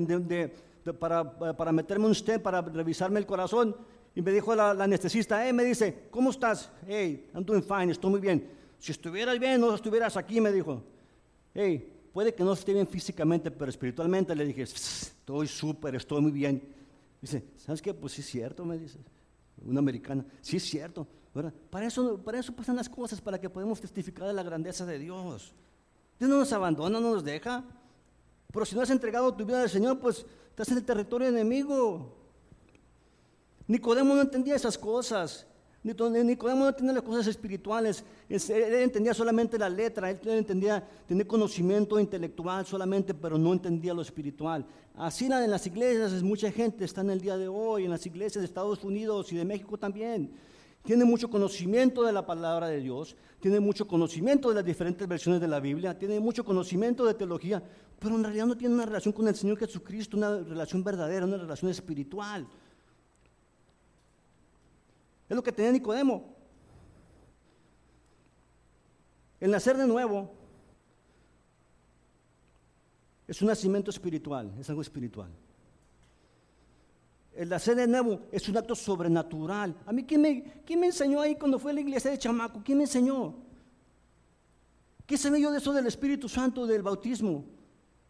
para, 0.98 1.38
para, 1.56 1.72
meterme 1.72 2.06
un 2.06 2.14
stent, 2.14 2.42
para 2.42 2.62
revisarme 2.62 3.18
el 3.18 3.26
corazón. 3.26 3.76
Y 4.14 4.22
me 4.22 4.32
dijo 4.32 4.54
la, 4.54 4.70
anestesista, 4.70 5.46
eh, 5.46 5.52
me 5.52 5.64
dice, 5.64 6.08
¿cómo 6.10 6.30
estás? 6.30 6.70
Hey, 6.86 7.28
I'm 7.34 7.44
doing 7.44 7.62
fine, 7.62 7.92
estoy 7.92 8.10
muy 8.10 8.20
bien. 8.20 8.48
Si 8.78 8.92
estuvieras 8.92 9.38
bien, 9.38 9.60
no 9.60 9.74
estuvieras 9.74 10.16
aquí, 10.16 10.40
me 10.40 10.50
dijo. 10.50 10.82
Hey, 11.54 12.08
puede 12.12 12.34
que 12.34 12.42
no 12.42 12.52
esté 12.52 12.72
bien 12.72 12.88
físicamente, 12.88 13.50
pero 13.50 13.70
espiritualmente 13.70 14.34
le 14.34 14.44
dije, 14.46 14.62
estoy 14.62 15.46
súper, 15.46 15.94
estoy 15.94 16.22
muy 16.22 16.32
bien. 16.32 16.62
Dice, 17.20 17.44
¿sabes 17.56 17.82
qué? 17.82 17.94
Pues 17.94 18.14
sí 18.14 18.22
es 18.22 18.26
cierto, 18.26 18.64
me 18.64 18.78
dice. 18.78 18.98
una 19.64 19.78
americana. 19.78 20.24
Sí 20.40 20.56
es 20.56 20.64
cierto, 20.64 21.06
¿verdad? 21.34 21.52
Para 21.70 21.86
eso, 21.86 22.18
para 22.18 22.40
eso 22.40 22.52
pasan 22.52 22.76
las 22.76 22.88
cosas, 22.88 23.20
para 23.20 23.38
que 23.38 23.48
podamos 23.48 23.80
testificar 23.80 24.26
de 24.26 24.32
la 24.32 24.42
grandeza 24.42 24.84
de 24.86 24.98
Dios. 24.98 25.54
Dios 26.20 26.28
no 26.28 26.36
nos 26.36 26.52
abandona, 26.52 27.00
no 27.00 27.14
nos 27.14 27.24
deja. 27.24 27.64
Pero 28.52 28.66
si 28.66 28.76
no 28.76 28.82
has 28.82 28.90
entregado 28.90 29.32
tu 29.34 29.46
vida 29.46 29.62
al 29.62 29.70
Señor, 29.70 29.98
pues 29.98 30.26
estás 30.50 30.68
en 30.68 30.76
el 30.76 30.84
territorio 30.84 31.26
enemigo. 31.26 32.14
Nicodemo 33.66 34.14
no 34.14 34.20
entendía 34.20 34.54
esas 34.54 34.76
cosas. 34.76 35.46
Nicodemo 35.82 36.60
no 36.60 36.68
entendía 36.68 36.92
las 36.92 37.02
cosas 37.02 37.26
espirituales. 37.26 38.04
Él 38.28 38.74
entendía 38.74 39.14
solamente 39.14 39.58
la 39.58 39.70
letra. 39.70 40.10
Él 40.10 40.20
entendía, 40.24 40.86
tenía 41.08 41.26
conocimiento 41.26 41.98
intelectual 41.98 42.66
solamente, 42.66 43.14
pero 43.14 43.38
no 43.38 43.54
entendía 43.54 43.94
lo 43.94 44.02
espiritual. 44.02 44.66
Así 44.96 45.24
en 45.24 45.50
las 45.50 45.66
iglesias, 45.66 46.22
mucha 46.22 46.52
gente 46.52 46.84
está 46.84 47.00
en 47.00 47.10
el 47.10 47.20
día 47.22 47.38
de 47.38 47.48
hoy, 47.48 47.84
en 47.84 47.90
las 47.90 48.04
iglesias 48.04 48.42
de 48.42 48.46
Estados 48.46 48.84
Unidos 48.84 49.32
y 49.32 49.36
de 49.36 49.44
México 49.46 49.78
también. 49.78 50.30
Tiene 50.84 51.04
mucho 51.04 51.28
conocimiento 51.28 52.02
de 52.02 52.12
la 52.12 52.24
palabra 52.24 52.68
de 52.68 52.80
Dios, 52.80 53.16
tiene 53.38 53.60
mucho 53.60 53.86
conocimiento 53.86 54.48
de 54.48 54.54
las 54.54 54.64
diferentes 54.64 55.06
versiones 55.06 55.40
de 55.40 55.48
la 55.48 55.60
Biblia, 55.60 55.98
tiene 55.98 56.18
mucho 56.20 56.44
conocimiento 56.44 57.04
de 57.04 57.14
teología, 57.14 57.62
pero 57.98 58.16
en 58.16 58.24
realidad 58.24 58.46
no 58.46 58.56
tiene 58.56 58.74
una 58.74 58.86
relación 58.86 59.12
con 59.12 59.28
el 59.28 59.36
Señor 59.36 59.58
Jesucristo, 59.58 60.16
una 60.16 60.38
relación 60.38 60.82
verdadera, 60.82 61.26
una 61.26 61.36
relación 61.36 61.70
espiritual. 61.70 62.46
Es 65.28 65.36
lo 65.36 65.42
que 65.42 65.52
tenía 65.52 65.70
Nicodemo. 65.70 66.34
El 69.38 69.50
nacer 69.50 69.76
de 69.76 69.86
nuevo 69.86 70.30
es 73.28 73.40
un 73.40 73.48
nacimiento 73.48 73.90
espiritual, 73.90 74.52
es 74.58 74.68
algo 74.68 74.82
espiritual. 74.82 75.30
El 77.34 77.48
nacer 77.48 77.76
de 77.76 77.86
nuevo 77.86 78.20
es 78.32 78.48
un 78.48 78.56
acto 78.56 78.74
sobrenatural. 78.74 79.74
A 79.86 79.92
mí, 79.92 80.04
¿quién 80.04 80.20
me, 80.20 80.42
quién 80.64 80.80
me 80.80 80.86
enseñó 80.86 81.20
ahí 81.20 81.36
cuando 81.36 81.58
fue 81.58 81.70
a 81.70 81.74
la 81.74 81.80
iglesia 81.80 82.10
de 82.10 82.18
Chamaco? 82.18 82.60
¿Quién 82.64 82.78
me 82.78 82.84
enseñó? 82.84 83.34
¿Qué 85.06 85.16
sabía 85.16 85.40
yo 85.40 85.50
de 85.50 85.58
eso 85.58 85.72
del 85.72 85.86
Espíritu 85.86 86.28
Santo, 86.28 86.66
del 86.66 86.82
bautismo? 86.82 87.44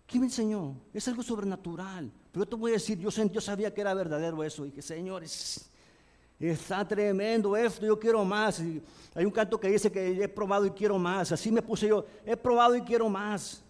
¿Quién 0.07 0.23
me 0.23 0.27
enseñó? 0.27 0.77
Es 0.93 1.07
algo 1.09 1.23
sobrenatural. 1.23 2.11
Pero 2.33 2.45
yo 2.45 2.49
te 2.49 2.57
voy 2.57 2.73
a 2.73 2.75
decir, 2.75 2.99
yo, 2.99 3.11
yo 3.11 3.41
sabía 3.41 3.73
que 3.73 3.81
era 3.81 3.95
verdadero 3.95 4.43
eso. 4.43 4.67
Y 4.67 4.71
que, 4.71 4.83
señores, 4.83 5.71
está 6.39 6.87
tremendo 6.87 7.57
esto, 7.57 7.87
yo 7.87 7.99
quiero 7.99 8.25
más. 8.25 8.61
hay 9.15 9.25
un 9.25 9.31
canto 9.31 9.61
que 9.61 9.69
dice 9.69 9.93
que 9.93 10.23
he 10.23 10.29
probado 10.29 10.67
y 10.67 10.71
quiero 10.71 10.99
más. 10.99 11.31
Así 11.33 11.51
me 11.51 11.63
puse 11.63 11.89
yo, 11.89 12.05
he 12.25 12.37
probado 12.37 12.77
y 12.77 12.83
quiero 12.83 13.09
más. 13.09 13.63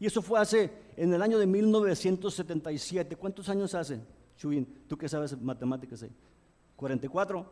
Y 0.00 0.06
eso 0.06 0.22
fue 0.22 0.38
hace, 0.38 0.70
en 0.96 1.12
el 1.12 1.20
año 1.20 1.38
de 1.38 1.46
1977. 1.46 3.16
¿Cuántos 3.16 3.48
años 3.48 3.74
hace, 3.74 4.00
Chubín? 4.38 4.66
¿Tú 4.88 4.96
qué 4.96 5.08
sabes 5.08 5.38
matemáticas 5.40 6.02
ahí? 6.02 6.12
¿44? 6.78 7.44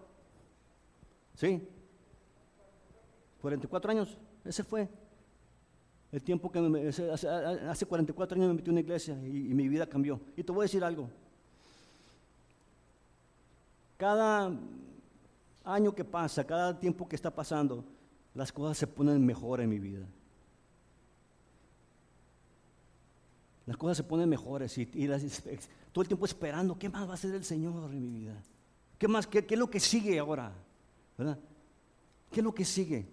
¿Sí? 1.35 1.69
¿44 3.43 3.91
años? 3.91 4.19
Ese 4.45 4.65
fue. 4.65 4.89
El 6.13 6.23
tiempo 6.23 6.51
que 6.51 6.61
me, 6.61 6.89
hace, 6.89 7.85
44 7.85 8.37
años 8.37 8.49
me 8.49 8.55
metí 8.55 8.71
en 8.71 8.75
una 8.75 8.81
iglesia 8.81 9.21
y, 9.27 9.51
y 9.51 9.55
mi 9.55 9.69
vida 9.69 9.87
cambió. 9.87 10.21
Y 10.37 10.43
te 10.43 10.53
voy 10.53 10.63
a 10.63 10.65
decir 10.65 10.83
algo. 10.83 11.11
Cada 13.97 14.57
año 15.65 15.95
que 15.95 16.05
pasa, 16.05 16.47
cada 16.47 16.79
tiempo 16.79 17.09
que 17.09 17.17
está 17.17 17.31
pasando, 17.31 17.85
las 18.35 18.53
cosas 18.53 18.79
se 18.79 18.87
ponen 18.87 19.25
mejor 19.27 19.61
en 19.61 19.69
mi 19.69 19.81
vida. 19.81 20.07
Las 23.67 23.77
cosas 23.77 23.97
se 23.97 24.05
ponen 24.05 24.29
mejores 24.29 24.79
y, 24.79 24.87
todo 25.97 26.03
el 26.03 26.09
tiempo 26.09 26.27
esperando, 26.27 26.79
¿qué 26.79 26.91
más 26.91 27.09
va 27.09 27.13
a 27.13 27.15
hacer 27.15 27.35
el 27.35 27.43
Señor 27.43 27.91
en 27.91 28.03
mi 28.03 28.19
vida? 28.19 28.35
¿Qué 28.99 29.09
más? 29.09 29.27
¿Qué, 29.27 29.47
es 29.49 29.59
lo 29.59 29.71
que 29.71 29.81
sigue 29.81 30.19
ahora? 30.19 30.53
¿Verdad? 31.17 31.39
¿Qué 32.31 32.41
es 32.41 32.45
lo 32.45 32.55
que 32.55 32.67
sigue? 32.67 33.09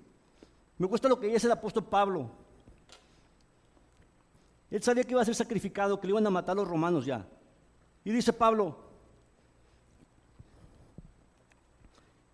Me 0.77 0.85
gusta 0.85 1.07
lo 1.07 1.17
que 1.17 1.27
dice 1.27 1.47
el 1.47 1.53
apóstol 1.53 1.85
Pablo. 1.85 2.29
Él 4.69 4.83
sabía 4.83 5.05
que 5.05 5.11
iba 5.11 5.21
a 5.21 5.23
ser 5.23 5.33
sacrificado, 5.33 5.97
que 5.97 6.07
le 6.07 6.11
iban 6.11 6.27
a 6.27 6.29
matar 6.29 6.57
los 6.57 6.67
romanos 6.67 7.05
ya. 7.05 7.25
Y 8.03 8.11
dice 8.11 8.33
Pablo, 8.33 8.77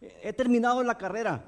he 0.02 0.34
terminado 0.34 0.82
la 0.82 0.97
carrera. 0.97 1.45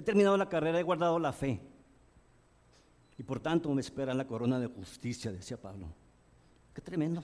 He 0.00 0.02
terminado 0.02 0.34
la 0.38 0.48
carrera, 0.48 0.80
he 0.80 0.82
guardado 0.82 1.18
la 1.18 1.30
fe. 1.30 1.60
Y 3.18 3.22
por 3.22 3.38
tanto 3.38 3.70
me 3.74 3.82
espera 3.82 4.14
la 4.14 4.26
corona 4.26 4.58
de 4.58 4.66
justicia, 4.66 5.30
decía 5.30 5.58
Pablo. 5.58 5.88
Qué 6.72 6.80
tremendo. 6.80 7.22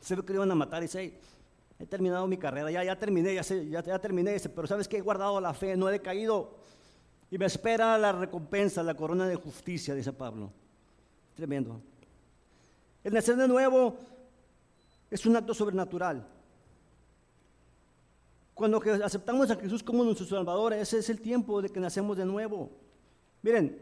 Se 0.00 0.16
ve 0.16 0.24
que 0.24 0.32
le 0.32 0.38
iban 0.38 0.50
a 0.50 0.56
matar 0.56 0.82
y 0.82 0.86
dice, 0.86 1.20
he 1.78 1.86
terminado 1.86 2.26
mi 2.26 2.38
carrera, 2.38 2.72
ya, 2.72 2.82
ya 2.82 2.98
terminé, 2.98 3.36
ya, 3.36 3.42
ya, 3.70 3.98
terminé, 4.00 4.36
pero 4.52 4.66
sabes 4.66 4.88
que 4.88 4.96
he 4.96 5.00
guardado 5.00 5.40
la 5.40 5.54
fe, 5.54 5.76
no 5.76 5.88
he 5.88 5.92
decaído 5.92 6.56
y 7.30 7.38
me 7.38 7.46
espera 7.46 7.96
la 7.98 8.10
recompensa, 8.10 8.82
la 8.82 8.94
corona 8.94 9.28
de 9.28 9.36
justicia, 9.36 9.94
dice 9.94 10.12
Pablo. 10.12 10.50
Tremendo. 11.36 11.80
El 13.04 13.14
nacer 13.14 13.36
de 13.36 13.46
nuevo 13.46 13.96
es 15.08 15.24
un 15.24 15.36
acto 15.36 15.54
sobrenatural. 15.54 16.26
Cuando 18.60 18.78
aceptamos 19.02 19.50
a 19.50 19.56
Jesús 19.56 19.82
como 19.82 20.04
nuestro 20.04 20.26
Salvador, 20.26 20.74
ese 20.74 20.98
es 20.98 21.08
el 21.08 21.18
tiempo 21.18 21.62
de 21.62 21.70
que 21.70 21.80
nacemos 21.80 22.14
de 22.14 22.26
nuevo. 22.26 22.70
Miren, 23.40 23.80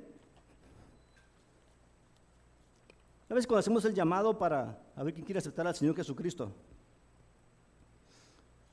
¿sabes 3.27 3.45
cuando 3.45 3.59
hacemos 3.59 3.85
el 3.87 3.93
llamado 3.93 4.39
para 4.39 4.81
a 4.95 5.03
ver 5.03 5.15
quién 5.15 5.27
quiere 5.27 5.41
aceptar 5.41 5.67
al 5.67 5.75
Señor 5.75 5.97
Jesucristo? 5.97 6.53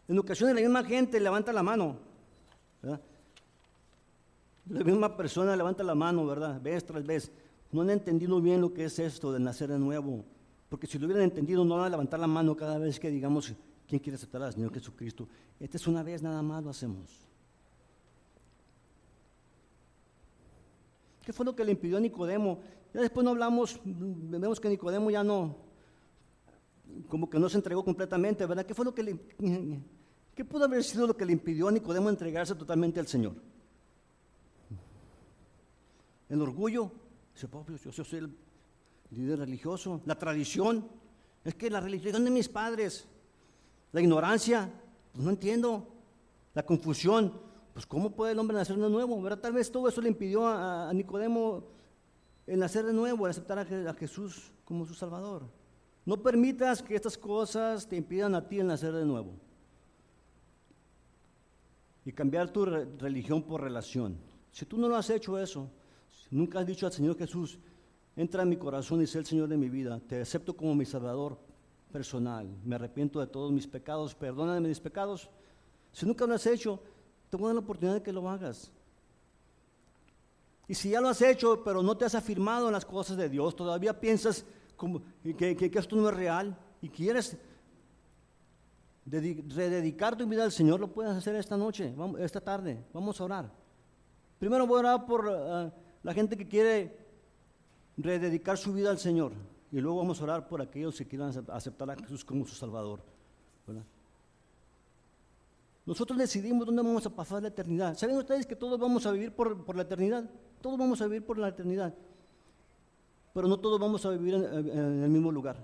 En 0.07 0.19
ocasiones 0.19 0.53
la 0.53 0.61
misma 0.61 0.83
gente 0.83 1.19
levanta 1.19 1.51
la 1.51 1.63
mano, 1.63 1.97
La 2.83 2.99
misma 4.83 5.17
persona 5.17 5.55
levanta 5.55 5.83
la 5.83 5.95
mano, 5.95 6.23
¿verdad? 6.27 6.61
Vez 6.61 6.85
tras 6.85 7.03
vez. 7.03 7.31
No 7.71 7.81
han 7.81 7.89
entendido 7.89 8.39
bien 8.39 8.61
lo 8.61 8.71
que 8.71 8.85
es 8.85 8.99
esto 8.99 9.33
de 9.33 9.39
nacer 9.39 9.69
de 9.69 9.79
nuevo. 9.79 10.23
Porque 10.69 10.85
si 10.85 10.99
lo 10.99 11.07
hubieran 11.07 11.23
entendido, 11.23 11.65
no 11.65 11.77
van 11.77 11.85
a 11.85 11.89
levantar 11.89 12.19
la 12.19 12.27
mano 12.27 12.55
cada 12.55 12.77
vez 12.77 12.99
que 12.99 13.09
digamos, 13.09 13.55
¿quién 13.87 13.99
quiere 13.99 14.15
aceptar 14.15 14.41
al 14.43 14.53
Señor 14.53 14.73
Jesucristo? 14.73 15.27
Esta 15.59 15.77
es 15.77 15.87
una 15.87 16.03
vez 16.03 16.21
nada 16.21 16.41
más 16.41 16.63
lo 16.63 16.69
hacemos. 16.69 17.09
¿Qué 21.23 21.33
fue 21.33 21.45
lo 21.45 21.55
que 21.55 21.65
le 21.65 21.71
impidió 21.71 21.97
a 21.97 21.99
Nicodemo? 21.99 22.59
Ya 22.93 23.01
después 23.01 23.23
no 23.23 23.31
hablamos, 23.31 23.79
vemos 23.83 24.59
que 24.59 24.69
Nicodemo 24.69 25.09
ya 25.09 25.23
no, 25.23 25.57
como 27.09 27.29
que 27.29 27.39
no 27.39 27.49
se 27.49 27.57
entregó 27.57 27.83
completamente, 27.83 28.45
¿verdad? 28.45 28.65
¿Qué 28.65 28.73
fue 28.73 28.85
lo 28.85 28.93
que 28.93 29.03
le, 29.03 29.19
qué 30.35 30.45
pudo 30.45 30.65
haber 30.65 30.83
sido 30.83 31.07
lo 31.07 31.17
que 31.17 31.25
le 31.25 31.33
impidió 31.33 31.67
a 31.67 31.71
Nicodemo 31.71 32.09
entregarse 32.09 32.55
totalmente 32.55 32.99
al 32.99 33.07
Señor? 33.07 33.33
El 36.29 36.41
orgullo. 36.41 36.91
Dice, 37.33 37.91
yo, 37.91 38.03
soy 38.03 38.19
el 38.19 38.37
líder 39.11 39.39
religioso. 39.39 40.01
La 40.05 40.17
tradición. 40.17 40.87
Es 41.43 41.55
que 41.55 41.69
la 41.69 41.79
religión 41.79 42.23
de 42.23 42.31
mis 42.31 42.49
padres. 42.49 43.07
La 43.91 44.01
ignorancia. 44.01 44.69
Pues 45.11 45.23
no 45.23 45.31
entiendo. 45.31 45.87
La 46.53 46.65
confusión. 46.65 47.33
Pues 47.73 47.85
¿cómo 47.85 48.11
puede 48.11 48.31
el 48.31 48.39
hombre 48.39 48.55
nacer 48.55 48.77
de 48.77 48.89
nuevo? 48.89 49.21
¿verdad? 49.21 49.39
Tal 49.39 49.53
vez 49.53 49.69
todo 49.71 49.89
eso 49.89 50.01
le 50.01 50.07
impidió 50.07 50.47
a, 50.47 50.91
Nicodemo 50.93 51.65
el 52.47 52.59
nacer 52.59 52.85
de 52.85 52.93
nuevo, 52.93 53.25
el 53.25 53.31
aceptar 53.31 53.59
a, 53.59 53.93
Jesús 53.93 54.53
como 54.63 54.85
su 54.85 54.93
Salvador. 54.93 55.43
No 56.05 56.21
permitas 56.21 56.81
que 56.81 56.95
estas 56.95 57.17
cosas 57.17 57.87
te 57.87 57.97
impidan 57.97 58.33
a 58.35 58.47
ti 58.47 58.59
el 58.59 58.67
nacer 58.67 58.93
de 58.93 59.03
nuevo. 59.03 59.33
Y 62.05 62.11
cambiar 62.13 62.49
tu 62.53 62.65
religión 62.65 63.43
por 63.43 63.61
relación. 63.61 64.17
Si 64.51 64.65
tú 64.65 64.77
no 64.77 64.87
lo 64.87 64.95
has 64.95 65.09
hecho 65.09 65.37
eso, 65.37 65.69
nunca 66.31 66.59
has 66.59 66.65
dicho 66.65 66.85
al 66.85 66.93
Señor 66.93 67.17
Jesús, 67.17 67.59
entra 68.15 68.43
en 68.43 68.49
mi 68.49 68.57
corazón 68.57 69.01
y 69.01 69.07
sé 69.07 69.19
el 69.19 69.25
Señor 69.25 69.49
de 69.49 69.57
mi 69.57 69.69
vida, 69.69 69.99
te 70.07 70.21
acepto 70.21 70.55
como 70.55 70.75
mi 70.75 70.85
Salvador 70.85 71.37
personal, 71.91 72.47
me 72.63 72.75
arrepiento 72.75 73.19
de 73.19 73.27
todos 73.27 73.51
mis 73.51 73.67
pecados, 73.67 74.13
perdóname 74.13 74.67
mis 74.67 74.79
pecados. 74.79 75.29
Si 75.91 76.05
nunca 76.05 76.25
lo 76.25 76.33
has 76.35 76.45
hecho, 76.45 76.79
te 77.29 77.37
voy 77.37 77.45
a 77.45 77.47
dar 77.47 77.55
la 77.55 77.61
oportunidad 77.61 77.95
de 77.95 78.03
que 78.03 78.11
lo 78.11 78.29
hagas. 78.29 78.71
Y 80.67 80.73
si 80.73 80.89
ya 80.89 81.01
lo 81.01 81.09
has 81.09 81.21
hecho, 81.21 81.63
pero 81.63 81.81
no 81.83 81.95
te 81.95 82.05
has 82.05 82.15
afirmado 82.15 82.67
en 82.67 82.73
las 82.73 82.85
cosas 82.85 83.17
de 83.17 83.29
Dios, 83.29 83.55
todavía 83.55 83.99
piensas 83.99 84.45
que, 85.37 85.71
esto 85.73 85.95
no 85.95 86.09
es 86.09 86.15
real 86.15 86.57
y 86.81 86.89
quieres 86.89 87.37
rededicar 89.05 90.17
tu 90.17 90.27
vida 90.27 90.43
al 90.43 90.51
Señor, 90.51 90.79
lo 90.79 90.91
puedes 90.91 91.15
hacer 91.15 91.35
esta 91.35 91.55
noche, 91.55 91.93
esta 92.19 92.41
tarde. 92.41 92.83
Vamos 92.91 93.21
a 93.21 93.23
orar. 93.23 93.51
Primero 94.39 94.65
voy 94.67 94.77
a 94.77 94.79
orar 94.79 95.05
por... 95.05 95.29
Ah, 95.29 95.71
la 96.05 96.13
gente 96.13 96.37
que 96.37 96.47
quiere 96.47 96.95
rededicar 97.97 98.59
su 98.59 98.71
vida 98.71 98.91
al 98.91 98.99
Señor. 98.99 99.31
Y 99.75 99.81
luego 99.81 99.97
vamos 99.97 100.21
a 100.21 100.23
orar 100.23 100.47
por 100.47 100.61
aquellos 100.61 100.97
que 100.97 101.05
quieran 101.05 101.33
aceptar 101.49 101.91
a 101.91 101.97
Jesús 101.97 102.23
como 102.23 102.45
su 102.45 102.55
Salvador. 102.55 103.01
Nosotros 105.85 106.17
decidimos 106.17 106.65
dónde 106.65 106.81
vamos 106.81 107.05
a 107.05 107.09
pasar 107.09 107.41
la 107.41 107.49
eternidad. 107.49 107.93
¿Saben 107.97 108.15
ustedes 108.15 108.45
que 108.45 108.55
todos 108.55 108.79
vamos 108.79 109.05
a 109.05 109.11
vivir 109.11 109.35
por, 109.35 109.65
por 109.65 109.75
la 109.75 109.81
eternidad? 109.81 110.29
Todos 110.61 110.79
vamos 110.79 111.01
a 111.01 111.07
vivir 111.07 111.25
por 111.25 111.37
la 111.37 111.49
eternidad. 111.49 111.93
Pero 113.33 113.49
no 113.49 113.59
todos 113.59 113.77
vamos 113.77 114.05
a 114.05 114.11
vivir 114.11 114.35
en, 114.35 115.03
el 115.03 115.09
mismo 115.09 115.29
lugar. 115.29 115.57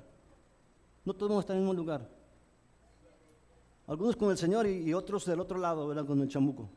No 1.06 1.14
todos 1.14 1.30
vamos 1.30 1.44
a 1.44 1.46
estar 1.46 1.56
en 1.56 1.62
el 1.62 1.68
mismo 1.70 1.82
lugar. 1.82 2.10
Algunos 3.88 4.18
con 4.18 4.30
el 4.30 4.38
Señor 4.38 4.68
y, 4.68 4.94
otros 4.94 5.26
del 5.26 5.40
otro 5.40 5.58
lado, 5.58 5.88
¿verdad? 5.88 6.06
Con 6.06 6.20
el 6.20 6.28
chamuco. 6.28 6.68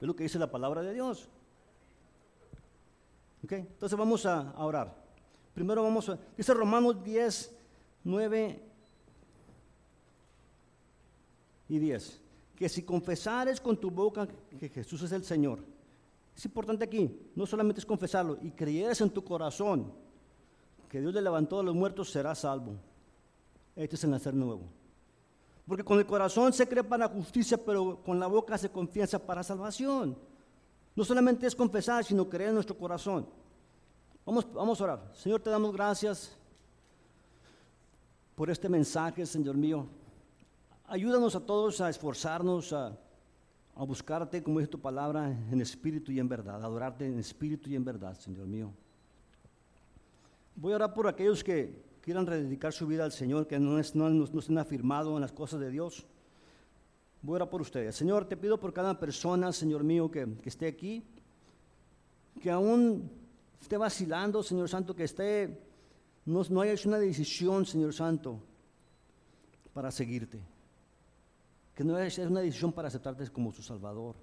Es 0.00 0.08
lo 0.08 0.16
que 0.16 0.24
dice 0.24 0.40
la 0.40 0.50
palabra 0.50 0.82
de 0.82 0.92
Dios. 0.92 1.28
¿Ok? 3.44 3.52
Entonces 3.52 3.96
vamos 3.96 4.26
a 4.26 4.52
orar. 4.58 5.01
Primero 5.54 5.82
vamos 5.82 6.08
a... 6.08 6.18
Dice 6.36 6.54
Romanos 6.54 7.02
10, 7.02 7.54
9 8.04 8.62
y 11.68 11.78
10. 11.78 12.20
Que 12.56 12.68
si 12.68 12.82
confesares 12.82 13.60
con 13.60 13.76
tu 13.76 13.90
boca 13.90 14.26
que 14.58 14.68
Jesús 14.68 15.02
es 15.02 15.12
el 15.12 15.24
Señor. 15.24 15.60
Es 16.34 16.44
importante 16.44 16.84
aquí, 16.84 17.30
no 17.34 17.46
solamente 17.46 17.80
es 17.80 17.86
confesarlo, 17.86 18.38
y 18.40 18.50
creyeres 18.52 19.00
en 19.00 19.10
tu 19.10 19.22
corazón 19.22 19.92
que 20.88 21.00
Dios 21.00 21.12
le 21.14 21.22
levantó 21.22 21.60
a 21.60 21.62
los 21.62 21.74
muertos, 21.74 22.10
serás 22.10 22.40
salvo. 22.40 22.74
Este 23.74 23.96
es 23.96 24.04
el 24.04 24.10
nacer 24.10 24.34
nuevo. 24.34 24.62
Porque 25.66 25.84
con 25.84 25.98
el 25.98 26.06
corazón 26.06 26.52
se 26.52 26.68
cree 26.68 26.84
para 26.84 27.08
justicia, 27.08 27.56
pero 27.56 28.02
con 28.02 28.18
la 28.18 28.26
boca 28.26 28.58
se 28.58 28.70
confiesa 28.70 29.18
para 29.18 29.42
salvación. 29.42 30.16
No 30.94 31.04
solamente 31.04 31.46
es 31.46 31.54
confesar, 31.54 32.04
sino 32.04 32.28
creer 32.28 32.50
en 32.50 32.56
nuestro 32.56 32.76
corazón. 32.76 33.26
Vamos, 34.24 34.52
vamos 34.52 34.80
a 34.80 34.84
orar. 34.84 35.10
Señor, 35.14 35.40
te 35.40 35.50
damos 35.50 35.72
gracias 35.72 36.36
por 38.36 38.50
este 38.50 38.68
mensaje, 38.68 39.26
Señor 39.26 39.56
mío. 39.56 39.84
Ayúdanos 40.86 41.34
a 41.34 41.40
todos 41.40 41.80
a 41.80 41.90
esforzarnos, 41.90 42.72
a, 42.72 42.96
a 43.74 43.84
buscarte, 43.84 44.40
como 44.40 44.60
dice 44.60 44.70
tu 44.70 44.78
palabra, 44.78 45.28
en 45.28 45.60
espíritu 45.60 46.12
y 46.12 46.20
en 46.20 46.28
verdad, 46.28 46.62
adorarte 46.62 47.04
en 47.04 47.18
espíritu 47.18 47.68
y 47.68 47.74
en 47.74 47.84
verdad, 47.84 48.16
Señor 48.16 48.46
mío. 48.46 48.70
Voy 50.54 50.72
a 50.72 50.76
orar 50.76 50.94
por 50.94 51.08
aquellos 51.08 51.42
que 51.42 51.82
quieran 52.00 52.24
rededicar 52.24 52.72
su 52.72 52.86
vida 52.86 53.04
al 53.04 53.10
Señor, 53.12 53.48
que 53.48 53.58
no, 53.58 53.80
es, 53.80 53.96
no, 53.96 54.08
no 54.08 54.38
estén 54.38 54.58
afirmados 54.58 55.16
en 55.16 55.20
las 55.20 55.32
cosas 55.32 55.58
de 55.58 55.70
Dios. 55.70 56.06
Voy 57.22 57.34
a 57.34 57.36
orar 57.36 57.50
por 57.50 57.60
ustedes. 57.60 57.96
Señor, 57.96 58.26
te 58.26 58.36
pido 58.36 58.60
por 58.60 58.72
cada 58.72 59.00
persona, 59.00 59.50
Señor 59.50 59.82
mío, 59.82 60.08
que, 60.12 60.28
que 60.40 60.48
esté 60.48 60.68
aquí, 60.68 61.02
que 62.40 62.50
aún 62.50 63.21
esté 63.62 63.76
vacilando, 63.76 64.42
Señor 64.42 64.68
Santo, 64.68 64.94
que 64.94 65.04
esté, 65.04 65.58
no, 66.26 66.60
haya 66.60 66.72
hecho 66.72 66.88
una 66.88 66.98
decisión, 66.98 67.64
Señor 67.64 67.94
Santo, 67.94 68.40
para 69.72 69.90
seguirte. 69.90 70.42
Que 71.74 71.84
no 71.84 71.96
haya 71.96 72.06
hecho 72.06 72.22
una 72.22 72.40
decisión 72.40 72.72
para 72.72 72.88
aceptarte 72.88 73.28
como 73.30 73.52
su 73.52 73.62
Salvador. 73.62 74.16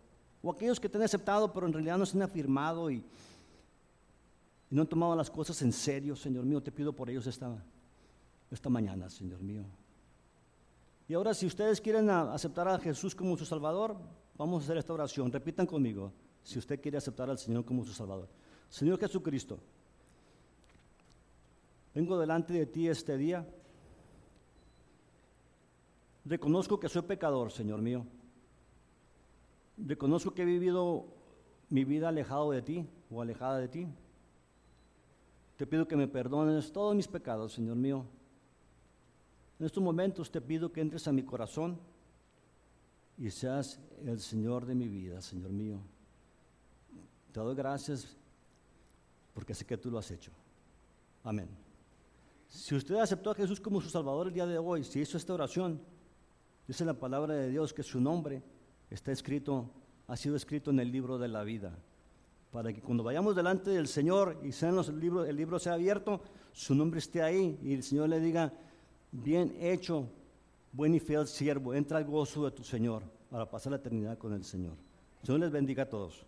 O 0.44 0.52
aquellos 0.52 0.80
que 0.80 0.90
te 0.90 0.98
han 0.98 1.04
aceptado, 1.04 1.52
pero 1.52 1.68
en 1.68 1.74
realidad 1.74 1.98
no 1.98 2.06
se 2.06 2.18
han 2.18 2.24
afirmado 2.24 2.92
y, 2.92 2.98
y 4.70 4.76
no 4.76 4.82
han 4.82 4.88
tomado 4.88 5.16
las 5.16 5.30
cosas 5.30 5.62
en 5.62 5.72
serio, 5.72 6.16
Señor 6.16 6.46
mío. 6.46 6.62
Te 6.62 6.72
pido 6.72 6.94
por 6.94 7.10
ellos 7.10 7.26
esta, 7.26 7.64
esta 8.52 8.70
mañana, 8.70 9.10
Señor 9.10 9.42
mío. 9.42 9.64
Y 11.08 11.14
ahora, 11.14 11.34
si 11.34 11.48
ustedes 11.48 11.82
quieren 11.82 12.10
aceptar 12.10 12.68
a 12.68 12.78
Jesús 12.78 13.16
como 13.16 13.36
su 13.36 13.46
Salvador, 13.46 13.98
vamos 14.38 14.62
a 14.62 14.66
hacer 14.66 14.78
esta 14.78 14.94
oración. 14.94 15.32
Repitan 15.32 15.66
conmigo, 15.66 16.14
si 16.44 16.60
usted 16.60 16.80
quiere 16.80 16.98
aceptar 16.98 17.30
al 17.30 17.40
Señor 17.40 17.66
como 17.66 17.84
su 17.84 17.94
Salvador. 17.94 18.30
Señor 18.70 19.00
Jesucristo, 19.00 19.60
vengo 21.94 22.20
delante 22.20 22.54
de 22.54 22.66
ti 22.66 22.88
este 22.88 23.18
día. 23.18 23.46
Reconozco 26.26 26.80
que 26.80 26.88
soy 26.88 27.02
pecador, 27.02 27.52
Señor 27.52 27.82
mío. 27.82 28.06
Reconozco 29.78 30.34
que 30.34 30.44
he 30.44 30.46
vivido 30.46 31.08
mi 31.70 31.84
vida 31.84 32.10
alejado 32.10 32.52
de 32.52 32.62
ti 32.62 32.86
o 33.10 33.22
alejada 33.22 33.58
de 33.58 33.68
ti. 33.68 33.88
Te 35.58 35.66
pido 35.66 35.88
que 35.88 35.96
me 35.96 36.08
perdones 36.08 36.72
todos 36.72 36.96
mis 36.96 37.08
pecados, 37.08 37.54
Señor 37.54 37.76
mío. 37.76 38.06
En 39.60 39.66
estos 39.66 39.84
momentos 39.84 40.32
te 40.32 40.40
pido 40.40 40.72
que 40.72 40.82
entres 40.82 41.08
a 41.08 41.12
mi 41.12 41.24
corazón 41.24 41.78
y 43.18 43.30
seas 43.32 43.80
el 44.06 44.20
Señor 44.20 44.66
de 44.66 44.76
mi 44.76 44.88
vida, 44.88 45.22
Señor 45.22 45.52
mío. 45.52 45.80
Te 47.34 47.40
doy 47.40 47.56
gracias 47.56 48.19
porque 49.40 49.56
sé 49.56 49.64
que 49.66 49.78
tú 49.78 49.90
lo 49.90 49.98
has 49.98 50.12
hecho. 50.12 50.34
Amén. 51.24 51.48
Si 52.50 52.76
usted 52.76 52.96
aceptó 52.96 53.32
a 53.32 53.34
Jesús 53.34 53.62
como 53.62 53.80
su 53.80 53.90
Salvador 53.90 54.28
el 54.28 54.34
día 54.34 54.46
de 54.46 54.58
hoy, 54.58 54.84
si 54.84 55.00
hizo 55.00 55.16
esta 55.16 55.34
oración, 55.34 55.80
dice 56.68 56.84
la 56.84 56.94
palabra 56.94 57.36
de 57.36 57.50
Dios 57.50 57.74
que 57.74 57.82
su 57.82 58.02
nombre 58.02 58.44
está 58.90 59.14
escrito, 59.14 59.72
ha 60.08 60.18
sido 60.18 60.36
escrito 60.36 60.72
en 60.72 60.82
el 60.82 60.92
libro 60.92 61.18
de 61.18 61.30
la 61.30 61.44
vida. 61.44 61.74
Para 62.52 62.74
que 62.74 62.82
cuando 62.82 63.02
vayamos 63.02 63.34
delante 63.34 63.70
del 63.70 63.88
Señor 63.88 64.42
y 64.44 64.52
sean 64.52 64.76
los 64.76 64.90
libros, 64.90 65.26
el 65.26 65.38
libro 65.38 65.58
sea 65.58 65.76
abierto, 65.76 66.20
su 66.52 66.76
nombre 66.76 67.00
esté 67.00 67.22
ahí 67.22 67.58
y 67.64 67.74
el 67.74 67.84
Señor 67.84 68.10
le 68.10 68.20
diga, 68.20 68.52
bien 69.10 69.56
hecho, 69.58 70.06
buen 70.74 70.96
y 70.96 71.00
fiel 71.00 71.28
siervo, 71.28 71.74
entra 71.74 71.98
al 71.98 72.04
gozo 72.04 72.44
de 72.44 72.52
tu 72.52 72.66
Señor 72.66 73.04
para 73.30 73.50
pasar 73.50 73.72
la 73.72 73.78
eternidad 73.78 74.18
con 74.18 74.34
el 74.34 74.44
Señor. 74.44 74.76
Señor 75.24 75.40
les 75.40 75.52
bendiga 75.52 75.84
a 75.84 75.90
todos. 75.90 76.26